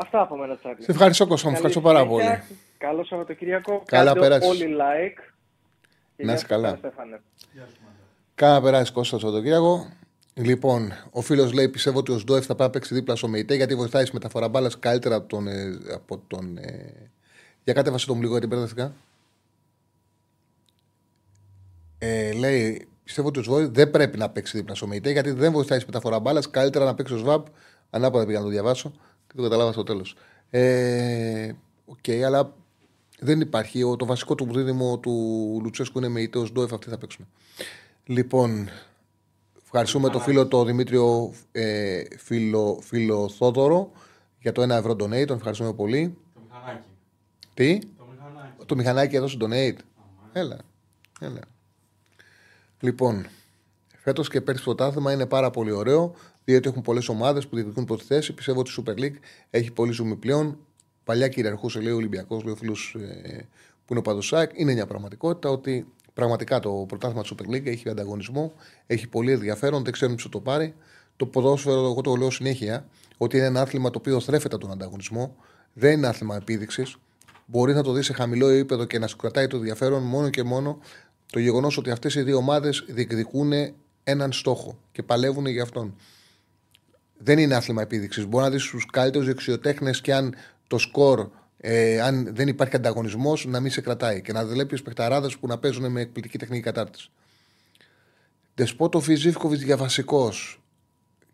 [0.00, 0.82] Αυτά από μένα, Τσάρλι.
[0.82, 1.54] Σε ευχαριστώ, Κώστα μου.
[1.54, 2.44] Καλή Ευχαριστώ πάρα συνέχεια.
[2.46, 2.58] πολύ.
[2.78, 3.82] Καλό Σαββατοκύριακο.
[3.84, 4.48] Καλά Κάντε πέρασεις.
[4.48, 5.20] όλοι like.
[6.16, 6.76] Και Να γεια είσαι σου, καλά.
[6.76, 7.20] Στέφανε.
[8.34, 9.92] Κάνα περάσεις Κώστα το Σαββατοκύριακο.
[10.34, 13.54] Λοιπόν, ο φίλος λέει: Πιστεύω ότι ο Σντόεφ θα πάει να παίξει δίπλα στο ΜΕΙΤΕ
[13.54, 15.46] γιατί βοηθάει στη μεταφορά μπάλας καλύτερα από τον.
[15.48, 16.92] ε, από τον ε...
[17.64, 18.92] Για κάτεβασε τον λίγο γιατί μπερδευτικά.
[21.98, 25.52] Ε, λέει: Πιστεύω ότι ο Οζντόεφ δεν πρέπει να παίξει δίπλα στον Μεϊτέ γιατί δεν
[25.52, 26.50] βοηθάει στη μεταφορά μπάλας.
[26.50, 27.46] Καλύτερα να παίξει ο Σβαμπ.
[27.90, 28.98] Ανάποδα πήγα να το διαβάσω και
[29.42, 30.16] το καταλάβα στο τέλος.
[30.50, 31.52] Ε,
[31.84, 32.52] Οκ, αλλά
[33.18, 33.82] δεν υπάρχει.
[33.82, 35.12] Ο, το βασικό του δίδυμο του
[35.62, 37.26] Λουτσέσκου είναι Μεϊτέ, Οζντόεφ αυτοί θα παίξουν.
[38.04, 38.68] Λοιπόν,
[39.70, 43.90] Ευχαριστούμε τον φίλο τον Δημήτριο ε, φίλο, φίλο Θόδωρο
[44.40, 45.26] για το 1 ευρώ donate.
[45.26, 46.16] Τον ευχαριστούμε πολύ.
[46.34, 46.88] Το μηχανάκι.
[47.54, 48.64] Τι; Το μηχανάκι.
[48.66, 49.76] Το μηχανάκι έδωσε donate.
[50.32, 50.58] Έλα.
[51.20, 51.40] Έλα.
[52.80, 53.26] Λοιπόν,
[53.96, 56.14] φέτος και πέρσι το πρωτάθλημα είναι πάρα πολύ ωραίο,
[56.50, 58.32] διότι έχουν πολλές ομάδες που διεκδικούν πρώτη θέση.
[58.32, 59.16] Πιστεύω ότι η Super League
[59.50, 60.58] έχει πολύ ζουμί πλέον.
[61.04, 63.46] Παλιά κυριαρχούσε, λέει ο Ολυμπιακός, λέει ο φίλος ε,
[63.84, 64.50] που είναι ο Παδοσάκ.
[64.54, 68.52] Είναι μια πραγματικότητα ότι πραγματικά το πρωτάθλημα της Super League έχει ανταγωνισμό,
[68.86, 70.74] έχει πολύ ενδιαφέρον, δεν ξέρουν ποιο θα το πάρει.
[71.16, 74.72] Το ποδόσφαιρο, εγώ το λέω συνέχεια, ότι είναι ένα άθλημα το οποίο θρέφεται από τον
[74.72, 75.36] ανταγωνισμό.
[75.72, 76.96] Δεν είναι άθλημα επίδειξης.
[77.46, 80.42] Μπορείς να το δεις σε χαμηλό επίπεδο και να σου κρατάει το ενδιαφέρον μόνο και
[80.42, 80.78] μόνο
[81.32, 83.52] το γεγονός ότι αυτές οι δύο ομάδες διεκδικούν
[84.04, 85.94] έναν στόχο και παλεύουν για αυτόν.
[87.18, 88.26] Δεν είναι άθλημα επίδειξης.
[88.26, 90.34] Μπορεί να δεις τους καλύτερους δεξιοτέχνες και αν
[90.66, 95.36] το σκορ, ε, αν δεν υπάρχει ανταγωνισμός, να μην σε κρατάει και να βλέπει παιχταράδες
[95.36, 97.10] που να παίζουν με εκπληκτική τεχνική κατάρτιση.
[98.54, 100.60] Δεσπότο Φιζίφκοβιτ για βασικός.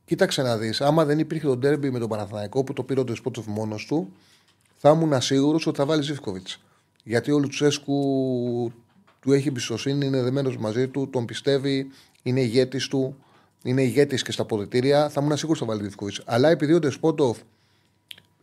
[0.04, 3.04] Κοίταξε να δεις, άμα δεν υπήρχε το ντέρμπι με τον Παναθηναϊκό που το πήρε ο
[3.04, 4.12] Ντεσπότοφ μόνος του,
[4.76, 6.62] θα ήμουν σίγουρος ότι θα βάλει Ζήφκοβιτς.
[7.04, 8.72] Γιατί ο Λουτσέσκου
[9.20, 11.90] του έχει εμπιστοσύνη, είναι δεμένος μαζί του, τον πιστεύει,
[12.22, 13.16] είναι ηγέτης του,
[13.64, 15.08] είναι ηγέτης και στα αποδητήρια.
[15.08, 16.14] Θα ήμουν σίγουρος ότι θα βάλει Ζήφκοβιτ.
[16.24, 17.38] Αλλά επειδή ο Ντεσπότοφ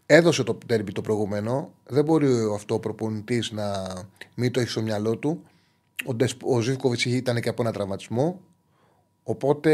[0.05, 3.93] έδωσε το ντέρμπι το προηγούμενο, δεν μπορεί αυτό ο προπονητή να
[4.36, 5.43] μην το έχει στο μυαλό του.
[6.05, 8.41] Ο, Ντεσ- ο Ζήφκοβιτς ήταν και από ένα τραυματισμό.
[9.24, 9.72] Οπότε,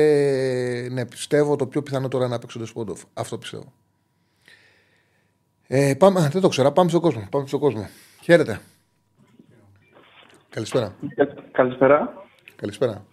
[0.92, 3.02] ναι, πιστεύω το πιο πιθανό τώρα να παίξει ο Ντεσπότοφ.
[3.14, 3.74] Αυτό πιστεύω.
[5.68, 6.72] Ε, πάμε, α, δεν το ξέρα.
[6.72, 7.28] Πάμε στον κόσμο.
[7.32, 7.90] Πάμε στον κόσμο.
[8.24, 8.60] Χαίρετε.
[10.50, 10.96] Καλησπέρα.
[11.52, 12.26] Καλησπέρα.
[12.56, 13.06] Καλησπέρα.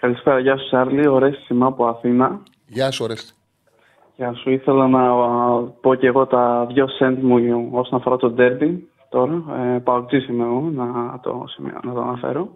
[0.00, 2.42] Καλησπέρα, γεια σου Σάρλι, Ορέστημα από Αθήνα.
[2.66, 3.32] Γεια σου, Ορέστη.
[4.16, 8.30] Γεια σου, ήθελα να α, πω και εγώ τα δυο σέντ μου όσον αφορά το
[8.30, 9.44] ντέρμπι τώρα.
[9.74, 12.48] Ε, Παουτζής είμαι εγώ, να το, σημειώ- να το αναφέρω.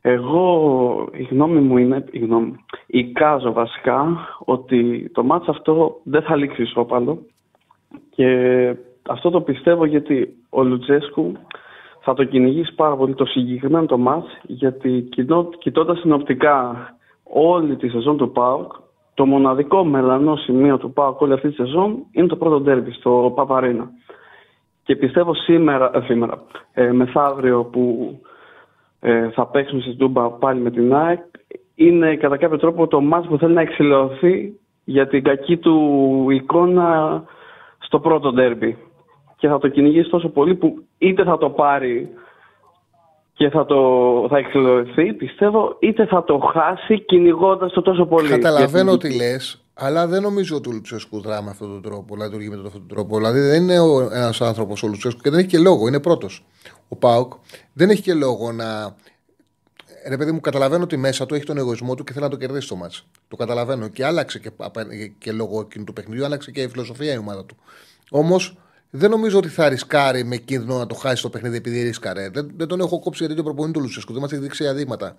[0.00, 4.06] Εγώ, η γνώμη μου είναι, η γνώμη, μου, εικάζω βασικά
[4.38, 7.18] ότι το μάτς αυτό δεν θα λήξει ισόπαλο
[8.10, 8.26] και
[9.08, 11.32] αυτό το πιστεύω γιατί ο Λουτζέσκου
[12.08, 15.08] θα το κυνηγήσει πάρα πολύ το συγκεκριμένο το μάτς γιατί
[15.58, 16.76] κοιτώντας συνοπτικά
[17.22, 18.72] όλη τη σεζόν του ΠΑΟΚ
[19.14, 23.32] το μοναδικό μελανό σημείο του ΠΑΟΚ όλη αυτή τη σεζόν είναι το πρώτο ντέρμπι στο
[23.36, 23.90] Παπαρίνα.
[24.82, 26.42] Και πιστεύω σήμερα, ε, σήμερα
[26.72, 28.14] ε, μεθαύριο που
[29.00, 31.20] ε, θα παίξουν στη Τούμπα πάλι με την ΑΕΚ
[31.74, 37.22] είναι κατά κάποιο τρόπο το μάτς που θέλει να εξηλαιωθεί για την κακή του εικόνα
[37.78, 38.76] στο πρώτο ντέρμπι.
[39.38, 42.08] Και θα το κυνηγήσει τόσο πολύ που είτε θα το πάρει
[43.32, 43.76] και θα, το,
[44.30, 48.28] θα εξηλαιωθεί, πιστεύω, είτε θα το χάσει κυνηγώντας το τόσο πολύ.
[48.28, 52.14] Καταλαβαίνω Γιατί- τι λες, αλλά δεν νομίζω ότι ο Λουτσέσκου δρά με αυτόν τον τρόπο,
[52.14, 53.16] δηλαδή λειτουργεί με αυτόν τον τρόπο.
[53.16, 53.74] Δηλαδή δεν είναι
[54.12, 56.44] ένας άνθρωπος ο Λουτσέσκου και δεν έχει και λόγο, είναι πρώτος.
[56.88, 57.32] Ο Πάουκ
[57.72, 58.94] δεν έχει και λόγο να.
[60.08, 62.36] Ρε παιδί μου, καταλαβαίνω ότι μέσα του έχει τον εγωισμό του και θέλει να το
[62.36, 63.06] κερδίσει το μάτς.
[63.28, 63.88] Το καταλαβαίνω.
[63.88, 64.86] Και άλλαξε και, απα-
[65.18, 67.56] και λόγω εκείνου του παιχνιδιού, άλλαξε και η φιλοσοφία η ομάδα του.
[68.10, 68.56] Όμως
[68.90, 72.28] δεν νομίζω ότι θα ρισκάρει με κίνδυνο να το χάσει το παιχνίδι επειδή ρίσκαρε.
[72.28, 74.12] Δεν, δεν τον έχω κόψει γιατί το προπονητής του Λουτσέσκου.
[74.12, 75.14] Δεν μας έχει δείξει αδείγματα.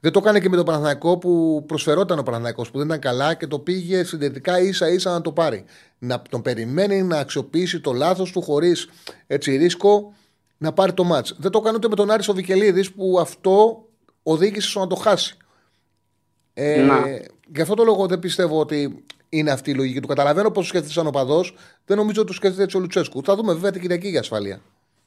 [0.00, 3.34] Δεν το έκανε και με τον Παναθηναϊκό που προσφερόταν ο Παναθηναϊκός που δεν ήταν καλά
[3.34, 5.64] και το πήγε συντηρητικά ίσα ίσα να το πάρει.
[5.98, 8.88] Να τον περιμένει να αξιοποιήσει το λάθος του χωρίς
[9.26, 10.14] έτσι ρίσκο
[10.58, 11.36] να πάρει το μάτς.
[11.38, 13.84] Δεν το έκανε ούτε με τον Άρης ο Βικελίδης που αυτό
[14.22, 15.36] οδήγησε στο να το χάσει.
[16.54, 16.94] Ε, Να.
[17.54, 20.06] γι' αυτό το λόγο δεν πιστεύω ότι είναι αυτή η λογική του.
[20.06, 21.54] Καταλαβαίνω πώς σκέφτεται σαν οπαδός.
[21.86, 23.22] Δεν νομίζω ότι το σκέφτεται έτσι ο Λουτσέσκου.
[23.22, 24.60] Θα δούμε βέβαια την Κυριακή για ασφάλεια.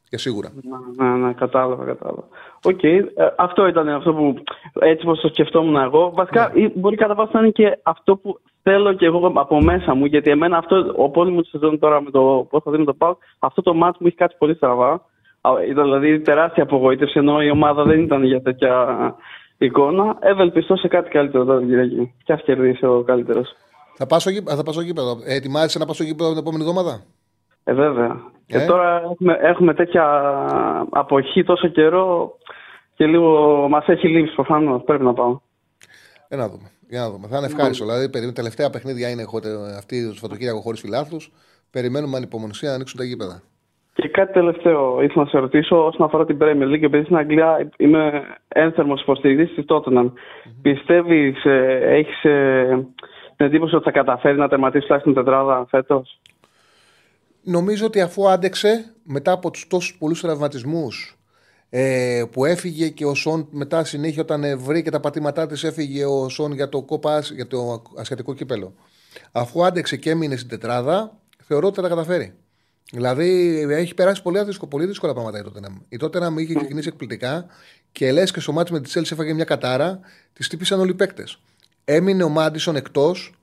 [0.09, 0.51] Για σίγουρα.
[0.97, 2.23] Ναι, ναι, ναι, κατάλαβα, κατάλαβα.
[2.63, 3.03] Οκ, ε,
[3.37, 4.43] αυτό ήταν αυτό που
[4.79, 6.11] έτσι πως το σκεφτόμουν εγώ.
[6.15, 9.93] Βασικά ή μπορεί κατά βάση να είναι και αυτό που θέλω και εγώ από μέσα
[9.95, 12.93] μου, γιατί εμένα αυτό, ο πόλεμος της σεζόν τώρα με το πώς θα δίνει το
[12.93, 14.91] ΠΑΟΚ, αυτό το μάτς μου έχει κάτι πολύ στραβά.
[15.41, 18.95] Α, Ήταν δηλαδή τεράστια απογοήτευση, ενώ η ομάδα δεν ήταν για τέτοια
[19.57, 20.17] εικόνα.
[20.19, 22.13] Ευελπιστώ σε κάτι καλύτερο τώρα την Κυριακή.
[22.23, 23.55] Και ας κερδίσει ο καλύτερος.
[24.01, 25.17] Θα πάω στο, γή- θα πάω στο γήπεδο.
[25.25, 27.01] Ε, ετοιμάζεσαι να πάω στο γήπεδο την επόμενη εβδομάδα;
[27.63, 28.05] Ε, βέβαια.
[28.05, 30.05] Ε; Και τώρα έχουμε, έχουμε τέτοια
[30.89, 32.37] αποχή τόσο καιρό
[32.93, 34.83] και λίγο μας έχει λείψει προφανώς.
[34.83, 35.39] Πρέπει να πάω.
[36.27, 36.69] Για να δούμε.
[36.89, 37.27] Για να δούμε.
[37.27, 37.85] Θα είναι ευχάριστο.
[37.85, 39.45] Δηλαδή, περι- τελευταία παιχνίδια είναι χω-
[39.77, 41.31] αυτή το Σαββατοκύριακο χωρίς φιλάθλους.
[41.71, 43.41] Περιμένουμε ανυπομονησία να ανοίξουν τα γήπεδα.
[43.93, 46.83] Και κάτι τελευταίο ήθελα να σε ρωτήσω όσον αφορά την Premier League.
[46.83, 50.11] Επειδή στην Αγγλία είμαι ένθερμος υποστηρικτής της Tottenham.
[50.61, 51.45] Πιστεύεις,
[51.81, 52.23] έχεις
[53.41, 56.19] την εντύπωση ότι θα καταφέρει να τερματίσει τουλάχιστον τετράδα φέτος;
[57.43, 61.17] Νομίζω ότι αφού άντεξε μετά από τους τόσους πολλούς τραυματισμούς
[61.69, 66.05] ε, που έφυγε και ο Σον μετά συνέχεια όταν ε, βρήκε τα πατήματά της, έφυγε
[66.05, 68.73] ο Σον για το κόπα για το ασιατικό κύπελο.
[69.31, 72.33] Αφού άντεξε και έμεινε στην τετράδα, θεωρώ ότι θα τα καταφέρει.
[72.91, 75.81] Δηλαδή έχει περάσει πολύ δύσκολα, πολύ δύσκολα πράγματα η Tottenham.
[75.89, 77.45] Η Tottenham είχε ξεκινήσει εκπληκτικά
[77.91, 79.99] και λες και στο μάτι με τη Chelsea έφαγε μια κατάρα,
[80.33, 81.39] τη τύπησαν όλοι οι παίκτες.
[81.85, 83.33] Έμεινε ο Μάντισον εκτός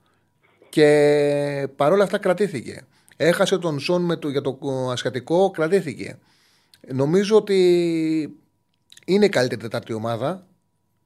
[0.69, 2.85] και παρόλα αυτά κρατήθηκε.
[3.17, 4.57] Έχασε τον Σον με το, για το
[4.91, 6.19] ασιατικό, κρατήθηκε.
[6.93, 7.57] Νομίζω ότι
[9.05, 10.43] είναι η καλύτερη τετάρτη ομάδα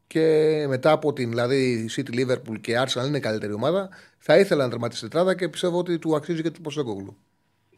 [0.08, 3.90] και μετά από την δηλαδή City, Liverpool και Arsenal είναι η καλύτερη ομάδα.
[4.18, 7.16] Θα ήθελα να τερματίσει τετράδα και πιστεύω ότι του αξίζει και του Ποστέκογλου.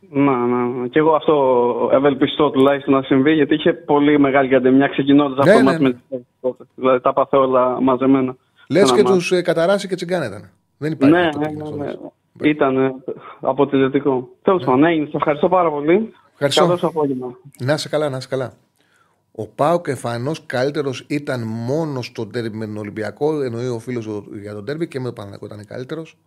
[0.10, 0.88] Να, να.
[0.88, 5.64] Και εγώ αυτό ευελπιστώ τουλάχιστον να συμβεί γιατί είχε πολύ μεγάλη καντεμιά ξεκινώντας Ναι, αυτό
[5.64, 6.64] το ναι, μάτς με τη Chelsea τότε.
[6.76, 8.36] Δηλαδή τα πάθε όλα μαζεμένα.
[8.70, 9.16] Λες Ένα και μάτς.
[9.16, 10.50] τους ε, καταράσει και τσιγκάνε ήταν.
[10.78, 11.16] Δεν υπάρχει.
[11.16, 11.90] Ναι, αυτό ναι, που ναι, είναι ναι.
[11.90, 12.14] αυτό.
[12.42, 12.96] Ήταν ε,
[13.40, 14.30] αποτελεσματικό.
[14.42, 16.14] Τέλος πάντων, ναι, σε ευχαριστώ πάρα πολύ.
[16.32, 16.62] Ευχαριστώ.
[16.62, 17.38] Καλό σου απόγευμα.
[17.60, 18.54] Να είσαι καλά, να είσαι καλά.
[19.32, 23.42] Ο Πάοκ εμφανώ καλύτερος ήταν μόνο στο τέρμι με τον Ολυμπιακό.
[23.42, 24.08] Εννοεί ο φίλος
[24.42, 26.18] για τον τέρμι και με τον Παναγιακό ήταν καλύτερος.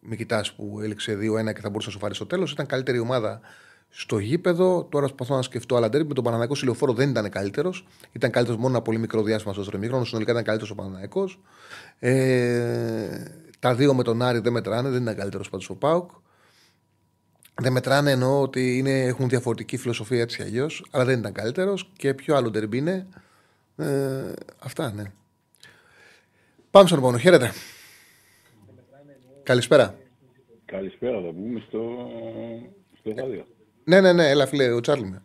[0.00, 2.52] Μην κοιτάς που έληξε 2-1 και θα μπορούσε να σου φάρει στο τέλος.
[2.52, 3.40] Ήταν καλύτερη ομάδα
[3.94, 4.84] στο γήπεδο.
[4.84, 6.08] Τώρα προσπαθώ να σκεφτώ άλλα τέρμι.
[6.08, 7.86] Με τον Παναγιακό Σιλοφόρο δεν ήταν καλύτερος.
[8.12, 10.04] Ήταν καλύτερος μόνο ένα πολύ μικρό διάστημα στο τρεμίγρονο.
[10.04, 11.28] Συνολικά ήταν καλύτερος ο Παναγιακό.
[11.98, 13.24] Ε,
[13.58, 16.10] Τα δύο με τον Άρη δεν μετράνε, δεν ήταν καλύτερος πάντως ο Πάουκ.
[17.62, 21.90] Δεν μετράνε εννοώ ότι είναι, έχουν διαφορετική φιλοσοφία έτσι αλλιώς, αλλά δεν ήταν καλύτερος.
[21.96, 23.06] Και ποιο άλλο τερμπι είναι.
[23.76, 25.02] Ε, αυτά, ναι.
[26.70, 27.18] Πάμε στον επόμενο.
[27.18, 27.52] Χαίρετε.
[29.42, 29.94] Καλησπέρα.
[30.64, 31.80] Καλησπέρα, θα πούμε στο,
[32.98, 33.46] στο ράδιο.
[33.84, 35.22] Ναι, ναι, ναι, έλα φίλε, ο Τσάρλι με.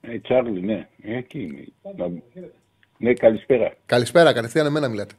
[0.00, 1.64] Ε, Τσάρλι, ναι, ε, εκεί είμαι.
[1.96, 2.22] Να-
[2.98, 3.74] Ναι, καλησπέρα.
[3.86, 5.14] Καλησπέρα, κατευθείαν εμένα μιλάτε.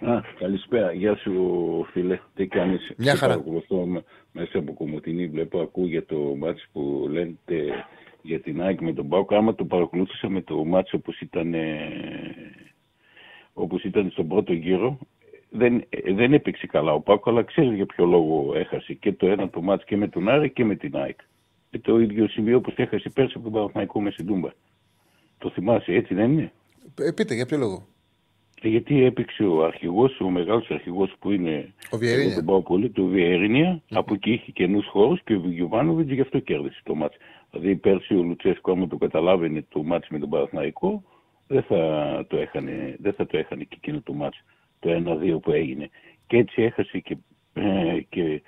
[0.00, 0.92] Α, καλησπέρα.
[0.92, 2.18] Γεια σου, φίλε.
[2.34, 3.32] Τι κάνεις; Μια Σε χαρά.
[3.32, 5.26] παρακολουθώ με- μέσα από κομμωτινή.
[5.26, 7.34] Βλέπω, ακούω για το μάτς που λένε
[8.22, 9.32] για την ΑΕΚ με τον Πάουκ.
[9.32, 11.78] Άμα το παρακολούθησα με το μάτς όπως ήταν, ε,
[13.52, 14.98] όπως ήταν στον πρώτο γύρο,
[15.50, 19.26] δεν, ε, δεν έπαιξε καλά ο Πάουκ, αλλά ξέρεις για ποιο λόγο έχασε και το
[19.26, 21.18] ένα το μάτς και με τον Άρη και με την ΑΕΚ.
[21.76, 24.48] Και το ίδιο σημείο όπως έχασε πέρσι από τον Παναθηναϊκό με στην Τούμπα.
[25.38, 26.52] Το θυμάσαι, έτσι δεν είναι;
[27.00, 27.86] Ε, πείτε, για ποιο λόγο;
[28.62, 32.24] Ε, Γιατί έπαιξε ο αρχηγός, ο μεγάλος αρχηγός που είναι Ο Βιερίνια.
[32.26, 36.20] εγώ τον πάω πολύ, το βιερινια από εκεί είχε καινούς χώρους και ο Γιωβάνοβιτς γι'
[36.20, 37.16] αυτό κέρδισε το μάτς.
[37.50, 41.02] Δηλαδή πέρσι ο Λουτσέσκο, άμα το καταλάβαινε το μάτς με τον Παναθηναϊκό,
[41.46, 41.78] δεν θα
[42.28, 44.44] το έχανε, δεν θα το έχανε και εκείνο το μάτς,
[44.80, 45.88] το 1-2 που έγινε.
[46.26, 47.16] Και έτσι έχασε και,
[47.54, 48.42] ε, και,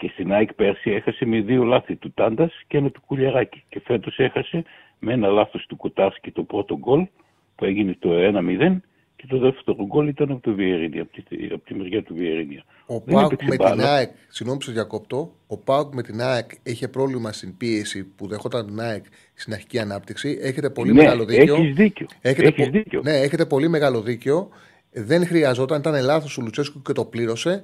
[0.00, 3.62] και στην ΑΕΚ πέρσι έχασε με δύο λάθη του Τάντας και ένα του Κουλιαράκη.
[3.68, 4.64] Και φέτος έχασε
[4.98, 7.06] με ένα λάθος του Κουτάσκι το πρώτο γκολ
[7.54, 8.76] που έγινε το 1-0
[9.16, 12.62] και το δεύτερο γκολ ήταν από το Βιερίνια, από τη, από τη μεριά του Βιερίνια.
[12.86, 13.94] Ο Δεν Πάουκ έπαιξε με την μπάλα.
[13.94, 18.26] ΑΕΚ, συγγνώμη που σε διακόπτω, ο Πάουκ με την ΑΕΚ είχε πρόβλημα στην πίεση που
[18.28, 20.38] δεχόταν την ΑΕΚ στην αρχική ανάπτυξη.
[20.42, 21.54] Έχετε πολύ Ναι, μεγάλο δίκιο.
[21.54, 22.06] έχεις δίκιο.
[22.20, 23.00] Έχετε, Έχεις πο- δίκιο.
[23.04, 24.48] Ναι, έχετε πολύ μεγάλο δίκιο.
[24.92, 27.62] Δεν χρειαζόταν, ήταν λάθος ο Λουτσέσκου και το πλήρωσε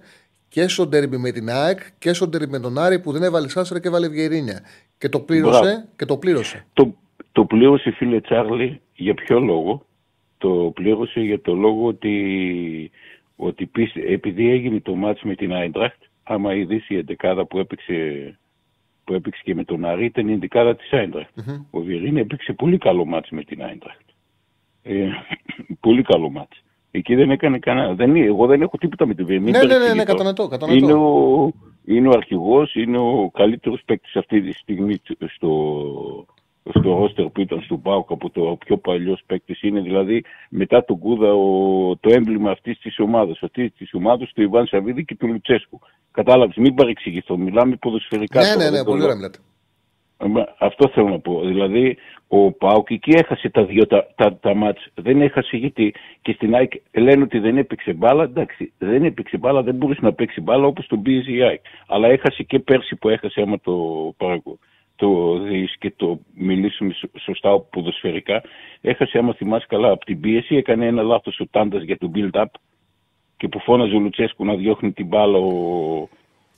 [0.57, 3.49] και στο ντέρμπι με την ΑΕΚ και στο ντέρμπι με τον Άρη που δεν έβαλε
[3.49, 4.61] Σάσερα και έβαλε Βιερίνια.
[4.99, 5.61] Και το πλήρωσε.
[5.61, 5.89] Μπράβο.
[5.97, 6.67] Και το πλήρωσε.
[6.73, 6.95] Το,
[7.33, 9.87] το πλήρωσε φίλε Τσάρλι για ποιο λόγο;
[10.39, 12.91] Το πλήρωσε για το λόγο ότι,
[13.37, 17.95] ότι πίστε, επειδή έγινε το μάτς με την Άιντραχτ, άμα ειδήσει η εντεκάδα που έπαιξε,
[19.05, 21.39] που έπαιξε και με τον Άρη ήταν η εντεκάδα της Άιντραχτ.
[21.71, 24.09] Ο Βιερίνη έπαιξε πολύ καλό μάτς με την Άιντραχτ.
[24.83, 25.09] Ε,
[25.87, 26.63] πολύ καλό μάτς.
[26.97, 27.95] Εκεί δεν έκανε κανένα.
[27.95, 29.51] Δεν, είναι- εγώ δεν έχω τίποτα με τη Βιερίνη.
[29.51, 30.85] Ναι, ναι, ναι, ναι, κατανοητό, κατανοητό.
[30.85, 31.53] Είναι ο,
[31.85, 35.01] είναι ο αρχηγός, είναι ο καλύτερος παίκτης αυτή τη στιγμή
[35.35, 36.27] στο,
[36.79, 40.99] στο ρόστερ που ήταν στο ΠΑΟΚ από το πιο παλιός παίκτης είναι δηλαδή μετά τον
[40.99, 43.39] Κούδα ο, το έμβλημα αυτής της ομάδας.
[43.43, 45.79] Αυτής της ομάδας του Ιβάν Σαββίδη και του Λουτσέσκου.
[46.13, 47.37] Κατάλαβες, μην παρεξηγηθώ.
[47.37, 48.41] Μιλάμε ποδοσφαιρικά.
[48.41, 49.05] Ναι, τώρα, ναι, δεν ναι, το πολύ λέω.
[49.07, 49.39] ωραία μιλάτε.
[50.19, 51.41] Ε, μα, Αυτό θέλω να πω.
[51.45, 51.97] Δηλαδή,
[52.29, 54.89] ο Πάουκ εκεί έχασε τα δύο τα, τα, τα μάτς.
[54.95, 58.22] Δεν έχασε γιατί και στην ΑΕΚ λένε ότι δεν έπαιξε μπάλα.
[58.22, 61.61] Εντάξει, δεν έπαιξε μπάλα, δεν μπορούσε να παίξει μπάλα όπως τον πίεζε η ΑΕΚ.
[61.87, 63.74] Αλλά έχασε και πέρσι που έχασε, άμα το,
[64.16, 64.59] παρακο-
[64.97, 68.43] το δεις και το μιλήσουμε σω- σωστά ποδοσφαιρικά,
[68.81, 70.57] έχασε, άμα θυμάσαι καλά, από την πίεση.
[70.57, 72.45] Έκανε ένα λάθος ο Τάντας για το build-up
[73.37, 75.51] και που φώναζε ο Λουτσέσκου να διώχνει την μπάλα ο,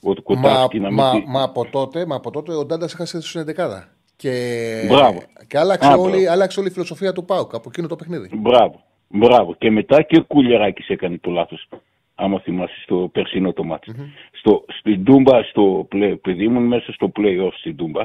[0.01, 2.85] ο Μα, Κοτάσκι να μην μα, τη- μα, από τότε, μα από τότε ο Ντάντα
[2.85, 3.98] έχασε στην 11.
[4.21, 5.21] Και, Μπράβο.
[5.47, 6.31] και άλλαξε, Α, όλη, μπράβο.
[6.31, 8.29] άλλαξε όλη η φιλοσοφία του Πάουκ από εκείνο το παιχνίδι.
[8.33, 8.83] Μπράβο.
[9.07, 9.55] Μπράβο.
[9.57, 11.67] Και μετά και ο Κουλιαράκης έκανε το λάθος.
[12.15, 13.91] Άμα θυμάσαι στο περσινό το μάτι.
[14.31, 18.03] Στο, στην Τούμπα, στο play, παιδί ήμουν μέσα στο play-off στην Τούμπα,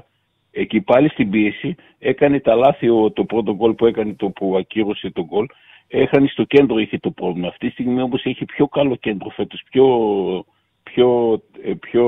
[0.51, 4.57] εκεί πάλι στην πίεση έκανε τα λάθη ο, το πρώτο γκολ που έκανε, το που
[4.57, 5.47] ακύρωσε το γκολ.
[5.89, 7.49] Έχανε στο κέντρο είχε το πρόβλημα.
[7.49, 9.87] Αυτή τη στιγμή όμως έχει πιο καλό κέντρο φέτος, πιο,
[10.95, 12.07] πιο, ε, πιο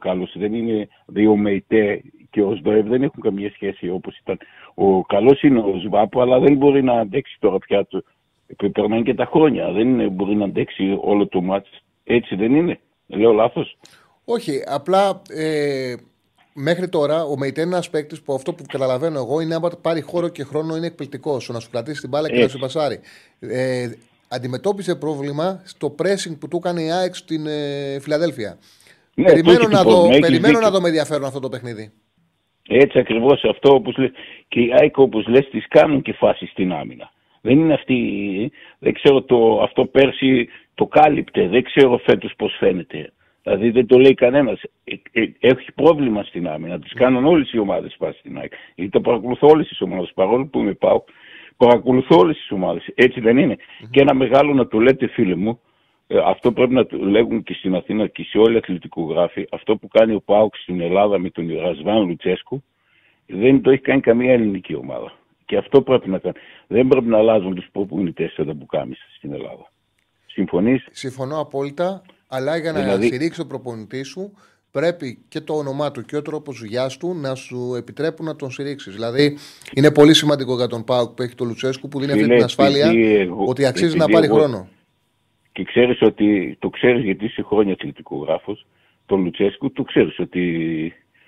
[0.00, 0.34] καλός.
[0.38, 4.38] Δεν είναι δύο Μεϊτέ και ο Σβάμπ δεν έχουν καμία σχέση όπως ήταν.
[4.74, 7.86] Ο καλός είναι ο Σβάπ, αλλά δεν μπορεί να αντέξει τώρα πια.
[7.86, 8.02] Το,
[8.46, 9.72] ε, περνάνε και τα χρόνια.
[9.72, 11.68] Δεν είναι, μπορεί να αντέξει όλο το μάτς.
[12.04, 12.80] Έτσι δεν είναι.
[13.06, 13.78] Λέω λάθος.
[14.24, 15.94] Όχι, απλά ε,
[16.54, 20.00] μέχρι τώρα ο Μεϊτέ είναι ένας παίκτης που αυτό που καταλαβαίνω εγώ είναι άμα πάρει
[20.00, 21.44] χώρο και χρόνο είναι εκπληκτικός.
[21.44, 22.52] Στο να σου κρατήσει την μπάλα και να Έτσι.
[22.52, 23.00] σου πασάρει.
[23.40, 23.90] Ε,
[24.34, 28.58] αντιμετώπισε πρόβλημα στο pressing που του έκανε η ΑΕΚ στην ε, Φιλαδέλφια.
[29.14, 30.66] Ναι, περιμένω το έχει να, το δω, πρόβλημα, έχεις περιμένω δίκιο.
[30.66, 31.92] να δω με ενδιαφέρον αυτό το παιχνίδι.
[32.68, 34.10] Έτσι ακριβώς αυτό όπως λες.
[34.48, 37.12] Και οι ΑΕΚ όπως λες τις κάνουν και φάσεις στην άμυνα.
[37.40, 37.98] Δεν είναι αυτή,
[38.78, 43.12] δεν ξέρω το, αυτό πέρσι το κάλυπτε, δεν ξέρω φέτος πώς φαίνεται.
[43.42, 44.60] Δηλαδή δεν το λέει κανένας.
[44.84, 46.78] Ε, ε, έχει πρόβλημα στην άμυνα.
[46.78, 48.52] Τις κάνουν όλες οι ομάδες φάσεις στην ΑΕΚ.
[48.74, 50.12] Γιατί το παρακολουθώ όλες τις ομάδες.
[50.14, 51.04] Παρόλο που είμαι πάω,
[51.56, 52.86] παρακολουθώ όλες τις ομάδες.
[52.94, 53.56] Έτσι δεν είναι.
[53.90, 55.60] Και ένα μεγάλο να το λέτε φίλε μου,
[56.06, 59.46] ε, αυτό πρέπει να το λέγουν και στην Αθήνα και σε όλοι οι αθλητικογράφοι.
[59.50, 62.62] Αυτό που κάνει ο Πάουκ στην Ελλάδα με τον Ρασβάν Λουτσέσκου
[63.26, 65.12] δεν το έχει κάνει καμία ελληνική ομάδα.
[65.44, 66.34] Και αυτό πρέπει να κάνει.
[66.66, 69.70] Δεν πρέπει να αλλάζουν τους προπονητέ σε τα μπουκάμισα στην Ελλάδα.
[70.26, 74.32] Συμφωνείς; Συμφωνώ απόλυτα, αλλά για να Δηλαδή- στηρίξει τον προπονητής σου
[74.78, 78.50] πρέπει και το όνομά του και ο τρόπος δουλειά του να σου επιτρέπουν να τον
[78.50, 78.90] στηρίξει.
[78.90, 79.36] Δηλαδή,
[79.74, 82.44] είναι πολύ σημαντικό για τον Πάουκ που έχει το Λουτσέσκου που δίνει αυτή Φίλε, την
[82.44, 84.68] ασφάλεια επειδή εγώ- ότι αξίζει να επειδή πάρει εγώ- χρόνο.
[85.52, 88.66] και ξέρεις ότι, το ξέρεις γιατί είσαι χρόνια αθλητικογράφος,
[89.06, 90.42] τον Λουτσέσκου, το ξέρεις ότι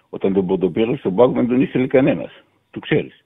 [0.09, 2.31] όταν τον, τον πήρες στον πάγκο δεν τον ήθελε κανένας.
[2.71, 3.25] Το ξέρεις.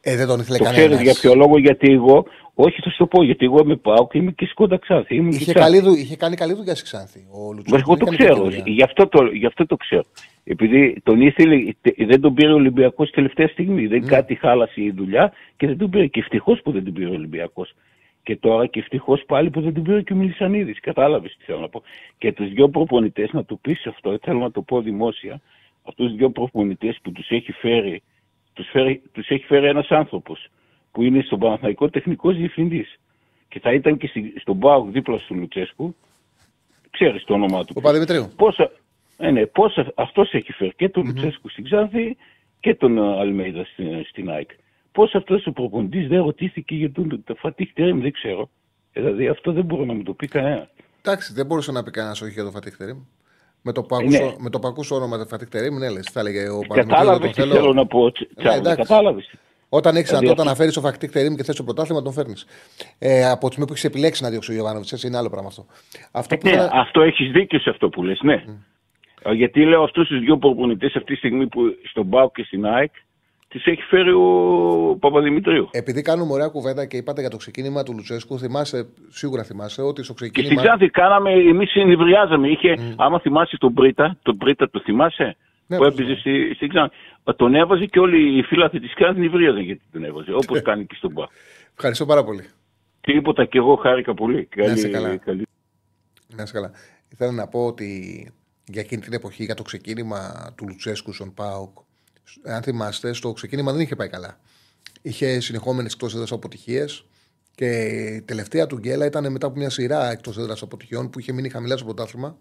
[0.00, 0.86] Ε, δεν τον ήθελε Το κανένας.
[0.86, 2.26] ξέρεις για ποιο λόγο, γιατί εγώ,
[2.60, 5.14] όχι θα σου το πω, γιατί εγώ είμαι πάω και είμαι και σκόντα ξάθη.
[5.14, 5.70] Ήμουν και Είχε, Ξάνθη.
[5.70, 7.18] καλή, δου- είχε κάνει καλή δουλειά στη Ξάνθη.
[7.32, 8.74] Ο Λουτσέσκου Μα εγώ δεν το έκανε ξέρω, κακή δουλειά.
[8.76, 10.04] γι αυτό το, γι' αυτό το ξέρω.
[10.44, 13.86] Επειδή τον ήθελε, τε- δεν τον πήρε ο Ολυμπιακός τελευταία στιγμή.
[13.86, 14.06] Δεν Ναι.
[14.06, 16.06] κάτι χάλασε η δουλειά και δεν τον πήρε.
[16.06, 17.74] Και ευτυχώς που δεν τον πήρε ο Ολυμπιακός.
[18.22, 20.72] Και τώρα και ευτυχώς πάλι που δεν τον πήρε και ο Μιλισανίδη.
[20.72, 21.82] Κατάλαβες τι θέλω να πω.
[22.18, 25.40] Και τους δύο προπονητές, να το πεις αυτό, θέλω να το πω δημόσια,
[25.88, 28.02] αυτούς τους δύο προπονητές που τους έχει φέρει,
[28.52, 28.66] τους
[29.12, 30.48] τους έχει φέρει ένας άνθρωπος
[30.92, 32.98] που είναι στον Παναθηναϊκό τεχνικός διευθυντής.
[33.48, 35.94] Και θα ήταν και στη- στον Πάοκ δίπλα του Λουτσέσκου.
[36.90, 37.72] Ξέρεις το όνομά του.
[37.76, 38.30] Ο Παδημητρίου.
[38.36, 38.70] Πόσα,
[39.16, 42.16] ε, ναι, πόσα αυτός έχει φέρει και τον Λουτσέσκου στην Ξάνθη
[42.60, 44.50] και τον ε, Αλμέιδα στην, στην ΑΕΚ.
[44.92, 48.50] Πώς αυτός ο προπονητής δεν ρωτήθηκε για τον το Φατίχ Τερέμ, δεν ξέρω.
[48.92, 50.68] Ε, Δηλαδή αυτό δεν μπορεί να μου το πει κανένα.
[51.02, 52.98] Εντάξει, δεν μπορούσε να πει κανένας όχι για τον Φατίχ Τερίμ.
[53.62, 54.16] Με το που Ε, ναι.
[54.16, 56.86] ακούσω- με το που ακούσω όνομα του Φατίχ Τερίμ, ναι, λες, θα έλεγε ο Παδημητρίου.
[56.86, 58.82] Κατάλαβες δεν τι τον θέλω να πω, Τ- Ναι, Τσάρλι, εντάξει.
[58.82, 59.30] κατάλαβες.
[59.68, 62.12] Όταν έχεις Δηλαδή δυνατότητα αυτό- να φέρεις το Φατίχ Τερίμ και θες το πρωτάθλημα, τον
[62.12, 62.46] φέρνεις.
[62.98, 65.48] Ε, από τη στιγμή που έχεις επιλέξει να διώξει ο Γιωβάνοβιτ, έτσι είναι άλλο πράγμα
[65.48, 65.66] αυτό.
[66.12, 68.44] Αυτό που Ναι, ήθελα- αυτό έχεις δίκιο σε αυτό που λες, ναι.
[69.22, 72.66] Ε, Γιατί λέω αυτούς τους δύο προπονητές αυτή τη στιγμή που στον ΠΑΟΚ και στην
[72.66, 72.90] ΑΕΚ
[73.48, 74.26] τις έχει φέρει ο
[75.00, 75.68] Παπαδημητρίου.
[75.72, 80.02] Επειδή κάνουμε ωραία κουβέντα και είπατε για το ξεκίνημα του Λουτσέσκου, θυμάσαι, σίγουρα θυμάσαι ότι
[80.02, 80.62] στο Και στην ξεκίνημα.
[80.62, 82.48] Ξάνθη κάναμε, εμείς συνευριάζαμε.
[82.48, 85.36] Είχε, άμα θυμάσαι τον Πρίτα, τον Πρίτα το θυμάσαι,
[85.66, 86.18] Ναι, που πώς έπαιζε δεν.
[86.18, 86.94] στη, στην Ξάνθη.
[87.28, 90.60] Ε, Τον έβαζε και όλοι οι φίλαθοι της Ξάνθη νευρίαζαν γιατί τον έβαζε, όπως Ναι.
[90.60, 91.28] κάνει και στον Πα.
[91.74, 92.44] Ευχαριστώ πάρα πολύ.
[93.00, 94.48] Τίποτα και εγώ χάρηκα πολύ.
[94.56, 95.16] Να είσαι Καλή- καλά.
[95.16, 95.46] καλή-
[96.36, 96.70] Να είσαι καλά.
[97.12, 97.88] Ήθελα να πω ότι
[98.64, 101.76] για εκείνη την εποχή, για το ξεκίνημα του Λουτσέσκου στον ΠΑΟΚ,
[102.44, 104.38] αν θυμάστε, στο ξεκίνημα δεν είχε πάει καλά.
[105.02, 107.04] Είχε συνεχόμενες εκτός έδρας αποτυχίες
[107.54, 107.66] και
[108.16, 111.48] η τελευταία του γκέλα ήταν μετά από μια σειρά εκτός έδρας αποτυχιών που είχε μείνει
[111.48, 112.36] χαμηλά στο πρωτάθλημα.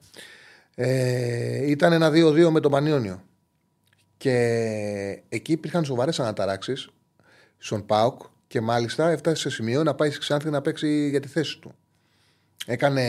[0.76, 3.22] Ε, ήταν ένα 2-2 με τον Πανιόνιο.
[4.18, 6.90] Και εκεί υπήρχαν σοβαρές αναταράξεις
[7.58, 11.28] στον ΠΑΟΚ και μάλιστα έφτασε σε σημείο να πάει στη Ξάνθη να παίξει για τη
[11.28, 11.74] θέση του.
[12.66, 13.02] Έκανε,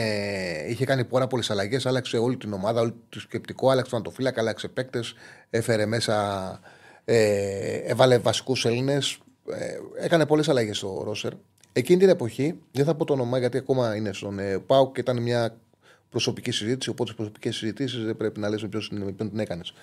[0.67, 4.41] είχε κάνει πάρα πολλές αλλαγές, άλλαξε όλη την ομάδα, όλο το σκεπτικό, άλλαξε τον αντοφύλακα,
[4.41, 5.13] άλλαξε παίκτες,
[5.49, 6.59] έφερε μέσα,
[7.05, 9.17] ε, έβαλε βασικούς Έλληνες.
[9.51, 11.31] Ε, έκανε πολλές αλλαγές στο Ρόσερ.
[11.73, 14.99] Εκείνη την εποχή, δεν θα πω το όνομα γιατί ακόμα είναι στον ε, ΠΑΟΚ και
[14.99, 15.57] ήταν μια
[16.09, 16.89] προσωπική συζήτηση.
[16.89, 19.73] Οπότε τι προσωπικές συζητήσεις δεν πρέπει να λες με ποιος είναι- με ποιον την έκανες.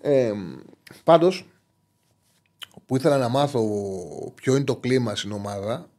[0.00, 0.32] Ε,
[1.04, 1.46] Πάντως,
[2.86, 3.62] που ήθελα να μάθω
[4.34, 5.90] ποιο είναι το κλίμα στην ομάδα,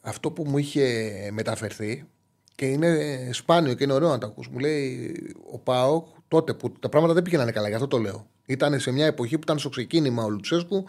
[0.00, 2.06] αυτό που μου είχε μεταφερθεί
[2.54, 4.48] και είναι σπάνιο και είναι ωραίο να το ακούς.
[4.48, 5.16] Μου λέει
[5.52, 8.26] ο Πάοκ τότε που τα πράγματα δεν πήγαιναν καλά, γι' αυτό το λέω.
[8.46, 10.84] Ήταν σε μια εποχή που ήταν στο ξεκίνημα ο Λουτσέσκου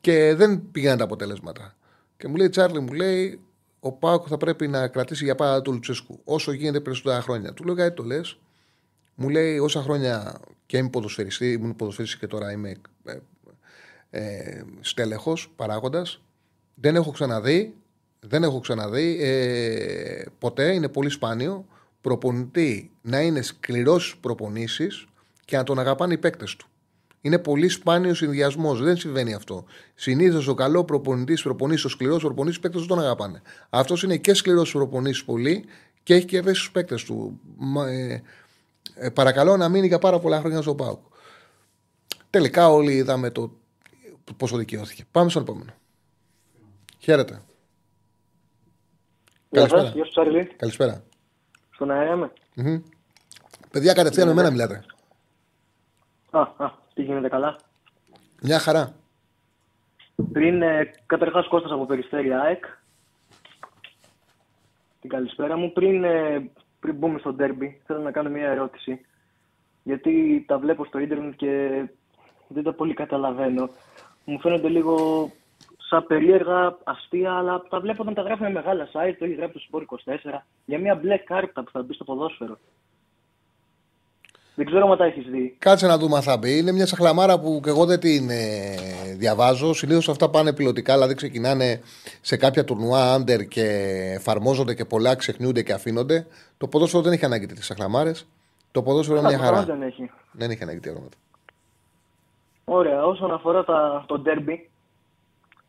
[0.00, 1.76] και δεν πήγαιναν τα αποτελέσματα.
[2.16, 3.40] Και μου λέει Τσάρλι, μου λέει
[3.80, 7.52] ο Πάοκ θα πρέπει να κρατήσει για πάντα του Λουτσέσκου όσο γίνεται περισσότερα χρόνια.
[7.52, 8.38] Του λέω γιατί το λες.
[9.14, 10.40] Μου λέει όσα χρόνια
[10.72, 12.74] και είμαι ποδοσφαιριστή, ήμουν ποδοσφαιριστής και τώρα είμαι
[13.04, 13.16] ε,
[14.10, 16.22] ε, στέλεχος, παράγοντας.
[16.74, 17.74] Δεν έχω ξαναδεί,
[18.20, 21.66] δεν έχω ξαναδεί ε, ποτέ, είναι πολύ σπάνιο,
[22.00, 25.06] προπονητή να είναι σκληρός προπονήσεις
[25.44, 26.66] και να τον αγαπάνε οι παίκτες του.
[27.20, 28.82] Είναι πολύ σπάνιος συνδυασμός.
[28.82, 29.64] Δεν συμβαίνει αυτό.
[29.94, 33.42] Συνήθως ο καλό προπονητής προπονήσεις, ο σκληρός προπονητή, οι παίκτες του τον αγαπάνε.
[33.70, 35.64] Αυτός είναι και σκληρός προπονητή πολύ
[36.02, 37.40] και έχει και ευαίσθητου παίκτες του.
[37.56, 38.22] Μα, ε,
[38.94, 41.00] ε, παρακαλώ να μείνει για πάρα πολλά χρόνια στο ΠΑΟΚ.
[42.30, 43.52] Τελικά όλοι είδαμε το
[44.36, 45.04] πόσο δικαιώθηκε.
[45.10, 45.72] Πάμε στον επόμενο.
[46.98, 47.42] Χαίρετε.
[49.50, 49.82] Γεια Καλησπέρα.
[49.82, 50.44] σας, γεια σου Τσάρλι.
[50.56, 51.02] Καλησπέρα.
[51.70, 52.32] Στον αέρα είμαι.
[52.54, 52.80] Μμμ.
[53.70, 54.84] Παιδιά, κατευθείαν με μένα μιλάτε.
[56.30, 57.56] Α, α, τι γίνεται καλά;
[58.42, 58.94] Μια χαρά.
[60.32, 62.64] Πριν, ε, καταρχάς Κώστας από Περιστέρη ΑΕΚ.
[65.00, 65.72] Την καλησπέρα μου.
[65.72, 66.50] Πριν, ε,
[66.82, 69.00] πριν μπούμε στο ντέρμπι, θέλω να κάνω μια ερώτηση.
[69.82, 71.82] Γιατί τα βλέπω στο ίντερνετ και
[72.48, 73.68] δεν τα πολύ καταλαβαίνω.
[74.24, 74.96] Μου φαίνονται λίγο
[75.76, 79.68] σαν περίεργα, αστεία, αλλά τα βλέπω όταν τα γράφουν με μεγάλα site, το έχει γράψει
[79.70, 82.58] το Sport 24, για μια μπλε κάρτα που θα μπει στο ποδόσφαιρο.
[84.54, 85.56] Δεν ξέρω αν τα έχεις δει.
[85.58, 86.58] Κάτσε να δούμε αν θα μπει.
[86.58, 88.74] Είναι μια σαχλαμάρα που και εγώ δεν την ε,
[89.16, 89.74] διαβάζω.
[89.74, 91.80] Συνήθως αυτά πάνε πιλωτικά, δηλαδή ξεκινάνε
[92.20, 93.64] σε κάποια τουρνουά άντερ και
[94.14, 96.26] εφαρμόζονται και πολλά ξεχνιούνται και αφήνονται.
[96.58, 98.26] Το ποδόσφαιρο δεν έχει ανάγκη τέτοιες σαχλαμάρες.
[98.72, 99.78] Το ποδόσφαιρο είναι μια Προφανώς χαρά.
[99.78, 100.10] Δεν έχει.
[100.32, 101.16] Δεν έχει ανάγκη τέτοια πράγματα.
[102.64, 104.58] Ωραία, όσον αφορά τα, το derby,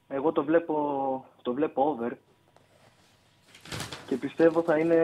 [0.07, 0.76] εγώ το βλέπω,
[1.41, 2.11] το βλέπω over
[4.07, 5.01] και πιστεύω θα είναι,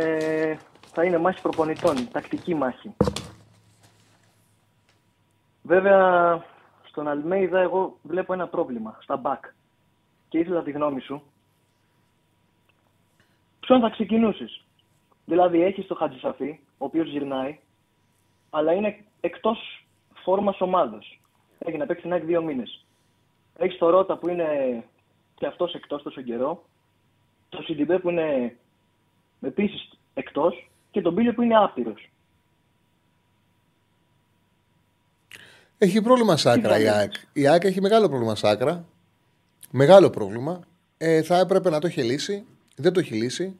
[0.93, 2.95] θα είναι μάχη προπονητών, τακτική μάχη.
[5.69, 6.43] Βέβαια,
[6.83, 9.53] στον Αλμέιδα εγώ βλέπω ένα πρόβλημα, στα back.
[10.29, 11.23] Και ήθελα τη γνώμη σου.
[13.59, 14.49] ποιον θα ξεκινούσε.
[15.25, 17.59] Δηλαδή, έχεις τον Χατζησαφή, ο οποίος γυρνάει,
[18.49, 21.19] αλλά είναι εκτός φόρμας ομάδας.
[21.59, 22.85] Έχει να παίξει την ΑΕΚ δύο μήνες.
[23.57, 24.83] Έχεις το Ρότα που είναι
[25.35, 26.63] και αυτός εκτός τόσο καιρό.
[27.49, 28.57] Το Σιντιμπέ που είναι
[29.41, 30.69] επίσης εκτός.
[30.91, 32.09] Και τον Πίλιο που είναι άπειρος.
[35.81, 37.13] Έχει πρόβλημα σάκρα η ΑΕΚ.
[37.33, 38.85] Η ΑΕΚ έχει μεγάλο πρόβλημα σάκρα.
[39.71, 40.59] Μεγάλο πρόβλημα.
[40.97, 42.43] Ε, θα έπρεπε να το έχει λύσει.
[42.75, 43.55] Δεν το έχει λύσει.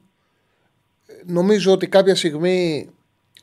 [1.06, 2.88] Ε, Νομίζω ότι κάποια στιγμή,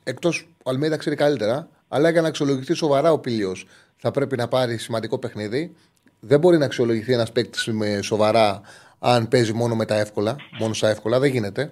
[0.03, 3.55] εκτός ο Αλμίδα ξέρει καλύτερα, αλλά για να αξιολογηθεί σοβαρά ο Πίλιο
[3.97, 5.75] θα πρέπει να πάρει σημαντικό παιχνίδι.
[6.19, 8.61] Δεν μπορεί να αξιολογηθεί ένας παίκτης με σοβαρά
[8.99, 10.35] αν παίζει μόνο με τα εύκολα.
[10.59, 11.19] Μόνο στα εύκολα.
[11.19, 11.71] Δεν γίνεται.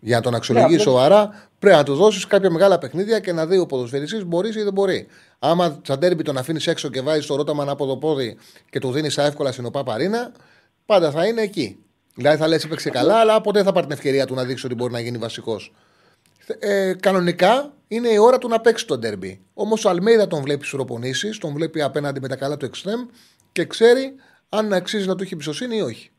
[0.00, 3.32] Για να τον αξιολογήσει Ναι, απλώς- σοβαρά, πρέπει να του δώσεις κάποια μεγάλα παιχνίδια και
[3.32, 5.06] να δει ο ποδοσφαιριστής μπορείς ή δεν μπορεί.
[5.38, 8.36] Άμα σαν τέρμπι τον αφήνεις έξω και βάζεις το ρόταμα από το πόδι
[8.70, 10.32] και του δίνεις εύκολα στην οπά παρίνα,
[10.86, 11.78] πάντα θα είναι εκεί.
[12.14, 14.74] Δηλαδή θα λες έπαιξε καλά, αλλά ποτέ θα πάρει την ευκαιρία του να δείξει ότι
[14.74, 15.72] μπορεί να γίνει βασικός.
[16.58, 19.40] Ε, κανονικά είναι η ώρα του να παίξει το ντέρμπι.
[19.54, 23.00] Όμως ο Αλμέιδα τον βλέπει στους προπονήσει, τον βλέπει απέναντι με τα καλά του εξτρέμ
[23.52, 24.14] και ξέρει
[24.48, 26.10] αν αξίζει να του έχει εμπιστοσύνη ή όχι.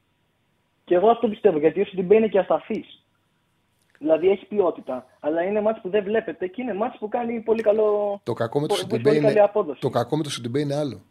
[0.85, 2.85] Και εγώ αυτό πιστεύω, γιατί ο Σιντιμπέ είναι και ασταθή.
[3.97, 5.05] Δηλαδή έχει ποιότητα.
[5.19, 8.19] Αλλά είναι μάτς που δεν βλέπετε και είναι μάτς που κάνει πολύ καλό.
[8.23, 9.79] Το κακό με το πολύ Σιντιμπέ καλή είναι, απόδοση.
[9.79, 11.01] το κακό με το Σιντιμπέ είναι άλλο.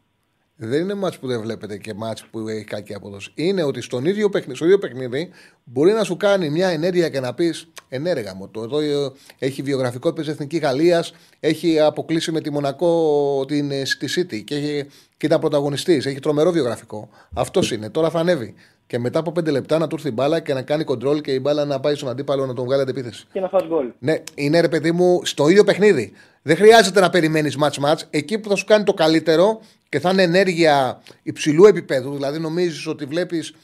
[0.58, 3.32] Δεν είναι μάτς που δεν βλέπετε και μάτς που έχει κακή απόδοση.
[3.34, 5.30] Είναι ότι στον ίδιο παιχνίδι, στο ίδιο παιχνίδι
[5.64, 8.48] μπορεί να σου κάνει μια ενέργεια και να πεις ενέργεια μου.
[8.48, 13.82] Το εδώ ε, έχει βιογραφικό έπαιζε Εθνική Γαλλίας, έχει αποκλείσει με τη Μονακό την, ε,
[13.82, 16.06] τη City και, έχει, και ήταν πρωταγωνιστής.
[16.06, 17.08] Έχει τρομερό βιογραφικό.
[17.34, 17.90] Αυτός είναι.
[17.90, 18.54] Τώρα θα ανέβει.
[18.86, 21.32] Και μετά από πέντε λεπτά να του έρθει η μπάλα και να κάνει κοντρόλ και
[21.32, 23.26] η μπάλα να πάει στον αντίπαλο να τον βγάλει αντεπίθεση.
[23.32, 23.92] Και να φας γκολ.
[23.98, 26.12] Ναι, είναι ρε παιδί μου στο ίδιο παιχνίδι.
[26.42, 28.00] Δεν χρειάζεται να περιμένεις match match.
[28.10, 32.86] Εκεί που θα σου κάνει το καλύτερο και θα είναι ενέργεια υψηλού επίπεδου, δηλαδή νομίζεις
[32.86, 33.54] ότι βλέπεις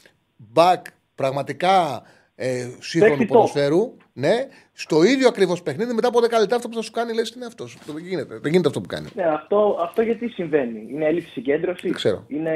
[0.55, 0.81] back
[1.15, 2.03] πραγματικά
[2.35, 3.35] ε, σύγχρονου Παίχτη top.
[3.35, 3.97] ποδοσφαίρου.
[4.13, 7.31] Ναι, στο ίδιο ακριβώς παιχνίδι, μετά από 10 λεπτά αυτό που θα σου κάνει, λες
[7.31, 7.77] τι είναι αυτός.
[7.85, 9.07] Δεν γίνεται, δεν γίνεται αυτό που κάνει.
[9.15, 10.87] Ναι, αυτό, αυτό γιατί συμβαίνει.
[10.89, 11.81] Είναι έλλειψη συγκέντρωσης.
[11.83, 12.23] Δεν ξέρω.
[12.27, 12.53] Είναι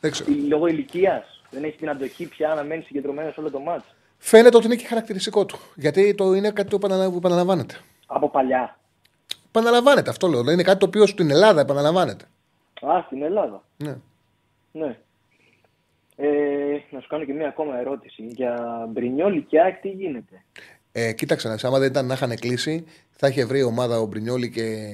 [0.00, 0.30] Δεν ξέρω.
[0.32, 1.42] η- λόγω ηλικίας.
[1.50, 3.84] Δεν έχεις την αντοχή πια να μένεις συγκεντρωμένος όλο το μάτς.
[4.18, 5.58] Φαίνεται ότι είναι και χαρακτηριστικό του.
[5.74, 7.74] Γιατί το είναι κάτι το επαναλα- που επαναλαμβάνεται.
[8.06, 8.78] Από παλιά.
[9.46, 10.50] Επαναλαμβάνεται αυτό λέω.
[10.50, 12.24] Είναι κάτι το οποίο στην Ελλάδα επαναλαμβάνεται.
[12.80, 13.64] Α, στην Ελλάδα.
[13.76, 13.96] Ναι.
[14.72, 14.98] Ναι.
[16.16, 16.28] Ε,
[16.90, 18.22] να σου κάνω και μία ακόμα ερώτηση.
[18.22, 18.54] Για
[18.92, 20.42] Μπρινιόλη και ΑΕΚ τι γίνεται;
[20.92, 23.98] Ε, κοίταξε να δεις, άμα δεν ήταν να είχαν κλείσει, θα είχε βρει η ομάδα
[24.00, 24.88] ο Μπρινιόλη και,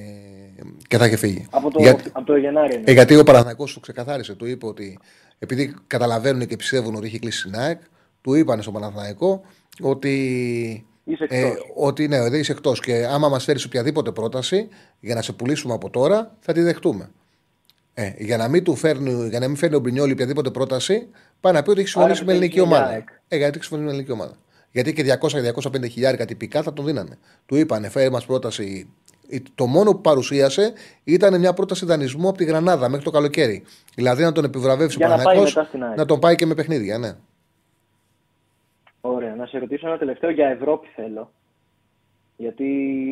[0.87, 1.47] και θα είχε φύγει.
[1.51, 2.75] Από το, Για- από το Γενάρη.
[2.75, 2.83] είναι.
[2.87, 4.99] ε, γιατί ο Παναθηναϊκός του ξεκαθάρισε, του είπε ότι
[5.39, 7.81] επειδή καταλαβαίνουν και πιστεύουν ότι έχει κλείσει στην ΑΕΚ,
[8.21, 9.41] του είπαν στον Παναθηναϊκό
[9.81, 10.85] ότι.
[11.05, 11.71] Είσαι Ε, εκτός.
[11.75, 12.79] ότι ναι, δεν είσαι εκτός.
[12.79, 14.67] Και άμα μας φέρεις οποιαδήποτε πρόταση
[14.99, 17.11] για να σε πουλήσουμε από τώρα, θα τη δεχτούμε.
[17.93, 21.07] Ε, για, να μην του φέρνει, για να μην φέρνει ο Μπρινιόλη οποιαδήποτε πρόταση,
[21.39, 22.93] πάει να πει ότι έχει συμφωνήσει Άρα με ελληνική θέλει μια ομάδα.
[22.93, 23.07] ΑΕΚ.
[23.27, 24.35] Ε, γιατί έχει συμφωνήσει με ελληνική ομάδα.
[24.71, 25.17] Γιατί και
[25.83, 27.17] 200-205 χιλιάρικα τυπικά θα τον δίνανε.
[27.45, 28.89] Του είπανε, φέρει μας πρόταση.
[29.55, 33.63] Το μόνο που παρουσίασε ήταν μια πρόταση δανεισμού από τη Γρανάδα μέχρι το καλοκαίρι.
[33.95, 35.97] Δηλαδή να τον επιβραβεύσει Για ο να πάει Παναθηναϊκός, μετά στην ΑΕΚ.
[35.97, 37.11] να τον πάει και με παιχνίδια, ναι.
[39.01, 39.35] Ωραία.
[39.35, 41.31] Να σε ρωτήσω ένα τελευταίο για Ευρώπη θέλω.
[42.37, 42.63] Γιατί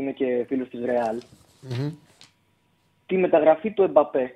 [0.01, 1.21] είμαι και φίλος της Ρεάλ.
[1.61, 1.91] Μμμ.
[3.05, 4.35] Τη μεταγραφή του Εμπαπέ.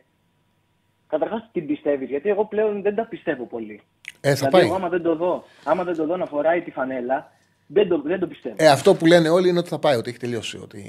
[1.08, 3.82] Καταρχάς την πιστεύεις, γιατί εγώ πλέον δεν τα πιστεύω πολύ.
[4.22, 4.66] Ε, θα δηλαδή, πάει.
[4.66, 7.32] εγώ άμα δεν το δω, άμα δεν το δω να φοράει τη φανέλα,
[7.68, 8.56] δεν το, δεν το πιστεύω.
[8.58, 10.58] Ε, αυτό που λένε όλοι είναι ότι θα πάει, ότι έχει τελειώσει.
[10.58, 10.82] Ότι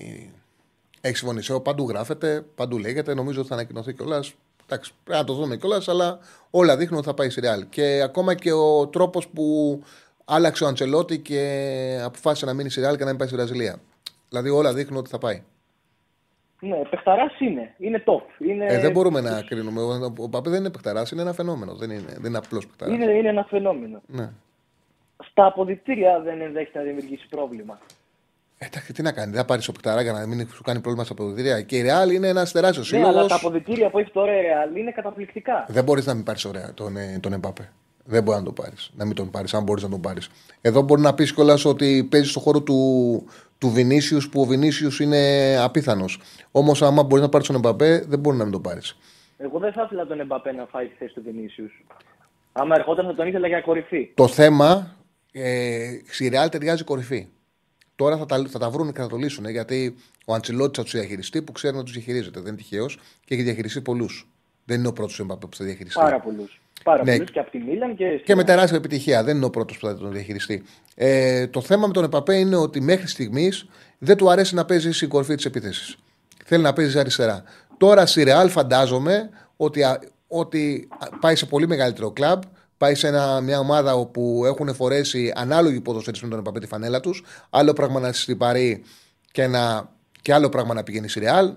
[1.00, 1.54] έχει συμφωνήσει.
[1.54, 3.14] Ε, Παντού γράφεται, παντού λέγεται.
[3.14, 4.34] Νομίζω ότι θα ανακοινωθεί κιόλας.
[4.64, 6.18] Εντάξει, πρέπει να το δούμε κιόλας, αλλά
[6.50, 7.68] όλα δείχνουν ότι θα πάει στη Ρεάλ.
[7.68, 9.80] Και ακόμα και ο τρόπος που
[10.24, 13.76] άλλαξε ο Αντσελότη και αποφάσισε να μείνει στη Ρεάλ και να μην πάει στη Βραζιλία.
[14.28, 15.42] Δηλαδή όλα δείχνουν ότι θα πάει.
[16.60, 17.74] Ναι, παιχταράς είναι.
[17.78, 18.22] Είναι top.
[18.46, 19.80] Είναι, Ε, δεν μπορούμε να κρίνουμε.
[19.80, 21.74] Ο, ο Παπέ δεν είναι παιχταράς, είναι ένα φαινόμενο.
[21.74, 22.94] Δεν είναι, δεν είναι απλός παιχταράς.
[22.94, 24.00] είναι, είναι ένα φαινόμενο.
[24.06, 24.30] Ναι.
[25.30, 27.78] Στα αποδητήρια δεν ενδέχεται να δημιουργήσει πρόβλημα.
[28.58, 30.80] Ε, Εντάξει, τι να κάνει, δεν θα πάρεις ο παιχταρά για να μην σου κάνει
[30.80, 31.62] πρόβλημα στα αποδητήρια.
[31.62, 33.18] Και η Ρεάλ είναι ένας τεράστιος Ναι, σύλλογο.
[33.18, 35.64] αλλά τα αποδητήρια που έχει τώρα η Real είναι καταπληκτικά.
[35.68, 37.70] Δεν μπορείς να μην πάρεις ωραία τον, ε, τον Εμπάπε.
[38.06, 38.90] Δεν μπορεί να τον πάρεις.
[38.96, 40.28] Να μην τον πάρεις, αν μπορείς να τον πάρεις.
[40.60, 42.76] Εδώ μπορεί να πεις κιόλας ότι παίζει στον χώρο του,
[43.58, 46.20] του Βινίσιους που ο Βινίσιους είναι απίθανος.
[46.50, 48.96] Όμως, άμα μπορείς να πάρεις τον Εμπαπέ, δεν μπορεί να μην τον πάρεις.
[49.38, 51.94] Εγώ δεν θα ήθελα τον Εμπαπέ να φάει τη θέση του Vinicius.
[52.52, 54.10] Άμα ερχόταν θα τον ήθελα για κορυφή.
[54.14, 54.96] Το θέμα
[55.32, 57.28] ε, στη Ρεάλ ταιριάζει κορυφή.
[57.96, 59.96] Τώρα θα τα, θα τα βρουν και θα το λύσουν ε, γιατί
[60.26, 62.40] ο Αντσιλότη θα τους διαχειριστεί που ξέρει να τους διαχειρίζεται.
[62.40, 64.28] Δεν είναι τυχαίος και έχει διαχειριστεί πολλούς.
[64.64, 66.00] Δεν είναι ο πρώτος Εμπαπέ που θα διαχειριστεί.
[66.00, 66.60] Πάρα πολλούς.
[66.84, 67.12] Πάρα Ναι.
[67.12, 68.20] πολλούς και από τη Μίλαν και.
[68.24, 69.24] Και με τεράστια επιτυχία.
[69.24, 70.62] Δεν είναι ο πρώτος που θα τον διαχειριστεί.
[70.94, 73.66] Ε, το θέμα με τον Επαπέ είναι ότι μέχρι στιγμής
[73.98, 75.96] δεν του αρέσει να παίζει στην κορφή της επίθεσης.
[76.44, 77.42] Θέλει να παίζει αριστερά.
[77.76, 80.88] Τώρα στη Ρεάλ φαντάζομαι ότι, α- ότι
[81.20, 82.42] πάει σε πολύ μεγαλύτερο κλαμπ,
[82.78, 87.00] πάει σε ένα, μια ομάδα όπου έχουν φορέσει ανάλογοι ποδοσφαιριστές με τον Εμπαπέ τη φανέλα
[87.00, 87.24] τους.
[87.50, 88.82] Άλλο πράγμα να στη Παρή
[89.32, 89.88] και, να,
[90.22, 91.52] και άλλο πράγμα να πηγαίνει στη Ρεάλ.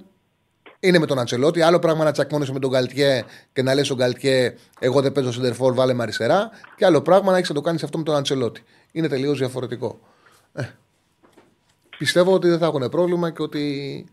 [0.79, 1.61] Είναι με τον Αντσελότη.
[1.61, 3.23] Άλλο πράγμα να τσακμώνεσαι με τον Γκαλτιέ
[3.53, 6.49] και να λες στον Γκαλτιέ, Εγώ δεν παίζω σεντερφόρ, βάλε με αριστερά.
[6.75, 8.63] Και άλλο πράγμα να έχεις να το κάνεις αυτό με τον Αντσελότη.
[8.91, 9.99] Είναι τελείως διαφορετικό.
[10.53, 10.63] Ε,
[11.97, 14.05] πιστεύω ότι δεν θα έχουν πρόβλημα και ότι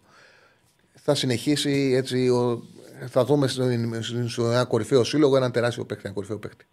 [0.94, 2.28] θα συνεχίσει έτσι.
[2.28, 2.62] Ο,
[3.08, 3.64] θα δούμε στο
[4.38, 6.66] ένα κορυφαίο σύλλογο έναν τεράστιο παίκτη, ένα κορυφαίο παίκτη.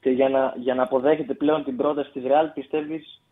[0.00, 3.22] Και για να, για να αποδέχεται πλέον την πρόταση της Ρεάλ, πιστεύεις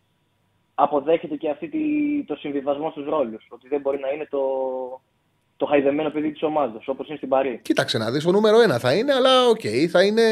[0.74, 1.78] αποδέχεται και αυτή τη,
[2.26, 3.46] το συμβιβασμό στους ρόλους.
[3.48, 4.40] Ότι δεν μπορεί να είναι το,
[5.64, 7.60] το χαϊδεμένο παιδί της ομάδας, όπως είναι στην Παρί.
[7.62, 10.22] Κοίταξε να δεις, ο νούμερο ένα θα είναι, αλλά OK, okay, θα είναι.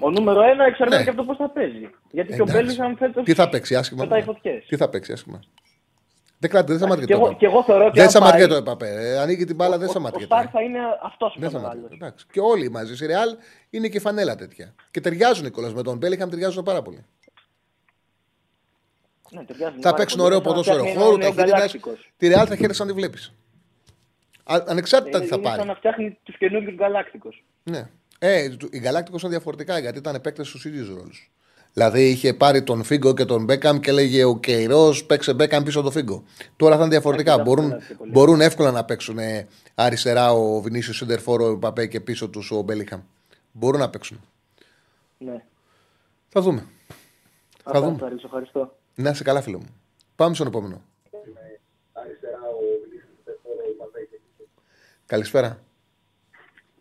[0.00, 1.02] Ο νούμερο ένα εξαρτάται ναι.
[1.04, 1.90] και από το πώς θα παίζει.
[2.10, 2.36] Γιατί Εντάξει.
[2.36, 3.24] και ο Μπέλιγχαμ φέτος.
[3.24, 4.06] Τι θα παίξει, άσχημα.
[4.68, 5.40] Τι θα παίξει, άσχημα.
[6.38, 9.18] Δεν κράτη, δεν σταματιέται το Και εγώ θεωρώ Δεν σταματιέται το Επαπέ.
[9.18, 10.34] Ανοίγει την μπάλα, δεν σταματιέται.
[10.34, 13.04] Ο Σταρ θα είναι αυτός που θα Και όλοι μαζί.
[13.04, 13.36] Η Ρεάλ
[13.70, 14.74] είναι και φανέλα τέτοια.
[14.90, 17.04] Και ταιριάζουν κιόλα με τον Μπέλιχαμ, ταιριάζουν πάρα πολύ.
[19.30, 19.42] Ναι,
[19.80, 21.32] θα παίξουν ωραίο ποδόσφαιρο χώρο, τα
[22.16, 23.34] Τη Ρεάλ θα χαίρεσαι αν τη βλέπεις.
[24.66, 25.46] Ανεξάρτητα τι θα πάρει.
[25.46, 27.28] Είναι σαν να φτιάχνει τους καινούριου γκαλάκτικου.
[27.62, 27.88] Ναι.
[28.18, 31.30] Ε, οι γκαλάκτικου ήταν διαφορετικά γιατί ήταν επέκταση στους ίδιους ρόλους.
[31.72, 35.82] Δηλαδή είχε πάρει τον Φίγκο και τον Μπέκαμ και λέγε ο Κεϊρό παίξε Μπέκαμ πίσω
[35.82, 36.24] τον Φίγκο.
[36.56, 37.38] Τώρα θα είναι διαφορετικά.
[37.38, 37.74] Μπορούν,
[38.10, 39.18] μπορούν εύκολα να παίξουν
[39.74, 43.00] αριστερά ο Βινίσιος Σεντερφόρο, ο Παπέ και πίσω τους ο Μπέλιχαμ.
[43.52, 44.20] Μπορούν να παίξουν.
[45.18, 45.42] Ναι.
[46.28, 46.66] Θα δούμε.
[47.62, 47.98] θα δούμε.
[48.24, 48.76] Ευχαριστώ.
[48.94, 49.74] Να είσαι καλά, φίλο μου.
[50.16, 50.82] Πάμε στον επόμενο.
[55.10, 55.58] Καλησπέρα.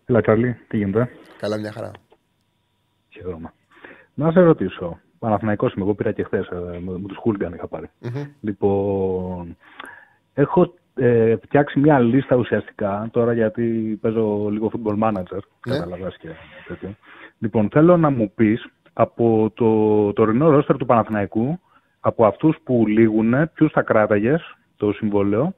[0.06, 1.92] Έλα, Καρλή, τι γίνεται; Καλά, μια χαρά.
[3.10, 3.54] Χαίρομαι.
[4.14, 5.00] Να σε ρωτήσω.
[5.20, 7.90] Παναθηναϊκός είμαι, εγώ πήρα και χθες ε, με, με τους Χούλγκαν είχα πάρει.
[8.42, 9.58] Λοιπόν,
[10.34, 15.40] έχω ε, φτιάξει μια λίστα ουσιαστικά τώρα γιατί παίζω λίγο football manager.
[15.68, 15.74] Ναι.
[15.74, 16.30] Καταλαβαίνεις και
[16.68, 16.96] τέτοιο.
[17.40, 21.60] Λοιπόν, θέλω να μου πεις από το τωρινό ρόστερ του Παναθηναϊκού,
[22.00, 25.54] από αυτούς που λήγουν, ποιους θα κράταγες το συμβόλαιο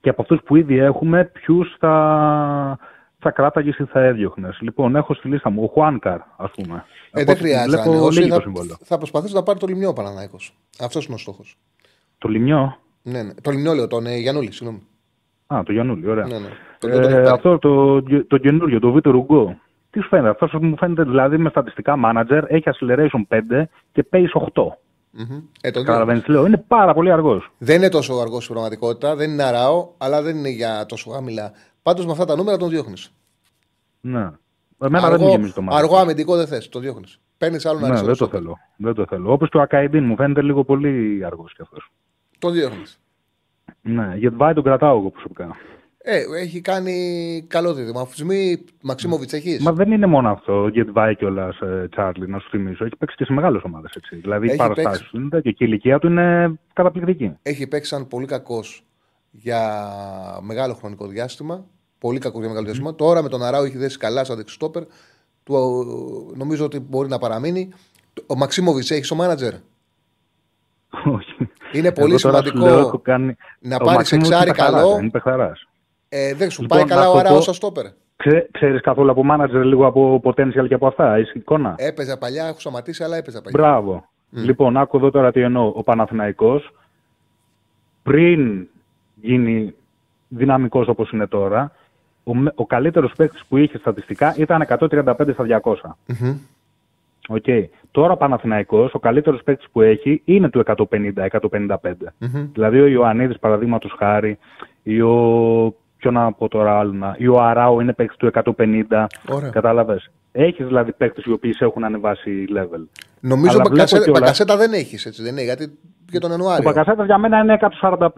[0.00, 2.78] και από αυτούς που ήδη έχουμε, ποιους θα,
[3.18, 4.58] θα κράταγες ή θα έδιωχνες.
[4.60, 6.84] Λοιπόν, έχω στη λίστα μου ο Χουάνκαρ, ας πούμε.
[7.12, 7.82] Ε, δεν χρειάζεται.
[7.82, 10.36] Θα, θα προσπαθήσω να πάρει το λιμιό Παναναναϊκό.
[10.80, 11.58] Αυτός είναι ο στόχος.
[12.18, 13.34] Το λιμιό; Ναι, ναι.
[13.42, 14.82] Το λιμιό λέω, τον ε, Γιανούλη, συγγνώμη.
[15.46, 16.26] Α, το Γιανούλη, ωραία.
[16.26, 16.48] Ναι, ναι.
[16.94, 19.58] Ε, αυτό το, το καινούριο, το Βίτερ Ουγκό.
[19.90, 23.62] Τι σου φαίνεται, αυτό μου φαίνεται δηλαδή με στατιστικά manager έχει acceleration 5
[23.92, 24.62] και pace 8.
[25.18, 25.42] Mm-hmm.
[25.60, 27.52] Ε, Καταλαβαίνεις, λέω, είναι πάρα πολύ αργός.
[27.58, 31.52] Δεν είναι τόσο αργός στην πραγματικότητα, δεν είναι αράο, αλλά δεν είναι για τόσο χαμηλά.
[31.82, 33.12] Πάντως με αυτά τα νούμερα τον διώχνεις.
[34.00, 34.30] Ναι.
[34.78, 35.78] Εμένα αργό, δεν μου γεμίζει το μάτι.
[35.78, 37.20] Αργό αμυντικό δεν θες, το διώχνεις.
[37.38, 38.58] Παίρνεις άλλον ναι, δεν το θέλω.
[38.76, 39.32] Δεν το θέλω.
[39.32, 41.90] Όπως το Ακαϊντίν μου φαίνεται λίγο πολύ αργός κι αυτός.
[42.38, 43.00] Τον διώχνεις.
[43.80, 45.56] Ναι, γιατί βάει τον κρατάω εγώ προσωπικά.
[46.02, 46.96] Ε, έχει κάνει
[47.48, 48.00] καλό δίδυμα.
[48.00, 50.68] Αφουσμί Μαξίμοβιτς έχεις; Μα δεν είναι μόνο αυτό.
[50.68, 52.84] Γιατί βάει κιόλας ε, Τσάρλι, να σου θυμίσω.
[52.84, 53.92] Έχει παίξει και σε μεγάλες ομάδες.
[54.10, 57.36] Δηλαδή οι παραστάσεις του είναι και η ηλικία του είναι καταπληκτική.
[57.42, 58.84] Έχει παίξει σαν πολύ κακός
[59.30, 59.60] για
[60.42, 61.64] μεγάλο χρονικό διάστημα.
[61.98, 62.94] Πολύ κακός για μεγάλο διάστημα.
[62.94, 64.82] Τώρα με τον Αράου έχει δέσει καλά σαν δεξιστόπερ.
[65.42, 65.54] Του,
[66.36, 67.68] νομίζω ότι μπορεί να παραμείνει.
[68.26, 69.52] Ο Μαξίμοβιτς έχεις ο μάνατζερ;
[71.04, 71.48] Όχι.
[71.72, 73.36] Είναι πολύ σημαντικό κάνει...
[73.60, 75.10] να πάρεις εξάρι καλό.
[76.12, 77.86] Ε, δεν σου λοιπόν, πάει καλά ο Αράου στο στόπερ.
[78.16, 81.74] Ξέ, ξέρεις καθόλου από μάνατζερ λίγο από potential και από αυτά, έχει εικόνα.
[81.78, 83.60] Έπαιζα παλιά, έχω σταματήσει, αλλά έπαιζα παλιά.
[83.60, 84.04] Μπράβο.
[84.32, 84.36] Mm.
[84.36, 85.72] Λοιπόν, άκου εδώ τώρα τι εννοώ.
[85.74, 86.72] Ο Παναθηναϊκός
[88.02, 88.68] πριν
[89.20, 89.74] γίνει
[90.28, 91.72] δυναμικός όπως είναι τώρα,
[92.24, 95.72] ο, ο καλύτερος παίκτης που είχε στατιστικά ήταν 135 στα 200.
[95.72, 96.36] Mm-hmm.
[97.28, 97.64] Okay.
[97.90, 100.76] Τώρα ο Παναθηναϊκός, ο καλύτερος παίκτης που έχει είναι του 150-155.
[101.50, 102.48] Mm-hmm.
[102.52, 104.38] Δηλαδή ο Ιωαννίδης παραδείγματος χάρη
[104.82, 109.06] ή ο ποιο να πω τώρα άλλο, ή ο Αράου είναι παίκτης του 150.
[109.50, 110.10] Κατάλαβες.
[110.32, 112.86] Έχεις δηλαδή παίκτες οι οποίοι σε έχουν ανεβάσει level.
[113.20, 115.78] Νομίζω ότι Μπακασέτα, Μπακασέτα δεν έχεις έτσι, δεν είναι, γιατί
[116.10, 116.68] για τον Ιανουάριο.
[116.68, 118.08] Ο Μπακασέτα για μένα είναι 145.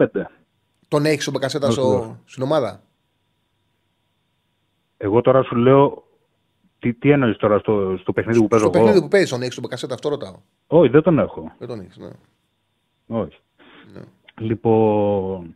[0.87, 2.17] Τον έχεις ο Μπακασέτα στο...
[2.25, 2.81] στην ομάδα;
[4.97, 6.03] Εγώ τώρα σου λέω.
[6.79, 9.29] Τι, τι εννοείς τώρα στο, στο παιχνίδι που παίζω στο εγώ; Στο παιχνίδι που παίζεις,
[9.29, 10.35] τον έχεις τον Μπακασέτα, αυτό ρωτάω.
[10.67, 11.51] Όχι, δεν τον έχω.
[11.57, 12.09] Δεν τον έχεις, ναι.
[13.07, 13.39] Όχι.
[13.93, 14.01] Ναι.
[14.37, 15.55] Λοιπόν,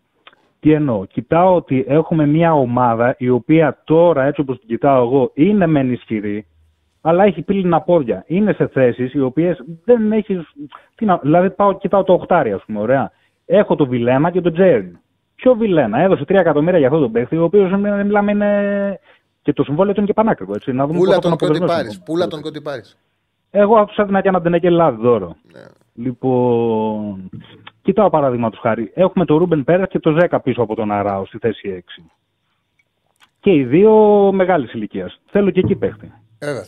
[0.67, 1.05] τι εννοώ.
[1.05, 5.91] Κοιτάω ότι έχουμε μια ομάδα η οποία τώρα, έτσι όπως την κοιτάω εγώ, είναι μεν
[5.91, 6.47] ισχυρή,
[7.01, 8.23] αλλά έχει πύληνα πόδια.
[8.27, 10.45] Είναι σε θέσεις οι οποίες δεν έχει.
[11.21, 13.11] Δηλαδή, πάω και κοιτάω το οχτάρι, ας πούμε, ωραία.
[13.45, 14.99] Έχω το Βιλένα και το Τζέρν.
[15.35, 17.71] Ποιο Βιλένα, έδωσε 3 εκατομμύρια για αυτό τον παίχτη, ο οποίος
[18.03, 18.99] μιλάμε είναι.
[19.41, 20.53] Και το συμβόλαιο του είναι και πανάκριβο.
[20.55, 20.71] Έτσι.
[20.71, 21.87] Να δούμε Πούλα τον και ό,τι πάρει.
[22.05, 22.81] Πούλα τον και ό,τι πάρει.
[23.51, 25.35] Εγώ του έδινα και ένα τενεκέ λάδι δώρο.
[25.53, 25.61] Ναι.
[25.93, 27.29] Λοιπόν,
[27.87, 28.91] κοιτάω παραδείγματο χάρη.
[28.93, 32.03] Έχουμε τον Ρούμπεν Πέρας και τον Ζέκα πίσω από τον Αράο στη θέση 6.
[33.39, 33.91] Και οι δύο
[34.33, 35.19] μεγάλης ηλικίας.
[35.25, 36.13] Θέλω και εκεί παίχτη.
[36.39, 36.63] Βέβαια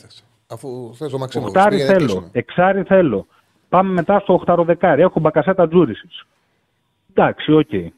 [0.49, 1.45] Αφού θες το Μαξίμο.
[1.45, 2.29] Οχτάρι θέλω.
[2.31, 3.25] Εξάρι θέλω.
[3.69, 5.01] Πάμε μετά στο οχταροδεκάρι.
[5.01, 6.07] Έχω μπακασέτα Τζούρισιτς.
[7.09, 7.91] Εντάξει, οκ.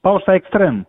[0.00, 0.80] Πάω στα εξτρέμ.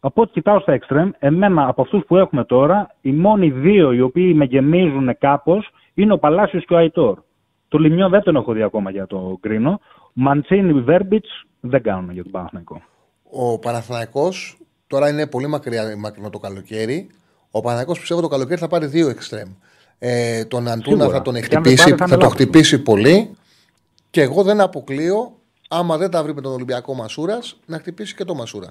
[0.00, 4.00] Από ό,τι κοιτάω στα εξτρέμ, εμένα από αυτούς που έχουμε τώρα, οι μόνοι δύο οι
[4.00, 7.18] οποίοι με γεμίζουν κάπως είναι ο Παλάσιος και ο Αϊτόρ.
[7.68, 9.80] Το Λιμιό δεν τον έχω δει ακόμα για το κρίνο.
[10.12, 11.28] Μαντσίνη, Βέρμπιτς
[11.60, 12.82] δεν κάνουν για τον Παναθηναϊκό.
[13.30, 14.56] Ο Παναθηναϊκός
[14.86, 17.06] τώρα είναι πολύ μακριά, μακρινό το καλοκαίρι.
[17.50, 19.50] Ο Παναθηναϊκός πιστεύω το καλοκαίρι θα πάρει δύο extreme.
[19.98, 21.16] Ε, τον Αντούνα Σίγουρα.
[21.16, 22.32] θα τον Και αν χτυπήσει, δεν πάρει, θα θα, είναι τον λάθος.
[22.34, 23.30] χτυπήσει πολύ.
[24.10, 25.32] Και εγώ δεν αποκλείω,
[25.68, 28.68] άμα δεν τα βρει με τον Ολυμπιακό Μασούρας, να χτυπήσει και το Μασούρα.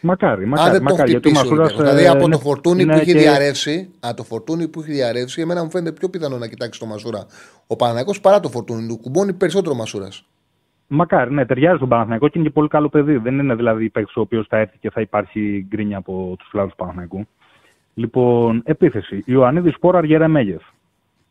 [0.00, 0.70] Μακάρι, Αν μακάρι.
[0.70, 1.94] δεν τον μακάρι γιατί ο χτυπήσει ο Μασούρας, Ολυμπιακός.
[1.94, 4.80] Δηλαδή ε, από το είναι- φορτούνι που είναι έχει και- διαρρεύσει, από το φορτούνι που
[4.80, 7.26] έχει διαρρεύσει, εμένα μου φαίνεται πιο πιθανό να κοιτάξει το Μασούρα
[7.66, 8.98] ο Παναγιώ παρά το φορτούνι του.
[8.98, 10.24] Κουμπώνει περισσότερο ο Μασούρας.
[10.88, 13.16] Μακάρι, ναι, ταιριάζει στον Παναθηναϊκό και είναι και πολύ καλό παιδί.
[13.16, 16.68] Δεν είναι δηλαδή παίκτης ο οποίος θα έρθει και θα υπάρχει γκρίνια από τους φιλάδου
[16.68, 17.26] του Παναθηναϊκού.
[17.94, 19.22] Λοιπόν, επίθεση.
[19.26, 20.62] Ιωαννίδης Σπόρα Γερεμέγεφ.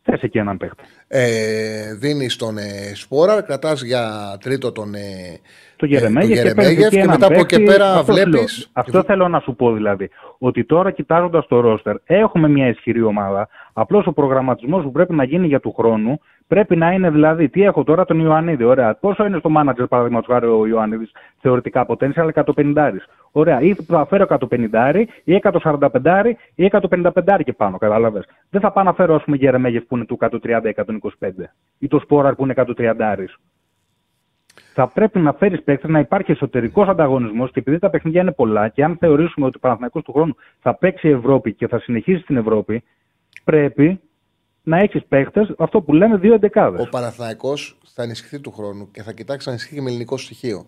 [0.04, 0.84] Θες εκεί έναν παίκτη.
[1.08, 4.96] Ε, Δίνεις τον ε, Σπόρα, κρατάς για τρίτο τον.
[4.96, 5.40] Ε,
[5.78, 7.72] Το ε, Γερεμέγεφ τον και, παίρνεις Γερεμέγεφ εκεί και έναν μετά από εκεί παίκτη.
[7.72, 8.34] πέρα Αυτό βλέπεις.
[8.34, 8.84] λέω.
[8.86, 10.10] Αυτό θέλω να σου πω δηλαδή.
[10.38, 13.48] Ότι τώρα κοιτάζοντας το ρόστερ, έχουμε μια ισχυρή ομάδα.
[13.74, 17.50] Απλώς ο προγραμματισμός που πρέπει να γίνει για του χρόνου πρέπει να είναι δηλαδή.
[17.50, 18.64] Τι έχω τώρα τον Ιωαννίδη.
[18.64, 18.96] Ωραία.
[18.96, 22.92] Πόσο είναι στο manager, παραδείγματος χάρη, ο Ιωαννίδης θεωρητικά potential 150.
[23.32, 23.62] Ωραία.
[23.62, 27.78] Ή θα φέρω 150 ή 145 ή 155 και πάνω.
[27.78, 28.24] Κατάλαβε.
[28.50, 31.30] Δεν θα πάω να φέρω, ας πούμε, Γερεμέγεφ που είναι του 130-125
[31.80, 33.16] ή το Σπόραρ που είναι 130
[34.78, 38.70] θα πρέπει να φέρεις παίκτε να υπάρχει εσωτερικός ανταγωνισμός και επειδή τα παιχνίδια είναι πολλά
[38.70, 42.38] και αν θεωρήσουμε ότι ο Παναθηναϊκός του χρόνου θα παίξει Ευρώπη και θα συνεχίσει στην
[42.38, 42.84] Ευρώπη,
[43.44, 44.00] πρέπει
[44.64, 46.86] να έχεις παίκτε, αυτό που λέμε, δύο εντεκάδες.
[46.86, 50.66] Ο Παναθηναϊκός θα ενισχυθεί του χρόνου και θα κοιτάξει να ενισχύει και με ελληνικό στοιχείο.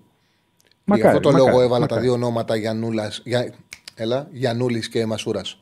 [0.83, 2.01] Μακάρι, Γι' αυτό το μακάρι, λόγο έβαλα μακάρι.
[2.01, 3.53] τα δύο ονόματα Γιαννούλας, για,
[3.95, 5.61] έλα, Γιαννούλης και Μασούρας.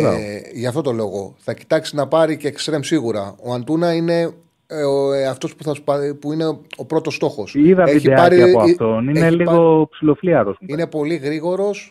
[0.00, 0.16] Μπράβο.
[0.16, 1.34] Ε, γι' αυτό το λόγο.
[1.38, 3.34] Θα κοιτάξει να πάρει και εξτρέμ σίγουρα.
[3.42, 4.34] Ο Αντούνα είναι
[4.66, 7.54] ε, ο, ε, αυτός που, θα σου πάρει- που είναι ο πρώτος στόχος.
[7.54, 9.08] Είδα βιντεάκι από ε, αυτόν.
[9.08, 10.56] Είναι έχει λίγο ψηλοφλίαρος.
[10.66, 11.90] είναι πολύ γρήγορος.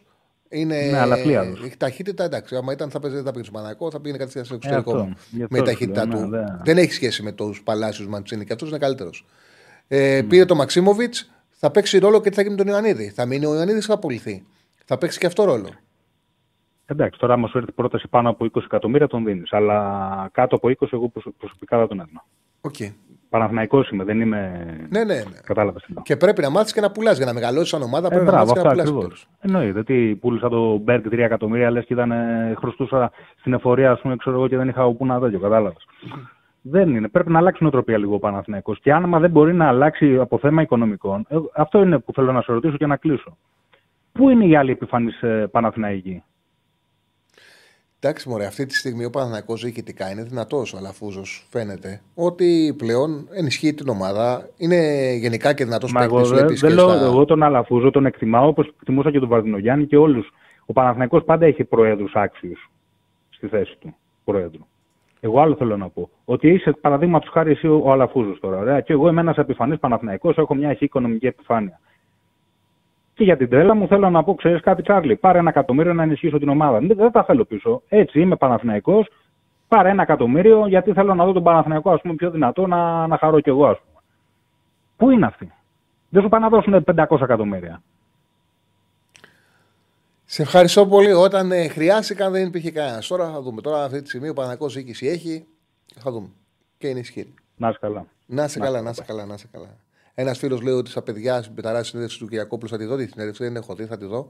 [0.49, 1.61] Είναι, Ναι, αλλά φλίαρος.
[1.65, 2.55] Έχει ταχύτητα, εντάξει.
[2.55, 4.91] Άμα ήταν θα παίζει, δεν θα πήγε στο Παναγικό, θα πήγαινε κάτι στο εξωτερικό.
[4.91, 5.09] αυτό.
[5.31, 6.27] Γι' αυτό με τη σου ταχύτητά λέω, του.
[6.27, 9.25] ναι, δεν- Δεν έχει σχέση με τους Παλάσιου Μαντσίνη και αυτός είναι καλύτερος.
[9.87, 13.09] Ε, Πήρε το Μαξίμοβιτς, θα παίξει ρόλο και τι θα γίνει με τον Ιωαννίδη.
[13.09, 14.43] Θα μείνει ο Ιωαννίδης θα απολυθεί.
[14.85, 15.69] Θα παίξει και αυτό ρόλο.
[16.85, 19.53] Εντάξει, τώρα άμα σου έρθει πρόταση πάνω από 20 εκατομμύρια τον δίνεις.
[19.53, 22.23] Αλλά κάτω από 20 εγώ προσω- προσωπικά δεν τον έδινα.
[22.67, 22.93] Okay.
[23.29, 24.65] Παναθηναϊκός είμαι, δεν είμαι.
[24.89, 25.23] Ναι, ναι, ναι.
[25.43, 25.85] Κατάλαβες.
[26.03, 27.17] Και πρέπει να μάθεις και να πουλάς.
[27.17, 29.05] Για να μεγαλώσεις σαν ομάδα Ε, πρέπει να μπράβο, μάθεις και αυτό να πουλάς.
[29.05, 29.27] ακριβώς.
[29.41, 29.83] Εννοείται.
[29.83, 34.15] Τι πούλησα το Μπέρκ 3 εκατομμύρια, λες και ήταν ε, χρωστούσα στην εφορία, ας πούμε,
[34.15, 35.39] ξέρω εγώ και δεν είχα όπου να τέτοιο.
[35.39, 35.87] Κατάλαβες.
[36.61, 37.07] Δεν είναι.
[37.07, 38.79] Πρέπει να αλλάξει νοοτροπία λίγο ο Παναθηναϊκός.
[38.79, 42.41] Και άμα δεν μπορεί να αλλάξει από θέμα οικονομικών, ε, αυτό είναι που θέλω να
[42.41, 43.37] σε ρωτήσω και να κλείσω.
[44.11, 46.23] Πού είναι οι άλλοι επιφανείς ε, Παναθηναϊκοί;
[48.05, 51.47] Εντάξει, μωρέ, αυτή τη στιγμή ο Παναθηναϊκός διοικητικά είναι δυνατός ο Αλαφούζος.
[51.49, 54.49] Φαίνεται ότι πλέον ενισχύει την ομάδα.
[54.57, 54.75] Είναι
[55.13, 56.29] γενικά και δυνατός Μα εγώ, παίκτης.
[56.31, 57.05] δεν, Βλέπεις δεν και λέω, στα.
[57.05, 60.33] εγώ τον Αλαφούζο τον εκτιμάω όπως εκτιμούσα και τον Βαρδινογιάννη και όλους.
[60.65, 62.71] Ο Παναθηναϊκός πάντα έχει προέδρους άξιους
[63.29, 64.65] στη θέση του προέδρου.
[65.19, 66.09] Εγώ άλλο θέλω να πω.
[66.25, 68.57] Ότι είσαι παραδείγματος χάρη εσύ ο Αλαφούζος τώρα.
[68.57, 68.81] Ωραία.
[68.81, 71.79] Και εγώ είμαι ένας επιφανής Παναθηναϊκός, έχω μια έχει οικονομική επιφάνεια.
[73.15, 76.03] Και για την τρέλα μου θέλω να πω, ξέρεις κάτι, Τσάρλι, πάρε ένα εκατομμύριο να
[76.03, 76.79] ενισχύσω την ομάδα.
[76.79, 77.81] Δεν, δεν τα θέλω πίσω.
[77.87, 79.07] Έτσι είμαι Παναθηναϊκός,
[79.67, 83.17] πάρε ένα εκατομμύριο γιατί θέλω να δω τον Παναθηναϊκό ας πούμε, πιο δυνατό να, να
[83.17, 83.99] χαρώ κι εγώ, ας πούμε.
[84.97, 85.53] Πού είναι αυτοί;
[86.09, 87.81] Δεν σου πάνε να δώσουν 500 εκατομμύρια.
[90.25, 91.11] Σε ευχαριστώ πολύ.
[91.11, 93.07] Όταν ε, χρειάστηκαν δεν υπήρχε κανένας.
[93.07, 93.61] Τώρα θα δούμε.
[93.61, 95.45] Τώρα αυτή τη στιγμή ο Παναθηναϊκός διοίκηση έχει.
[95.95, 96.27] Θα δούμε.
[96.77, 97.33] Και είναι ισχυρή.
[97.55, 98.05] Να είσαι καλά.
[98.25, 99.84] Να είσαι Να καλά, είσαι να είσαι καλά, να είσαι καλά.
[100.17, 102.95] Ένας φίλος λέει ότι στα παιδιά στην πεταρά συνέντευξη του Κυριακόπουλου θα τη δω.
[102.95, 104.27] Τη συνέντευξη δεν έχω δει, θα τη δω.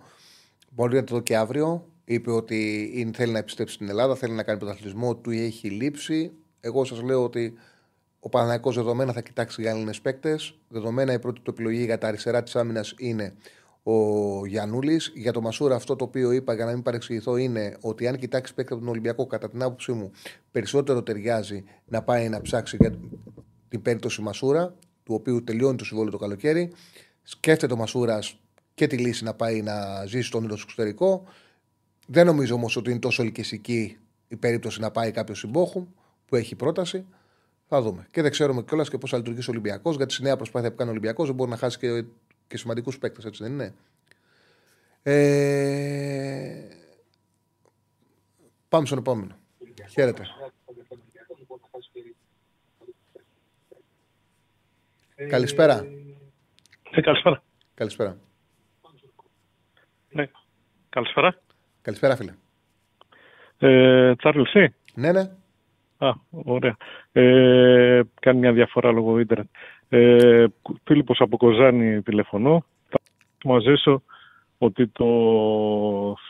[0.69, 1.87] Μπορεί να τη δω και αύριο.
[2.05, 6.31] Είπε ότι είναι, θέλει να επιστρέψει στην Ελλάδα, θέλει να κάνει πρωταθλητισμό, του έχει λείψει.
[6.59, 7.53] Εγώ σας λέω ότι
[8.19, 10.57] ο Παναγιακό δεδομένα θα κοιτάξει για Έλληνε παίκτες.
[10.67, 13.33] Δεδομένα η πρώτη του επιλογή για τα αριστερά της άμυνας είναι
[13.83, 15.11] ο Γιανούλης.
[15.15, 18.53] Για το Μασούρα, αυτό το οποίο είπα για να μην παρεξηγηθώ είναι ότι αν κοιτάξει
[18.53, 20.11] παίκτη από τον Ολυμπιακό, κατά την άποψή μου,
[20.51, 22.97] περισσότερο ταιριάζει να πάει να ψάξει για
[23.67, 24.75] την περίπτωση Μασούρα,
[25.05, 26.71] του οποίου τελειώνει το συμβόλαιο το καλοκαίρι.
[27.23, 28.39] Σκέφτεται ο Μασούρας
[28.73, 31.23] και τη λύση να πάει να ζήσει στον όνειρο στο εξωτερικό.
[32.07, 35.87] Δεν νομίζω όμως ότι είναι τόσο ελκυστική η περίπτωση να πάει κάποιος συμπόχου
[36.25, 37.05] που έχει πρόταση.
[37.67, 38.07] Θα δούμε.
[38.11, 40.75] Και δεν ξέρουμε κιόλας και πώς θα λειτουργήσει ο Ολυμπιακός, γιατί στη νέα προσπάθεια που
[40.75, 42.05] κάνει ο Ολυμπιακός δεν μπορεί να χάσει και,
[42.47, 43.73] και σημαντικούς παίκτες, έτσι δεν είναι.
[45.03, 46.67] Ε...
[48.69, 49.37] Πάμε στον επόμενο.
[49.89, 50.23] Χαίρετε.
[55.15, 55.85] Καλησπέρα.
[56.91, 57.43] Ε, καλησπέρα.
[57.73, 58.17] Καλησπέρα.
[60.09, 60.29] Ναι.
[60.89, 61.41] Καλησπέρα.
[61.81, 62.33] Καλησπέρα, φίλε.
[63.57, 65.29] Ε, Τσάρλς, εσύ; Ναι, ναι.
[65.97, 66.77] Α, ωραία.
[67.11, 69.47] Ε, κάνει μια διαφορά λόγω ίντερνετ.
[69.89, 70.45] Ε,
[70.83, 72.65] Φίλιππος από Κοζάνη τηλεφωνώ.
[72.89, 72.99] Θα
[73.43, 74.03] μαζί σου
[74.57, 75.07] ότι το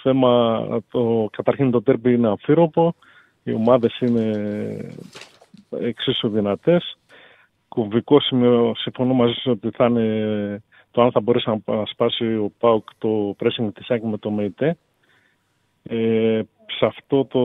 [0.01, 2.95] θέμα, το, καταρχήν το τέρμπι είναι αμφίροπο,
[3.43, 4.95] οι ομάδες είναι
[5.69, 6.97] εξίσου δυνατές.
[7.75, 12.51] Κομβικό σημείο, συμφωνώ μαζί σου ότι θα είναι το αν θα μπορέσει να σπάσει ο
[12.59, 14.77] ΠΑΟΚ το pressing της ΑΕΚ με το ΜΕΙΤΕ.
[15.83, 16.41] Ε,
[16.77, 17.41] σε αυτό το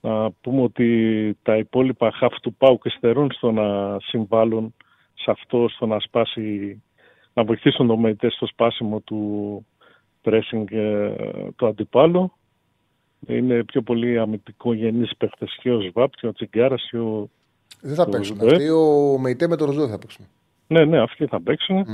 [0.00, 4.74] να πούμε ότι τα υπόλοιπα χαφ του ΠΑΟΚ υστερούν στο να συμβάλλουν
[5.14, 6.82] σε αυτό, στο να σπάσει,
[7.32, 9.66] να βοηθήσουν το ΜΕΙΤΕ στο σπάσιμο του
[10.24, 11.14] pressing ε,
[11.56, 12.32] του αντιπάλου.
[13.26, 17.30] Είναι πιο πολύ αμυντικό γεννής παίχτες και ο Σβάπ και ο Τσιγκάρας και ο
[17.82, 18.40] Δεν θα παίξουν.
[18.40, 20.26] Αυτοί ο Μεϊτέ με το Ροζό θα παίξουν.
[20.66, 21.86] Ναι, ναι, αυτοί θα παίξουν.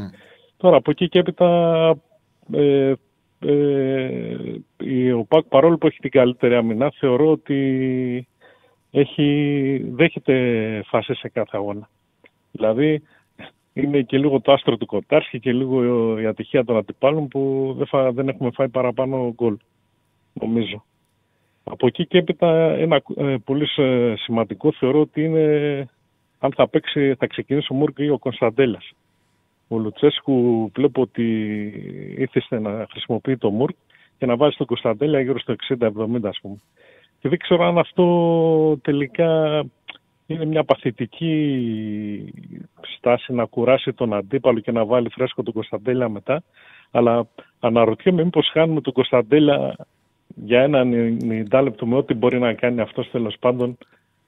[0.57, 1.97] Τώρα από εκεί και έπειτα
[2.53, 2.93] ε,
[3.39, 8.29] ε, ο ΠΑΚ παρόλο που έχει την καλύτερη αμυνά θεωρώ ότι
[8.91, 10.35] έχει, δέχεται
[10.87, 11.89] φάση σε κάθε αγώνα.
[12.53, 13.03] Δηλαδή
[13.73, 17.87] είναι και λίγο το άστρο του Κοτάρσκι και λίγο η ατυχία των αντιπάλων που δεν,
[17.87, 19.57] φα, δεν έχουμε φάει παραπάνω γκολ,
[20.33, 20.85] νομίζω.
[21.71, 25.89] Από εκεί και έπειτα ένα ε, πολύ ε, σημαντικό θεωρώ ότι είναι
[26.39, 28.93] αν θα, παίξει, θα ξεκινήσει ο Μούργκ ή ο Κωνσταντέλας.
[29.69, 31.25] Ο Λουτσέσκου βλέπω ότι
[32.17, 33.75] ήθεστε να χρησιμοποιεί το Μούργκ
[34.19, 35.89] και να βάζει τον Κωνσταντέλα γύρω στο 60-70
[36.23, 36.57] ας πούμε.
[37.21, 39.63] Και δεν ξέρω αν αυτό τελικά
[40.27, 42.33] είναι μια παθητική
[42.97, 46.43] στάση να κουράσει τον αντίπαλο και να βάλει φρέσκο τον Κωνσταντέλα μετά.
[46.91, 47.27] Αλλά
[47.61, 49.77] αναρωτιέμαι μήπως χάνουμε τον Κωνσταντέλα
[50.45, 50.83] για ένα
[51.51, 53.79] 90 λεπτό με ό,τι μπορεί να κάνει αυτός τέλος πάντων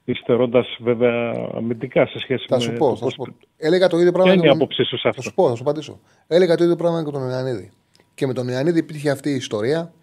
[0.05, 2.61] υστερώντας βέβαια αμυντικά σε σχέση θα με.
[2.61, 3.27] Σου πω, θα σου πω.
[3.57, 4.31] Έλεγα το ίδιο πράγμα.
[4.31, 4.61] Ποια είναι η τον...
[4.61, 5.99] άποψή σου σε αυτό; Θα σου πω, θα σου απαντήσω.
[6.27, 7.71] Έλεγα το ίδιο πράγμα και με τον Ιωαννίδη.
[8.13, 9.93] Και με τον Ιωαννίδη υπήρχε αυτή η ιστορία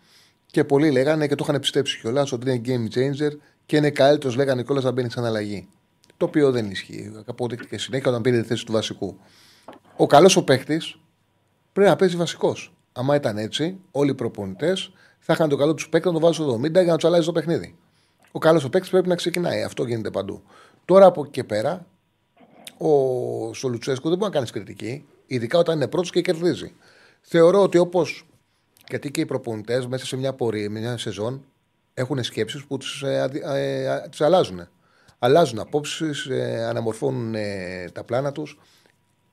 [0.46, 3.32] και πολλοί λέγανε και το είχαν πιστέψει κιόλας ότι είναι game changer
[3.66, 5.68] και είναι καλύτερος, λέγανε κιόλα να μπαίνει σαν αλλαγή.
[6.16, 7.12] Το οποίο δεν ισχύει.
[7.26, 9.18] Αποδείχτηκε συνέχεια όταν πήρε τη θέση του βασικού.
[9.96, 10.80] Ο καλός ο παίχτη
[11.72, 12.72] πρέπει να παίζει βασικός.
[12.98, 16.46] Αν ήταν έτσι, όλοι οι προπονητές θα είχαν το καλό τους παίκτη να το βάζουν
[16.46, 17.76] στο 70 για να τους αλλάζει το παιχνίδι.
[18.32, 19.62] Ο καλός ο παίκτης πρέπει να ξεκινάει.
[19.62, 20.42] Αυτό γίνεται παντού.
[20.84, 21.86] Τώρα από εκεί και πέρα,
[22.78, 22.88] ο
[23.54, 26.74] Σολουτσέσκου δεν μπορεί να κάνεις κριτική, ειδικά όταν είναι πρώτος και κερδίζει.
[27.20, 28.26] Θεωρώ ότι όπως.
[28.88, 31.44] Γιατί και οι προπονητές μέσα σε μια πορεία, μια σεζόν,
[31.94, 34.68] έχουν σκέψεις που τις ε, ε, τις αλλάζουν.
[35.18, 38.58] Αλλάζουν απόψεις, ε, αναμορφώνουν ε, τα πλάνα τους.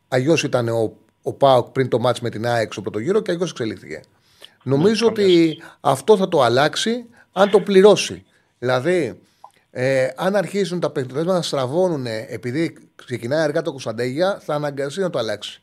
[0.07, 0.97] Αλλιώς ήταν ο,
[1.27, 4.01] ο Πάοκ πριν το μάτς με την ΑΕΚ στο πρώτο γύρο και αλλιώς εξελίχθηκε.
[4.63, 8.25] Νομίζω ότι αυτό θα το αλλάξει αν το πληρώσει.
[8.59, 9.19] Δηλαδή,
[9.71, 15.09] ε, αν αρχίσουν τα παιχνίδια να στραβώνουν επειδή ξεκινάει αργά το Κωνσταντέγια, θα αναγκαστεί να
[15.09, 15.61] το αλλάξει.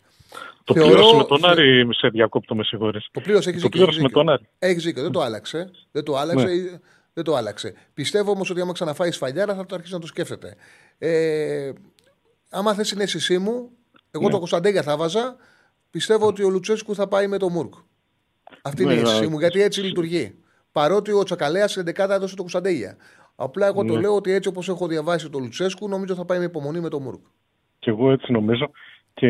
[0.65, 3.09] Το Θεωρώ- πλήρωσε με τον Άρη, σε διακόπτω, με συγχωρείς.
[3.11, 4.49] Το πλήρωσε, έχεις Το πλήρωσε με τον Άρη.
[4.59, 5.71] Έχεις δίκιο, δεν το άλλαξε.
[5.93, 6.47] Δεν το άλλαξε.
[6.47, 6.79] Ναι.
[7.13, 7.75] Δεν το άλλαξε.
[7.95, 10.55] Πιστεύω όμως ότι άμα ξαναφάει σφαλιάρα θα το αρχίσει να το σκέφτεται.
[10.99, 11.73] Ε,
[12.51, 13.69] άμα θες την αίσθησή μου,
[14.11, 14.31] εγώ Ναι.
[14.31, 15.37] το Κωνσταντέγια θα βάζα.
[15.93, 17.75] Πιστεύω ότι ο Λουτσέσκου θα πάει με το Μουρκ.
[18.63, 19.29] Αυτή είναι η Ναι, αίσθησή ναι.
[19.31, 20.35] μου, γιατί έτσι λειτουργεί.
[20.73, 22.97] Παρότι ο Τσακαλέας στην 11 έδωσε το Κωνσταντέγια.
[23.37, 24.01] Απλά εγώ το Ναι.
[24.01, 27.01] λέω ότι έτσι όπως έχω διαβάσει το Λουτσέσκου, νομίζω θα πάει με υπομονή με το
[27.01, 27.21] Μουρκ.
[27.79, 28.71] Και εγώ έτσι νομίζω.
[29.15, 29.29] Και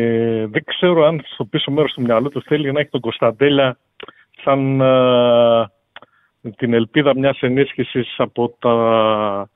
[0.49, 3.77] δεν ξέρω αν στο πίσω μέρος του μυαλού του θέλει να έχει τον Κωνσταντέλα
[4.43, 5.71] σαν α,
[6.57, 9.49] την ελπίδα μιας ενίσχυσης από τα,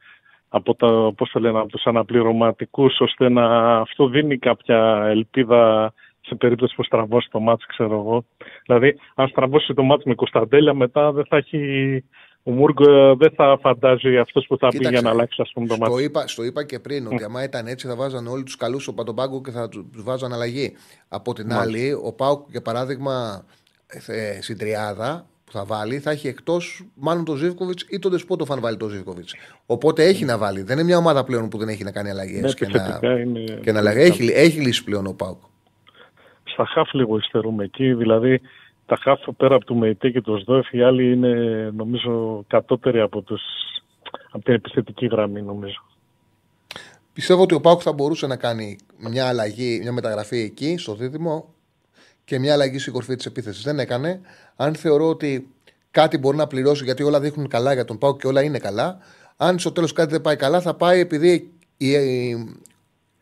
[0.49, 5.93] από τα πώς το λένε, από τους αναπληρωματικούς, ώστε να αυτό δίνει κάποια ελπίδα
[6.27, 8.25] σε περίπτωση που στραβώσει το μάτς, ξέρω εγώ.
[8.65, 12.03] Δηλαδή, αν στραβώσει το μάτς με Κωνσταντέλα, μετά δεν θα έχει...
[12.43, 15.51] Ο Μούργκ ε, δεν θα φαντάζει αυτός που θα πει Κοίταξε, για να αλλάξει ας
[15.53, 15.93] πούμε, το μάτς.
[15.93, 18.83] Το είπα, στο είπα και πριν ότι άμα ήταν έτσι θα βάζαν όλοι τους καλούς
[18.83, 20.73] στο πατομπάγκο και θα τους βάζαν αλλαγή.
[21.07, 21.67] Από την Μάλιστα.
[21.67, 23.45] άλλη, ο Πάουκ για παράδειγμα
[24.07, 28.51] ε, στην τριάδα που θα βάλει θα έχει εκτός μάλλον τον Ζήβκοβιτ ή τον Δεσπότοφ
[28.51, 29.27] αν βάλει τον Ζήβκοβιτ.
[29.65, 30.61] Οπότε έχει να βάλει.
[30.61, 33.19] Δεν είναι μια ομάδα πλέον που δεν έχει να κάνει αλλαγές Ναι, και, να, επιθετικά
[33.19, 33.59] είναι...
[33.61, 33.99] και να αλλαγεί.
[33.99, 35.41] Έχει, έχει λύσει πλέον ο Πάουκ.
[36.57, 37.93] Στα χάφ λίγο υστερούμε εκεί.
[37.93, 38.41] Δηλαδή
[38.85, 41.33] τα χάφ πέρα από το ΜΕΙΤΕ και το ΣΔΟΕΦ οι άλλοι είναι
[41.75, 43.41] νομίζω κατώτεροι από, τους,
[44.31, 45.83] από την επιθετική γραμμή νομίζω.
[47.13, 51.53] Πιστεύω ότι ο Πάουκ θα μπορούσε να κάνει μια αλλαγή, μια μεταγραφή εκεί στο δίδυμο
[52.25, 53.63] και μια αλλαγή στην κορφή της επίθεσης.
[53.63, 54.21] Δεν έκανε.
[54.55, 55.47] Αν θεωρώ ότι
[55.91, 58.97] κάτι μπορεί να πληρώσει, γιατί όλα δείχνουν καλά για τον Πάουκ και όλα είναι καλά.
[59.37, 62.59] Αν στο τέλος κάτι δεν πάει καλά, θα πάει επειδή η, η-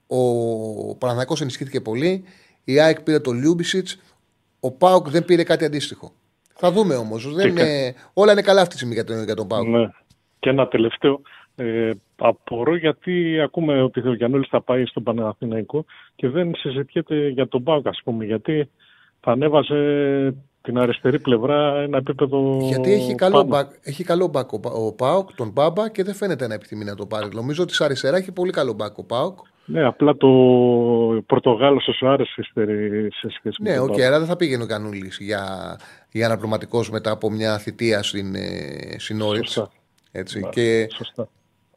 [0.07, 2.23] ο Παναθηναϊκός ενισχύθηκε πολύ,
[2.65, 3.99] η ΑΕΚ πήρε το Λιούμπισιτς,
[4.59, 6.11] ο Πάουκ δεν πήρε κάτι αντίστοιχο.
[6.53, 7.25] Θα δούμε όμως.
[8.13, 9.67] Όλα είναι καλά αυτή τη στιγμή για τον, για τον Πάουκ.
[9.67, 9.89] Ναι.
[10.39, 11.21] Και ένα τελευταίο.
[11.55, 15.85] Ε, απορώ γιατί ακούμε ότι ο Γιαννούλης θα πάει στον Παναθηναϊκό
[16.15, 18.69] και δεν συζητιέται για τον ΠΑΟΚ ας πούμε γιατί
[19.19, 22.59] θα ανέβαζε την αριστερή πλευρά ένα επίπεδο.
[22.61, 23.47] Γιατί έχει καλό, πάνω.
[23.47, 26.95] μπακ, έχει καλό μπακ ο, ο Πάοκ, τον Μπάμπα και δεν φαίνεται να επιθυμεί να
[26.95, 27.29] το πάρει.
[27.33, 29.39] Νομίζω ότι στα αριστερά έχει πολύ καλό μπακ ο Πάοκ.
[29.65, 30.27] Ναι, απλά το
[31.25, 34.01] Πορτογάλος ο Σουάρες υστερεί σε σχέση με Ναι, τον οκ, Πάοκ.
[34.03, 35.75] αλλά δεν θα πήγαινε ο Γιαννούλης για,
[36.11, 39.51] για αναπληρωματικό μετά από μια θητεία στην, ε, στην Όριτς.
[39.51, 39.71] Σωστά.
[40.11, 40.39] Έτσι.
[40.39, 41.27] Ναι, Και Σωστά.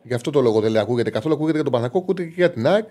[0.03, 1.35] γι' αυτό το λόγο δεν λέει, ακούγεται καθόλου.
[1.35, 2.87] Ακούγεται για τον Πανακό, ακούγεται και για την ΑΕΚ.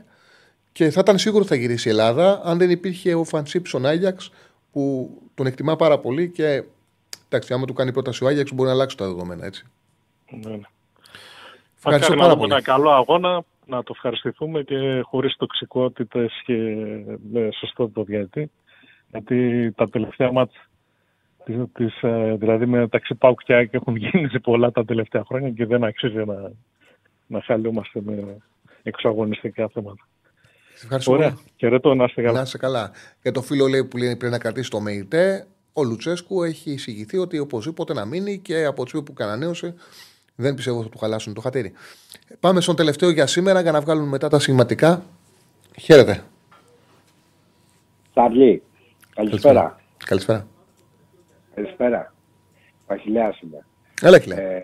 [0.71, 3.85] Και θα ήταν σίγουρο ότι θα γυρίσει η Ελλάδα αν δεν υπήρχε ο Φανσίπ στον
[3.85, 4.31] Άγιαξ
[4.71, 6.63] που τον εκτιμά πάρα πολύ και
[7.29, 9.45] εντάξει, άμα του κάνει πρόταση ο Άγιαξ μπορεί να αλλάξει τα δεδομένα.
[9.45, 9.63] Έτσι.
[10.29, 10.59] Ναι, ναι.
[11.77, 12.51] Ευχαριστώ Μακάρι πάρα να δούμε πολύ.
[12.53, 16.53] ένα καλό αγώνα, να το ευχαριστηθούμε και χωρίς τοξικότητες και
[17.31, 18.51] με σωστό το διαιτή.
[19.11, 20.61] Γιατί τα τελευταία μάτια,
[21.43, 25.65] της, της, ε, δηλαδή μεταξύ ΠΑΟΚ και ΑΕΚ έχουν γίνει πολλά τα τελευταία χρόνια και
[25.65, 26.51] δεν αξίζει να,
[27.27, 28.37] να χαλούμαστε με
[28.83, 30.07] εξωαγωνιστικά θέματα.
[30.73, 31.29] Σε ευχαριστώ Ωραία.
[31.29, 31.41] πολύ.
[31.57, 32.37] Χαιρετώ, να είστε καλά.
[32.37, 32.91] Να είσαι καλά.
[33.21, 37.17] Για το φίλο λέει που λέει πρέπει να κρατήσει το ΜΕΙΤΕ, ο Λουτσέσκου έχει εισηγηθεί
[37.17, 39.75] ότι οπωσδήποτε να μείνει και από τη στιγμή που κανανέωσε
[40.39, 41.73] δεν πιστεύω ότι θα του χαλάσουν το χατήρι.
[42.39, 45.03] Πάμε στον τελευταίο για σήμερα για να βγάλουμε μετά τα σημαντικά.
[45.79, 46.23] Χαίρετε.
[48.13, 48.63] Σαρλί,
[49.15, 49.79] καλησπέρα.
[50.05, 50.47] Καλησπέρα.
[51.55, 52.13] Καλησπέρα.
[52.87, 53.65] Βασιλιάς είμαι.
[54.01, 54.63] Έλα, κύριε.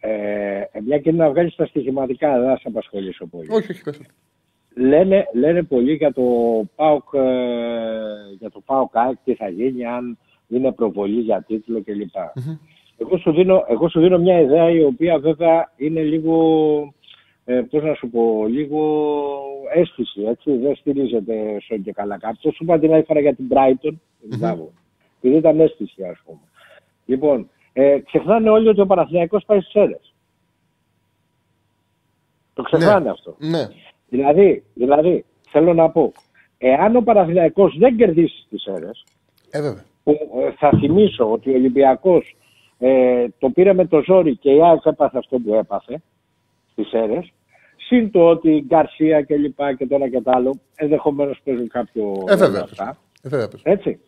[0.00, 3.46] Ε, ε, μια και είναι να βγάλεις τα στοιχηματικά, δεν θα σε απασχολήσω πολύ.
[3.50, 4.00] Όχι, όχι, πες.
[4.74, 6.22] Λένε, λένε πολύ για το
[6.74, 7.20] ΠΑΟΚ, ε,
[8.38, 10.18] για το ΠΑΟΚ ΑΕΚ, τι θα γίνει αν
[10.48, 12.14] είναι προβολή για τίτλο κλπ.
[13.02, 16.34] Εγώ, σου δίνω, εγώ σου δίνω μια ιδέα η οποία βέβαια είναι λίγο,
[17.44, 19.10] ε, πώς να σου πω, λίγο
[19.74, 22.38] αίσθηση, έτσι, δεν στηρίζεται στο και καλά κάτι.
[22.40, 23.92] Το σου είπα την άλλη φορά για την Brighton,
[24.38, 24.72] μπράβο,
[25.16, 26.38] επειδή ήταν αίσθηση ας πούμε.
[27.06, 30.14] Λοιπόν, ε, ξεχνάνε όλοι ότι ο Παναθηναϊκός πάει στις αίρες.
[32.54, 33.36] Το ξεχνάνε αυτό.
[33.38, 33.68] Ναι.
[34.08, 36.12] Δηλαδή, δηλαδή, θέλω να πω,
[36.58, 39.04] εάν ο Παναθηναϊκός δεν κερδίσει τις αίρες,
[39.50, 39.84] Ε, βέβαια.
[40.04, 42.36] που ε, θα θυμίσω ότι ο Ολυμπιακός
[42.84, 46.02] ε, το πήρε με το ζόρι και η ΑΕΚ έπαθε αυτό που έπαθε
[46.72, 47.32] στις αίρες,
[47.76, 51.68] συν το ότι η Γκαρσία και λοιπά και το ένα και το άλλο, ενδεχομένως παίζουν
[51.68, 52.46] κάποιο Ε, βέβαια.
[52.48, 52.96] ρόλο αυτά.
[53.22, 53.48] Ε, βέβαια.
[53.48, 53.60] πες.
[53.64, 54.00] Έτσι.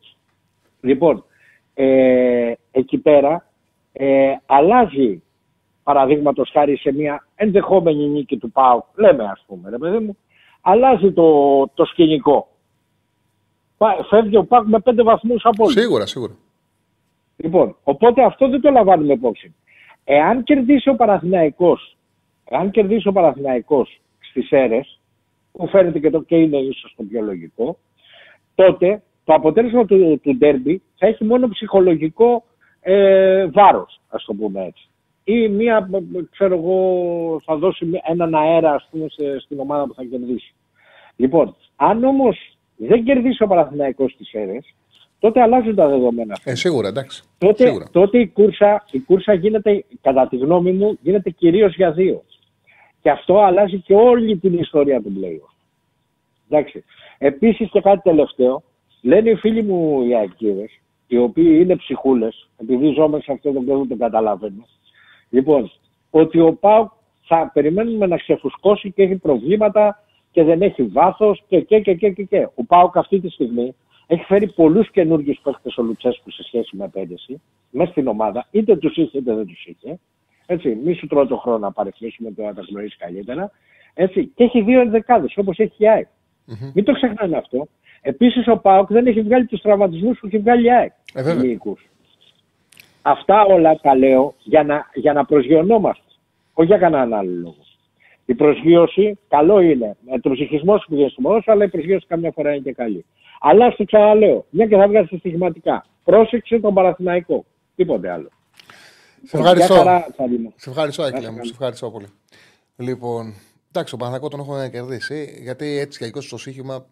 [0.80, 1.24] Λοιπόν,
[1.74, 3.46] ε, εκεί πέρα
[3.92, 5.22] ε, αλλάζει
[5.82, 10.16] παραδείγματος χάρη σε μια ενδεχόμενη νίκη του ΠΑΟΚ, λέμε ας πούμε, ρε παιδί μου,
[10.60, 11.30] αλλάζει το,
[11.74, 12.48] το σκηνικό.
[13.76, 15.74] Πα- Φεύγει ο ΠΑΟΚ με πέντε βαθμούς από όλους.
[15.80, 16.32] Σίγουρα, σίγουρα.
[17.36, 19.54] Λοιπόν, οπότε αυτό δεν το λαμβάνουμε υπόψη.
[20.04, 21.96] Εάν κερδίσει ο Παναθηναϊκός,
[22.44, 25.00] εάν κερδίσει ο Παναθηναϊκός στις αίρες,
[25.52, 27.78] που φαίνεται και, το, και είναι ίσως το πιο λογικό,
[28.54, 32.44] τότε το αποτέλεσμα του, του ντέρμπι θα έχει μόνο ψυχολογικό
[32.80, 34.88] ε, βάρος, ας το πούμε έτσι.
[35.24, 35.88] Ή μία,
[36.30, 40.54] ξέρω εγώ, θα δώσει μία- έναν αέρα ας πούμε, σε- στην ομάδα που θα κερδίσει.
[41.16, 44.74] Λοιπόν, αν όμως δεν κερδίσει ο Παναθηναϊκός στις αίρες,
[45.24, 46.36] τότε αλλάζουν τα δεδομένα.
[46.44, 47.22] Ε, σίγουρα, εντάξει.
[47.38, 47.88] Τότε, Σίγουρα.
[47.92, 52.22] τότε η, κούρσα, η κούρσα γίνεται, κατά τη γνώμη μου, γίνεται κυρίως για δύο.
[53.02, 55.48] Και αυτό αλλάζει και όλη την ιστορία του play
[56.48, 56.84] Εντάξει.
[57.18, 58.62] Επίσης και κάτι τελευταίο,
[59.02, 63.54] λένε οι φίλοι μου οι αεκτήδες, οι οποίοι είναι ψυχούλες, επειδή ζω μέσα σε αυτόν
[63.54, 64.66] τον κόσμο το καταλαβαίνω,
[65.30, 65.70] λοιπόν,
[66.10, 66.90] ότι ο ΠΑΟΚ
[67.26, 72.10] θα περιμένουμε να ξεφουσκώσει και έχει προβλήματα και δεν έχει βάθος και και και και
[72.10, 72.22] και.
[72.22, 72.48] και.
[72.54, 73.74] Ο ΠΑΟΚ αυτή τη στιγμή
[74.06, 77.40] έχει φέρει πολλούς καινούργιους παίχτες ο Λουτσέσκου σε σχέση με πέρυσι,
[77.70, 79.98] μέσα στην ομάδα, είτε τους είχε είτε δεν τους είχε.
[80.46, 83.50] Έτσι, μη σου τρώω το χρόνο να παρεκκλήσουμε το να τα γνωρίσει καλύτερα.
[83.94, 86.06] Έτσι, και έχει δύο ενδεκάδες, όπως έχει η ΑΕΚ.
[86.74, 87.66] Μην το ξεχνάμε αυτό.
[88.02, 90.92] Επίσης ο ΠΑΟΚ δεν έχει βγάλει τους τραυματισμούς που έχει βγάλει η ΑΕΚ.
[91.14, 91.44] Ε, βέβαια.
[91.44, 91.88] Ηλικούς.
[93.02, 96.02] Αυτά όλα τα λέω για να, για να προσγειωνόμαστε.
[96.52, 97.56] Όχι για κανέναν άλλο λόγο.
[98.26, 99.96] Η προσγείωση, καλό είναι.
[100.10, 103.04] Με τον ψυχισμός σου πηγαίνει στο μόνος, αλλά η προσγείωση καμιά φορά είναι και καλή.
[103.40, 105.84] Αλλά στο ξαναλέω, μια και θα βγάζει στοιχηματικά.
[106.04, 107.44] Πρόσεξε τον Παραθυναϊκό.
[107.76, 108.28] Τίποτε άλλο.
[109.22, 109.74] Σε ευχαριστώ.
[109.74, 110.52] Γεια χαρά, Τσαλίνο.
[110.56, 111.36] Σε ευχαριστώ, Να Άγγελε είσαι μου.
[111.36, 111.46] καλά.
[111.46, 112.06] Σε ευχαριστώ πολύ.
[112.76, 113.34] Λοιπόν,
[113.72, 115.38] εντάξει, ο Παναθηναϊκός τον έχω να κερδίσει.
[115.42, 116.86] Γιατί έτσι κι αλλιώς στο σύγχυμα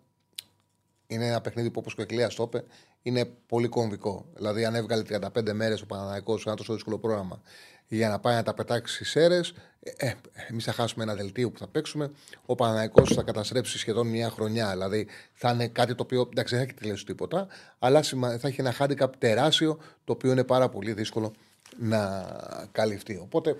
[1.13, 2.65] είναι ένα παιχνίδι που όπως και ο Εκλέα το είπε,
[3.03, 4.27] είναι πολύ κομβικό.
[4.35, 7.41] Δηλαδή, αν έβγαλε 35 μέρες ο Παναθηναϊκός σε ένα τόσο δύσκολο πρόγραμμα
[7.89, 10.15] για να πάει να τα πετάξει στις αίρες, ε, ε,
[10.51, 12.11] εμείς θα χάσουμε ένα δελτίο που θα παίξουμε.
[12.47, 14.71] Ο Παναθηναϊκός θα καταστρέψει σχεδόν μια χρονιά.
[14.71, 17.47] Δηλαδή, θα είναι κάτι το οποίο εντάξει, δεν θα έχει τελειώσει τίποτα,
[17.79, 21.33] αλλά σημα- θα έχει ένα handicap τεράστιο το οποίο είναι πάρα πολύ δύσκολο
[21.79, 22.27] να
[22.73, 23.19] καλυφθεί.
[23.23, 23.57] Οπότε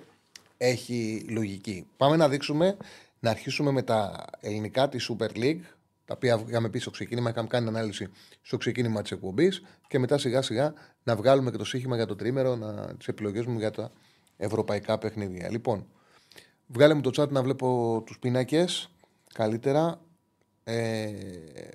[0.57, 1.87] έχει λογική.
[1.97, 2.77] Πάμε να δείξουμε,
[3.19, 5.59] να αρχίσουμε με τα ελληνικά τη Super League,
[6.05, 8.07] τα οποία είχαμε πει στο ξεκίνημα, είχαμε κάνει ανάλυση
[8.41, 10.73] στο ξεκίνημα της εκπομπής και μετά σιγά σιγά
[11.03, 12.57] να βγάλουμε και το σύγχυμα για το τρίμερο,
[12.97, 13.91] τις επιλογές μου για τα
[14.37, 15.49] ευρωπαϊκά παιχνίδια.
[15.49, 15.87] Λοιπόν,
[16.67, 18.65] βγάλε μου το chat να βλέπω τους πίνακε
[19.33, 20.01] καλύτερα.
[20.65, 21.11] Ε,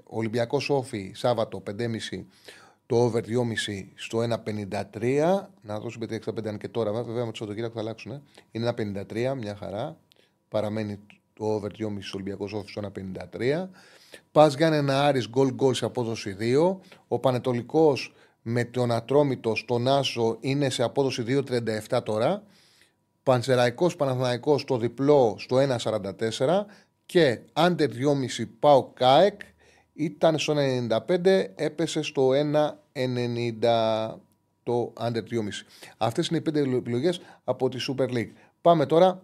[0.05, 2.25] Ολυμπιακός Όφη, Σάββατο 5.30
[2.87, 5.49] το over 2,5 στο 1,53.
[5.63, 8.13] Να δώσω bet 65 αν και τώρα, βέβαια με το Σαββατοκύριακο θα αλλάξουν.
[8.13, 8.23] ε.
[8.51, 9.97] Είναι 1,53, μια χαρά.
[10.49, 10.99] Παραμένει
[11.33, 12.91] το over 2,5 στο Ολυμπιακός Όφη στο
[13.31, 13.69] 1,53.
[14.33, 16.77] Πας Γιάννενα Άρης γκολ γκολ σε απόδοση 2.
[17.09, 18.13] Ο Πανετολικός
[18.43, 21.25] με τον Ατρόμητο στον Άσο είναι σε απόδοση
[21.91, 22.43] 2,37 τώρα.
[23.23, 26.65] Πανσεραϊκός Παναθηναϊκός στο διπλό στο 1,44
[27.07, 29.41] και άντερ 2,5 πάω ΚΑΕΚ
[29.93, 30.55] ήταν στο
[31.07, 34.15] 1,95 έπεσε στο 1,90
[34.63, 35.65] το under 2,5.
[35.97, 38.33] Αυτές είναι οι πέντε επιλογές από τη Super League.
[38.61, 39.23] Πάμε τώρα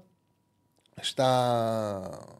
[1.01, 2.31] στα,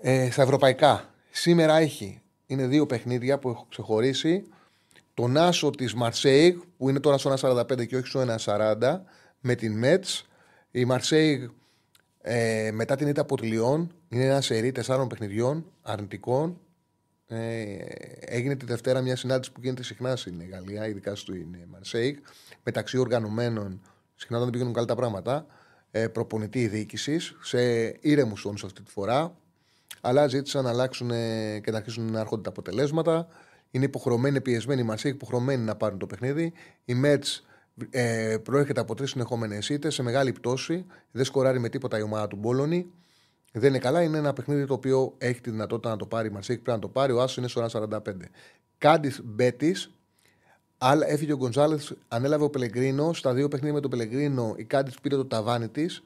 [0.00, 1.13] ε, στα ευρωπαϊκά.
[1.36, 4.44] Σήμερα έχει, είναι δύο παιχνίδια που έχω ξεχωρίσει.
[5.14, 9.00] Τον Άσο της Μαρσέιγ που είναι τώρα στο 1,45 και όχι στο 1,40
[9.40, 10.26] με την Μέτς.
[10.70, 11.48] Η Μαρσέιγ
[12.20, 16.60] ε, μετά την ήττα από τη Λιόν είναι ένα σερί τεσσάρων παιχνιδιών αρνητικών.
[17.26, 17.76] Ε,
[18.20, 22.16] έγινε τη Δευτέρα μια συνάντηση που γίνεται συχνά στην Γαλλία, ειδικά στην Μαρσέιγ,
[22.62, 23.80] μεταξύ οργανωμένων,
[24.14, 25.46] συχνά δεν πηγαίνουν καλά τα πράγματα,
[25.90, 29.36] ε, προπονητή διοίκησης, σε ήρεμους τόνους αυτή τη φορά.
[30.06, 33.26] Αλλά ζήτησαν να αλλάξουν ε, και να αρχίσουν να έρχονται τα αποτελέσματα.
[33.70, 36.52] Είναι υποχρεωμένοι, πιεσμένοι η Μαρσέιγ, υποχρεωμένοι να πάρουν το παιχνίδι.
[36.84, 37.24] Η Μέτ
[37.90, 40.86] ε, προέρχεται από τρεις συνεχόμενες ήττες σε μεγάλη πτώση.
[41.10, 42.86] Δεν σκοράρει με τίποτα η ομάδα του Μπόλωνη.
[43.52, 44.02] Δεν είναι καλά.
[44.02, 46.60] Είναι ένα παιχνίδι το οποίο έχει τη δυνατότητα να το πάρει η Μαρσέικ.
[46.60, 47.12] Πρέπει να το πάρει.
[47.12, 47.98] Ο Άσο είναι στο 1,45.
[48.78, 49.76] Κάντιθ Μπέτις.
[50.78, 53.12] Αλλά έφυγε ο Γκονζάλες, ανέλαβε ο Πελεγκρίνο.
[53.12, 56.04] Στα δύο παιχνίδια με τον Πελεγκρίνο η Κάντιθ πήρε το ταβάνι της.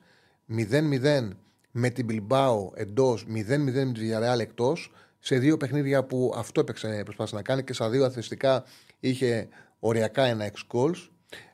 [0.48, 1.28] 0-0
[1.70, 4.92] με την Μπιλμπάο εντός, 0-0 με τη Villarreal εκτός.
[5.18, 8.64] Σε δύο παιχνίδια που αυτό έπαιξε, προσπάθησε να κάνει και στα δύο αθλητικά
[9.00, 11.08] είχε οριακά ένα x goals.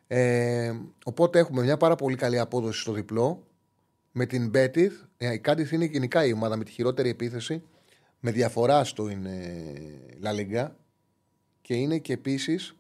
[0.06, 0.72] Ε,
[1.04, 3.46] οπότε έχουμε μια πάρα πολύ καλή απόδοση στο διπλό.
[4.12, 7.62] Με την Μπέτιθ, η Κάντιθ είναι γενικά η ομάδα με τη χειρότερη επίθεση
[8.20, 9.38] με διαφορά στο είναι
[10.22, 10.70] La Liga
[11.60, 12.74] και είναι και επίσης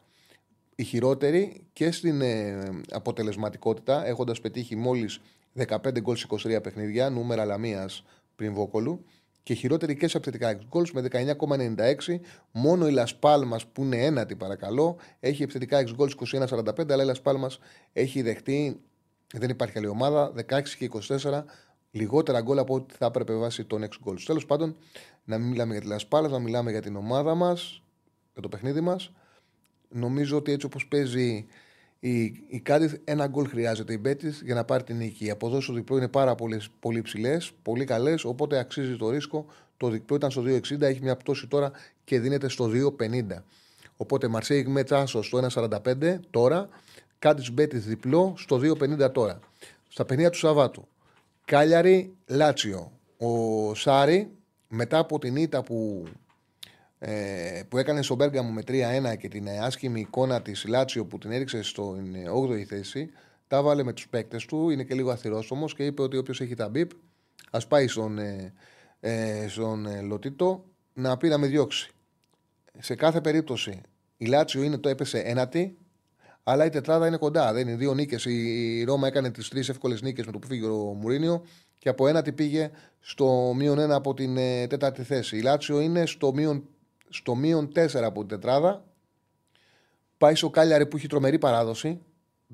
[0.74, 5.20] η χειρότερη και στην ε, αποτελεσματικότητα έχοντας πετύχει μόλις
[5.56, 8.04] 15 γκολ σε 23 παιχνίδια, νούμερα λαμίας
[8.36, 9.04] πριν Βόκολου
[9.44, 12.20] και χειρότερη και σε επιθετικά γκολς με 19,96.
[12.50, 17.50] Μόνο η Λασπάλμα που είναι ένατη, παρακαλώ, έχει επιθετικά εξ γκολς 21,45, αλλά η Λασπάλμα
[17.92, 18.80] έχει δεχτεί,
[19.34, 21.44] δεν υπάρχει άλλη ομάδα, 16 και 24
[21.90, 24.24] λιγότερα γκολ από ό,τι θα έπρεπε βάσει των 6 γκολς.
[24.24, 24.76] Τέλος πάντων,
[25.24, 27.82] να μην μιλάμε για τη Λασπάλα, να μιλάμε για την ομάδα μας,
[28.32, 29.12] για το παιχνίδι μας.
[29.88, 31.46] Νομίζω ότι έτσι όπως παίζει
[32.08, 35.24] η, η Κάντιθ, ένα γκολ χρειάζεται η Μπέτιθ για να πάρει την νίκη.
[35.24, 39.46] Οι αποδόσεις στο διπλό είναι πάρα πολύ, πολύ ψηλές, πολύ καλές, οπότε αξίζει το ρίσκο.
[39.76, 41.70] Το διπλό ήταν στο 2,60, έχει μια πτώση τώρα
[42.04, 43.42] και δίνεται στο 2,50.
[43.96, 46.68] Οπότε Μαρσέιγ με τσάσο στο 1,45 τώρα,
[47.18, 49.40] Κάντιθ Μπέτιθ διπλό στο 2,50 τώρα.
[49.88, 50.88] Στα παιχνίδια του Σαββάτου.
[51.44, 52.92] Κάλιαρη Λάτσιο.
[53.18, 54.30] Ο Σάρι
[54.68, 56.04] μετά από την ήττα που,
[57.06, 61.18] ε, που έκανε στον Μπέργαμο με 3-1 και την ε, άσχημη εικόνα της Λάτσιο που
[61.18, 62.14] την έριξε στην
[62.44, 63.10] 8η θέση,
[63.46, 64.70] τα βάλε με τους παίκτες του.
[64.70, 66.90] Είναι και λίγο αθυρόστομος και είπε ότι όποιος έχει τα μπίπ,
[67.50, 68.52] ας πάει στον, ε,
[69.00, 71.90] ε, στον ε, Λωτίτο να πει να με διώξει.
[72.78, 73.80] Σε κάθε περίπτωση
[74.16, 75.78] η Λάτσιο είναι το έπεσε ένατη,
[76.42, 77.52] αλλά η τετράδα είναι κοντά.
[77.52, 78.24] Δεν είναι δύο νίκες.
[78.24, 81.44] Η Ρώμα έκανε τις τρεις εύκολες νίκες με το που φύγει ο Μουρίνιο
[81.78, 82.70] και από ένατη πήγε
[83.00, 85.36] στο μείον ένα από την ε, τέταρτη θέση.
[85.36, 86.68] Η Λάτσιο είναι στο μείον,
[87.14, 88.84] στο μείον τέσσερα από την τετράδα.
[90.18, 92.00] Πάει στο Κάλιαρη που έχει τρομερή παράδοση.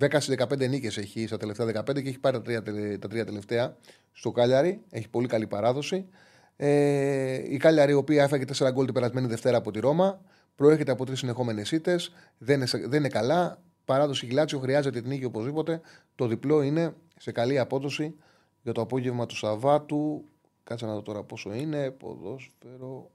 [0.00, 2.62] 10 στις 15 νίκες έχει στα τελευταία 15 και έχει πάρει τα τρία,
[2.98, 3.76] τα τρία τελευταία
[4.12, 4.82] στο Κάλιαρη.
[4.90, 6.08] Έχει πολύ καλή παράδοση.
[6.56, 10.20] Ε, η Κάλιαρη, η οποία έφαγε 4 γκολ την περασμένη Δευτέρα από τη Ρώμα,
[10.54, 12.12] προέρχεται από τρεις συνεχόμενες ήττες.
[12.38, 13.62] Δεν, είναι- δεν είναι καλά.
[13.84, 15.80] Παράδοση Γιλάτσιο χρειάζεται την νίκη οπωσδήποτε.
[16.14, 18.14] Το διπλό είναι σε καλή απόδοση
[18.62, 20.24] για το απόγευμα του Σαββάτου.
[20.64, 21.90] Κάτσε να δω τώρα πόσο είναι.
[21.90, 23.10] Ποδόσφαιρο.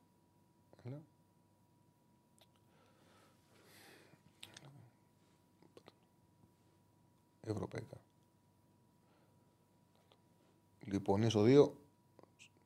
[7.46, 7.98] Ευρωπαϊκά.
[10.86, 11.72] Λοιπόν, είναι στο 2.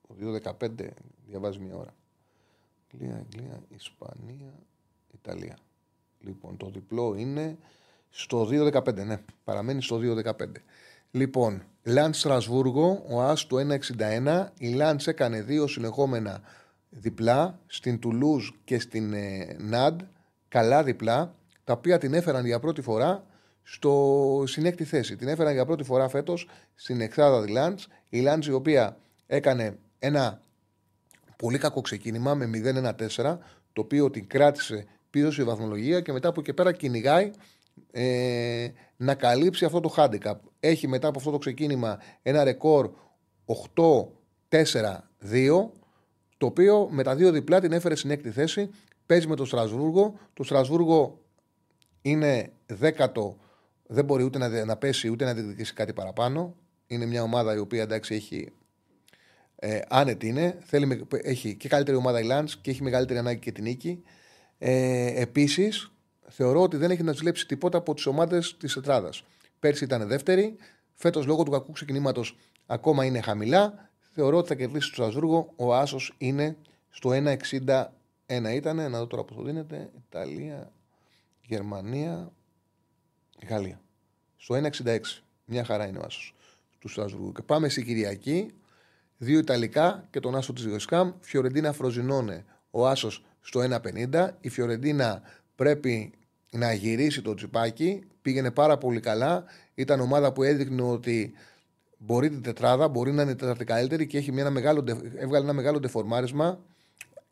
[0.08, 0.16] Το
[0.60, 0.70] 2-15
[1.28, 1.94] διαβάζει μια ώρα.
[2.94, 4.54] Αγγλία, Αγγλία, Ισπανία,
[5.14, 5.58] Ιταλία.
[6.20, 7.58] Λοιπόν, το διπλό είναι
[8.10, 9.22] στο 2-15, ναι.
[9.44, 10.46] Παραμένει στο 2-15.
[11.12, 13.58] Λοιπόν, Λαντ Στρασβούργο, ο Άς του
[13.98, 14.48] 1-61.
[14.58, 16.42] Η Λαντ έκανε δύο συνεχόμενα
[16.90, 20.02] διπλά στην Τουλούζ και στην ε, Ναντ.
[20.48, 23.26] Καλά διπλά, τα οποία την έφεραν για πρώτη φορά
[23.72, 25.16] στο συνέκτη θέση.
[25.16, 27.80] Την έφεραν για πρώτη φορά φέτος στην εξάδα τη Λαντ.
[28.10, 28.98] Η Λαντ η οποία
[29.28, 30.42] έκανε ένα
[31.36, 33.38] πολύ κακό ξεκίνημα με 0-1-4,
[33.74, 37.32] το οποίο την κράτησε πίσω στη βαθμολογία και μετά από εκεί πέρα κυνηγάει
[37.92, 38.68] ε,
[38.98, 40.36] να καλύψει αυτό το handicap.
[40.60, 42.92] Έχει μετά από αυτό το ξεκίνημα ένα ρεκόρ
[43.76, 44.92] 8-4-2,
[46.38, 48.70] το οποίο με τα δύο διπλά την έφερε στην έκτη θέση.
[49.06, 50.20] Παίζει με το Στρασβούργο.
[50.34, 51.20] Το Στρασβούργο
[52.02, 53.38] είναι δέκατο.
[53.92, 56.56] Δεν μπορεί ούτε να, να πέσει ούτε να διεκδικήσει κάτι παραπάνω.
[56.88, 58.52] Είναι μια ομάδα η οποία εντάξει έχει.
[59.56, 60.58] Ε, άνετη είναι.
[60.64, 64.04] Θέλει, με- έχει και καλύτερη ομάδα η Λάντς και έχει μεγαλύτερη ανάγκη και την νίκη.
[64.58, 65.92] Ε, Επίσης,
[66.28, 69.24] θεωρώ ότι δεν έχει να ζηλέψει τίποτα από τις ομάδες της τετράδας.
[69.60, 70.56] Πέρσι ήταν δεύτερη.
[70.94, 73.90] Φέτος λόγω του κακού ξεκινήματος ακόμα είναι χαμηλά.
[74.14, 75.54] Θεωρώ ότι θα κερδίσει το Στρασβούργο.
[75.56, 76.58] Ο Άσος είναι
[76.90, 78.76] στο 1,61 ήταν.
[78.76, 79.90] Να δω τώρα πώς το δίνεται.
[80.08, 80.72] Ιταλία,
[81.42, 82.32] Γερμανία,
[83.48, 83.82] Γαλλία.
[84.38, 85.00] Στο 1,66.
[85.46, 86.34] Μια χαρά είναι ο Άσος
[86.80, 87.32] του Στρασβούργου.
[87.32, 88.52] Και πάμε στην Κυριακή.
[89.18, 91.12] Δύο Ιταλικά και τον Άσο της Γεσκάμ.
[91.20, 92.46] Φιωρεντίνα Φροζινώνε.
[92.72, 94.30] Ο Άσος στο 1,50.
[94.42, 95.22] Η Φιωρεντίνα
[95.56, 96.12] πρέπει
[96.52, 98.04] να γυρίσει το τσιπάκι.
[98.22, 99.44] Πήγαινε πάρα πολύ καλά.
[99.76, 101.34] Ήταν ομάδα που έδειχνε ότι
[101.98, 105.44] μπορεί την τετράδα, μπορεί να είναι τέταρτη καλύτερη και έχει μια, ένα μεγάλο, ντε- έβγαλε
[105.44, 106.60] ένα μεγάλο ντεφορμάρισμα.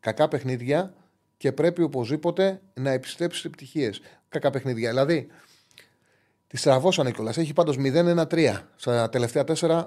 [0.00, 0.94] Κακά παιχνίδια
[1.36, 4.00] και πρέπει οπωσδήποτε να επιστρέψει στι επιτυχίες.
[4.28, 4.90] Κακά παιχνίδια.
[4.90, 5.28] Δηλαδή,
[6.48, 7.36] τη στραβώσανε κιόλας.
[7.36, 9.84] Έχει πάντως 0-1-3 στα τελευταία 4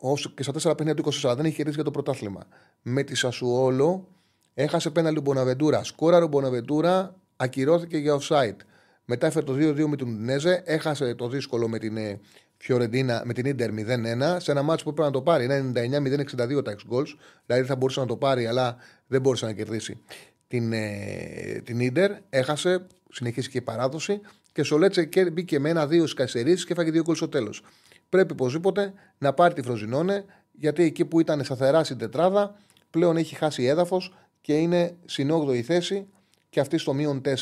[0.00, 1.34] όσο και στα 4 παιχνίδια του 24.
[1.36, 2.46] Δεν έχει κερδίσει για το πρωτάθλημα.
[2.82, 4.08] Με τη Σασουόλο
[4.54, 5.84] έχασε πέναλτι ο Μποναβεντούρα.
[5.84, 8.56] Σκόραρε ο Μποναβεντούρα, ακυρώθηκε για offside.
[9.04, 12.20] Μετά έφερε το 2-2 με τον Νέζε, έχασε το δύσκολο με την ε,
[12.56, 15.44] Φιωρεντίνα, με την Ιντερ 0-1, σε ένα μάτσο που έπρεπε να το πάρει.
[15.44, 17.14] Είναι 99-062 τα ex goals,
[17.46, 18.76] δηλαδή θα μπορούσε να το πάρει, αλλά
[19.06, 20.02] δεν μπορούσε να κερδίσει
[20.48, 22.12] την, ε, την Ιντερ.
[22.30, 24.20] Έχασε, συνεχίστηκε η παράδοση
[24.60, 27.62] και στο Λέτσε και μπήκε με ένα-δύο στις καθυστερήσει και έφαγε δύο γκολ στο τέλος.
[28.08, 32.56] Πρέπει οπωσδήποτε να πάρει τη Φροζινόνε, γιατί εκεί που ήταν σταθερά στην τετράδα,
[32.90, 36.06] πλέον έχει χάσει έδαφος και είναι στην 8η θέση
[36.50, 37.34] και αυτή στο μείον 4.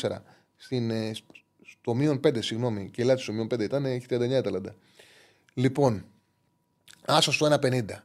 [0.55, 1.11] Στην, ε,
[1.65, 4.75] στο μείον 5, συγγνώμη, και η Ελλάδα στο μείον 5 ήταν, έχει 39 Αταλάντα.
[5.53, 6.05] Λοιπόν,
[7.05, 8.03] άσο στο 1,50.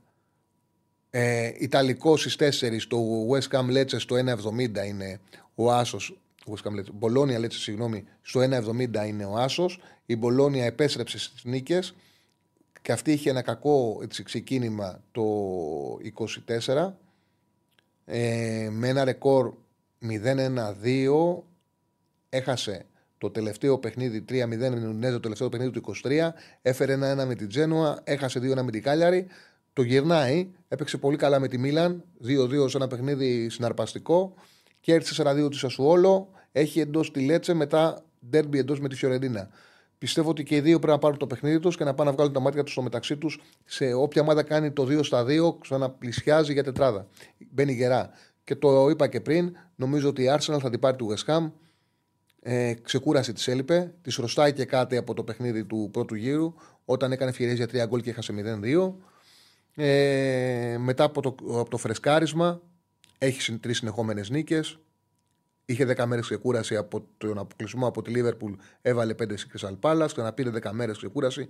[1.11, 2.99] Ε, Ιταλικός στις 4, το
[3.31, 5.20] West Ham Lecce στο 1,70 είναι
[5.55, 6.19] ο άσος.
[6.47, 9.81] West Ham Lecce, Μπολόνια Lecce, συγγνώμη, στο 1,70 είναι ο άσος.
[10.07, 11.95] Η Μπολόνια επέστρεψε στις νίκες
[12.83, 15.23] και αυτή είχε ένα κακό έτσι, ξεκίνημα το
[16.66, 16.93] 24
[18.05, 19.55] ε, με ένα ρεκόρ
[20.03, 21.43] 0-1-2
[22.29, 22.87] έχασε
[23.19, 26.29] το τελευταίο παιχνίδι 3-0 με την Ουντινέζε, το τελευταίο παιχνίδι του 23.
[26.62, 29.27] Έφερε 1-1 με την Τζένοα, έχασε 2-1 με την Κάλιαρη.
[29.73, 34.35] Το γυρνάει, έπαιξε πολύ καλά με τη Μίλαν, 2-2 σε ένα παιχνίδι συναρπαστικό.
[34.85, 39.48] Κέρδισε 4-2 της Σασουόλο, έχει εντός τη Λέτσε, μετά ντέρμπι εντός με τη Φιωρεντίνα.
[39.98, 42.16] Πιστεύω ότι και οι δύο πρέπει να πάρουν το παιχνίδι τους και να πάνε να
[42.16, 43.40] βγάλουν τα μάτια τους στο μεταξύ τους.
[43.65, 47.06] Σε όποια ομάδα κάνει το 2 στα 2, ξαναπλησιάζει για τετράδα.
[47.51, 48.11] Μπαίνει γερά.
[48.44, 51.51] Και το είπα και πριν, νομίζω ότι η Arsenal θα την πάρει του West Ham.
[52.43, 53.94] Ε, ξεκούραση της έλειπε.
[54.02, 56.55] Της χρωστάει και κάτι από το παιχνίδι του πρώτου γύρου,
[56.85, 58.32] όταν έκανε ευκαιρίε για 3 γκολ και έχασε
[58.62, 58.94] 0-2.
[59.77, 62.62] Ε, μετά από το, από το φρεσκάρισμα,
[63.25, 64.79] έχει τρεις συνεχόμενες νίκες.
[65.65, 68.53] Είχε 10 μέρες ξεκούραση από τον αποκλεισμό από τη Λίβερπουλ,
[68.83, 71.49] έβαλε 5 στη Crystal Palace, ξαναπήρε 10 μέρες ξεκούραση,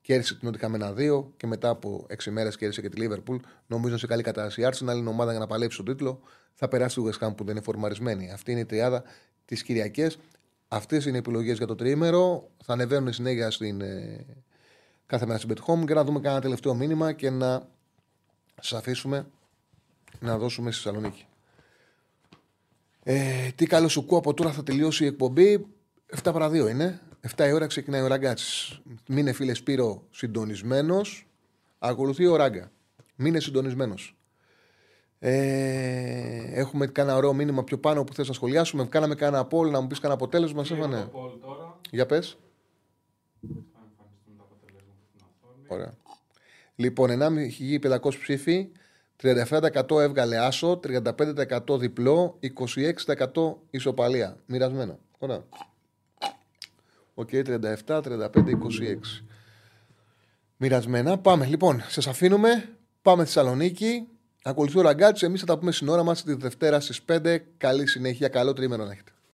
[0.00, 3.36] κέρδισε την Νότια με ένα 2 και μετά από 6 μέρες κέρδισε και τη Λίβερπουλ.
[3.66, 4.60] Νομίζω είναι σε καλή κατάσταση.
[4.60, 6.20] Η Arsenal είναι ομάδα για να παλέψει τον τίτλο.
[6.54, 8.32] Θα περάσει το West Ham που δεν είναι φορμαρισμένη.
[8.32, 9.02] Αυτή είναι η τριάδα
[9.44, 10.18] τη Κυριακές.
[10.68, 12.50] Αυτές είναι οι επιλογές για το τριήμερο.
[12.64, 14.26] Θα ανεβαίνουν συνέχεια στην, ε,
[15.06, 17.68] κάθε μέρα στην Bet Home και να δούμε κανένα τελευταίο μήνυμα και να
[18.60, 19.26] σας αφήσουμε
[20.20, 21.26] να δώσουμε στη Θεσσαλονίκη.
[23.02, 25.66] Ε, τι καλός σου ακούω από τώρα θα τελειώσει η εκπομπή.
[26.22, 27.00] 7 παρα 2 είναι.
[27.36, 28.82] 7 η ώρα ξεκινάει ο ραγκάτσι.
[29.08, 31.26] Μείνε φίλε Σπύρο συντονισμένος.
[31.78, 32.70] Ακολουθεί ο ράγκα.
[33.16, 34.16] Μείνε συντονισμένος.
[35.18, 38.86] Ε, έχουμε κανένα ωραίο μήνυμα πιο πάνω που θες να σχολιάσουμε.
[38.86, 40.64] Κάναμε κανένα απόλυτο να μου πεις κανένα αποτέλεσμα.
[40.64, 41.10] Σέφανε.
[41.90, 42.38] Για πες.
[45.66, 45.94] Ωραία.
[46.76, 48.68] Λοιπόν, 1.500 ψήφοι.
[49.22, 50.80] 37% έβγαλε άσο,
[51.68, 52.38] 35% διπλό,
[53.34, 54.36] 26% ισοπαλία.
[54.46, 54.98] Μοιρασμένα.
[55.18, 55.44] Ωραία.
[57.14, 59.24] Οκ, 37, 35, 26.
[60.56, 61.18] Μοιρασμένα.
[61.18, 61.46] Πάμε.
[61.46, 62.68] Λοιπόν, σας αφήνουμε.
[63.02, 64.08] Πάμε στη Θεσσαλονίκη.
[64.42, 65.24] Ακολουθεί ο Ραγκάτσι.
[65.24, 67.38] Εμείς θα τα πούμε στην ώρα μας τη Δευτέρα στις 5.
[67.56, 68.28] Καλή συνέχεια.
[68.28, 69.12] Καλό τριήμερο να έχετε.